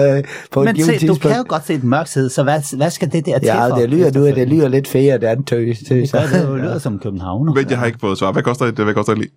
[0.53, 1.22] på et Men se, du tidspunkt.
[1.22, 3.68] kan jo godt se den mørke side, så hvad, hvad skal det der til Ja,
[3.70, 3.77] for?
[3.77, 5.59] det lyder, du, det lyder lidt fære, det andet tøj.
[5.59, 7.55] Det det lyder som København.
[7.55, 8.33] Men jeg har ikke fået svar.
[8.33, 9.29] Hvad koster et, hvad koster et lig?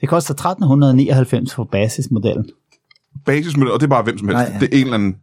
[0.00, 2.46] Det koster 1399 for basismodellen.
[3.26, 4.50] Basismodel, og det er bare hvem som helst.
[4.50, 4.58] Nej.
[4.60, 5.16] Det er en eller anden...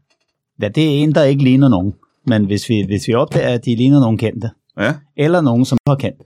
[0.61, 1.93] Ja, det er en, der ikke ligner nogen.
[2.27, 4.49] Men hvis vi, hvis vi opdager, at de ligner nogen kendte,
[4.79, 6.23] Ja, eller nogen, som har kendt,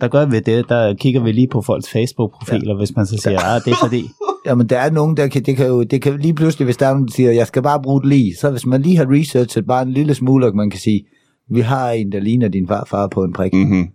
[0.00, 2.76] der gør vi det, der kigger vi lige på folks Facebook-profiler, ja.
[2.76, 4.04] hvis man så siger, at det er fordi,
[4.46, 6.86] Jamen, der er nogen, der kan, det kan jo, det kan lige pludselig, hvis der
[6.86, 9.06] er nogen, der siger, jeg skal bare bruge et lige, så hvis man lige har
[9.10, 11.06] researchet bare en lille smule, og man kan sige,
[11.50, 13.52] vi har en, der ligner din farfar på en prik.
[13.52, 13.58] Mm.
[13.58, 13.88] mm-hmm.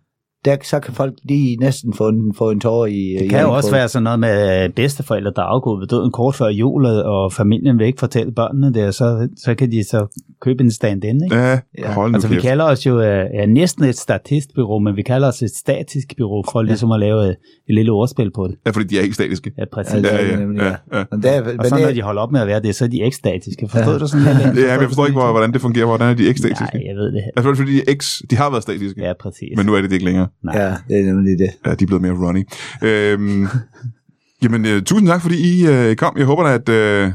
[0.45, 3.51] Der, så kan folk lige næsten få en, få en tår i det kan jo
[3.53, 6.85] også være sådan noget med øh, bedsteforældre, der er afgået ved døden kort før jul,
[6.85, 10.71] og familien vil ikke fortælle børnene det, og så, så kan de så købe en
[10.71, 11.35] stand-in, ikke?
[11.35, 11.93] Ja, Ja.
[11.93, 12.45] hold nu Altså, vi kæft.
[12.45, 16.43] kalder os jo uh, ja, næsten et statistbyrå, men vi kalder os et statisk bureau,
[16.51, 17.35] for ligesom at lave uh, et
[17.67, 18.55] lille ordspil på det.
[18.65, 19.51] Ja, fordi de er ikke statiske.
[19.57, 19.93] Ja, præcis.
[19.93, 21.03] Ja, Ja, Ja, er ja, nemlig, ja, ja.
[21.11, 22.83] Men der, men og så når det, de holder op med at være det, så
[22.85, 23.67] er de ikke statiske.
[23.67, 23.99] Forstod Ja.
[23.99, 24.37] du sådan lidt?
[24.67, 25.85] Ja, men jeg forstår ikke, hvor- hvordan det fungerer.
[25.85, 26.63] Hvordan er de ikke statiske?
[26.77, 27.23] Nej, jeg ved det.
[27.37, 29.49] Altså, fordi de er X, de har været statiske, Ja, præcis.
[29.57, 30.27] men nu er det det ikke længere.
[30.43, 30.57] Nej.
[30.57, 31.49] ja, det er nemlig det.
[31.65, 32.43] Ja, de er blevet mere runny.
[32.83, 33.47] Øhm,
[34.43, 36.17] jamen, øh, tusind tak, fordi I øh, kom.
[36.17, 37.11] Jeg håber da, at, øh,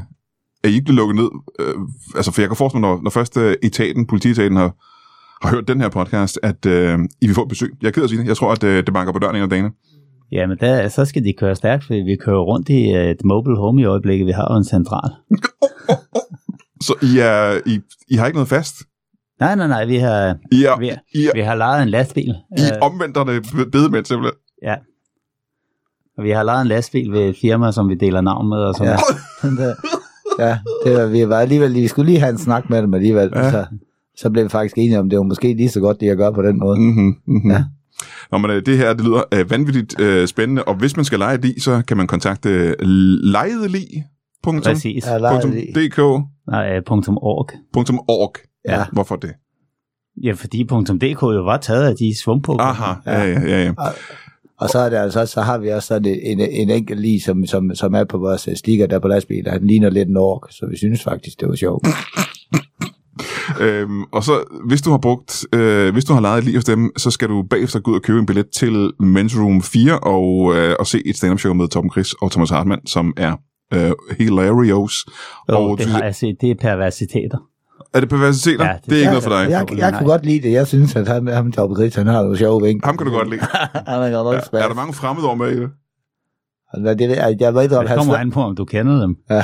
[0.63, 1.29] at I ikke bliver lukket ned.
[1.59, 1.75] Øh,
[2.15, 4.73] altså, for jeg kan forestille mig, når, når først øh, etaten, politietaten har,
[5.41, 7.73] har hørt den her podcast, at øh, I vil få et besøg.
[7.81, 8.27] Jeg er ked af at sige det.
[8.27, 9.71] Jeg tror, at øh, det banker på døren en af dagene.
[10.31, 13.23] Ja, men der, så skal de køre stærkt, fordi vi kører rundt i uh, et
[13.23, 14.27] mobile home i øjeblikket.
[14.27, 15.09] Vi har jo en central.
[16.85, 18.75] Så I, er, I, I har ikke noget fast?
[19.39, 22.29] Nej, nej, nej, vi har, I er, vi, I er, vi har lejet en lastbil.
[22.29, 24.37] I Øh, er omvenderne bedemænd, simpelthen.
[24.63, 24.75] ja.
[26.17, 28.57] Og vi har lejet en lastbil ved et firma, som vi deler navn med.
[28.57, 29.49] Og sådan Ja.
[29.49, 29.57] noget.
[30.39, 32.93] Der- ja, det var, vi var alligevel, vi skulle lige have en snak med dem
[32.93, 33.45] alligevel, Ja.
[33.45, 33.51] ja.
[33.51, 33.65] så,
[34.17, 36.31] så blev vi faktisk enige om, det var måske lige så godt, det jeg gør
[36.31, 36.79] på den måde.
[36.79, 37.51] Mm-hmm, mm-hmm.
[37.51, 37.55] Ja.
[37.57, 37.63] Ja.
[38.31, 41.19] Nå, men øh, det her, det lyder øh, vanvittigt øh, spændende, og hvis man skal
[41.19, 44.63] lege det, så kan man kontakte øh, lejedeli.dk.
[44.63, 45.05] Præcis.
[45.07, 45.17] Ja.
[46.47, 47.49] Nej, punktum .org.
[48.07, 48.35] .org.
[48.67, 48.85] Ja.
[48.93, 49.33] Hvorfor det?
[50.23, 52.65] Ja, fordi .dk jo var taget af de svumpukker.
[52.65, 53.63] Aha, ja, ja, ja.
[53.63, 53.73] ja.
[54.59, 57.21] Og så, er det altså, så har vi også sådan en, en, en enkelt lige,
[57.21, 59.47] som, som, som er på vores øh, stikker der på lastbilen.
[59.51, 61.87] Han ligner lidt en ork, så vi synes faktisk, det var sjovt.
[63.61, 66.91] Øhm, og så, hvis du har brugt, øh, hvis du har lejet lige hos dem,
[66.97, 70.55] så skal du bagefter gå ud og købe en billet til Men's Room 4 og,
[70.55, 73.35] øh, og se et stand-up show med Torben Chris og Thomas Hartmann, som er
[73.73, 75.05] øh, hilarious.
[75.49, 76.37] Jo, og det du- har jeg set.
[76.41, 77.37] Det er perversiteter.
[77.95, 78.65] Er det perversiteter?
[78.65, 79.49] Ja, det, det- er ikke noget for dig.
[79.49, 80.51] Jeg, jeg, jeg kunne godt lide det.
[80.51, 82.85] Jeg synes, at han, ham Torben Chris, han har nogle sjove vink.
[82.85, 83.41] Ham kan du godt lide.
[83.87, 85.69] han er godt nok Ja, er der mange fremmede ord med i det?
[86.77, 86.97] mange?
[87.07, 89.15] Det, jeg, jeg ved, om Det kommer an på, om du kender dem.
[89.29, 89.35] Ja,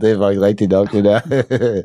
[0.00, 1.20] det er faktisk rigtigt nok, det der.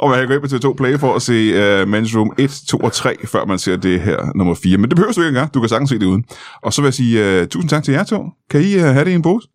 [0.00, 2.50] Og man kan gå ind på TV2 Play for at se uh, Men's Room 1,
[2.68, 4.78] 2 og 3, før man ser det her nummer 4.
[4.78, 5.54] Men det behøver du ikke engang.
[5.54, 6.24] Du kan sagtens se det uden.
[6.62, 8.24] Og så vil jeg sige uh, tusind tak til jer to.
[8.50, 9.48] Kan I uh, have det i en pose?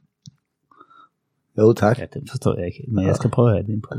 [1.60, 2.00] Jo, tak.
[2.00, 2.84] Ja, det forstår jeg ikke.
[2.88, 3.90] Men jeg skal prøve at have det på.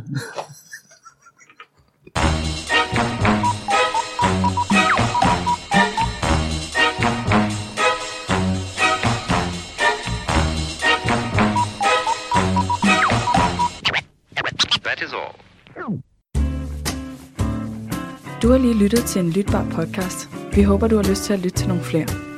[15.02, 15.34] is all.
[18.42, 20.28] Du har lige lyttet til en lytbar podcast.
[20.54, 22.29] Vi håber, du har lyst til at lytte til nogle flere.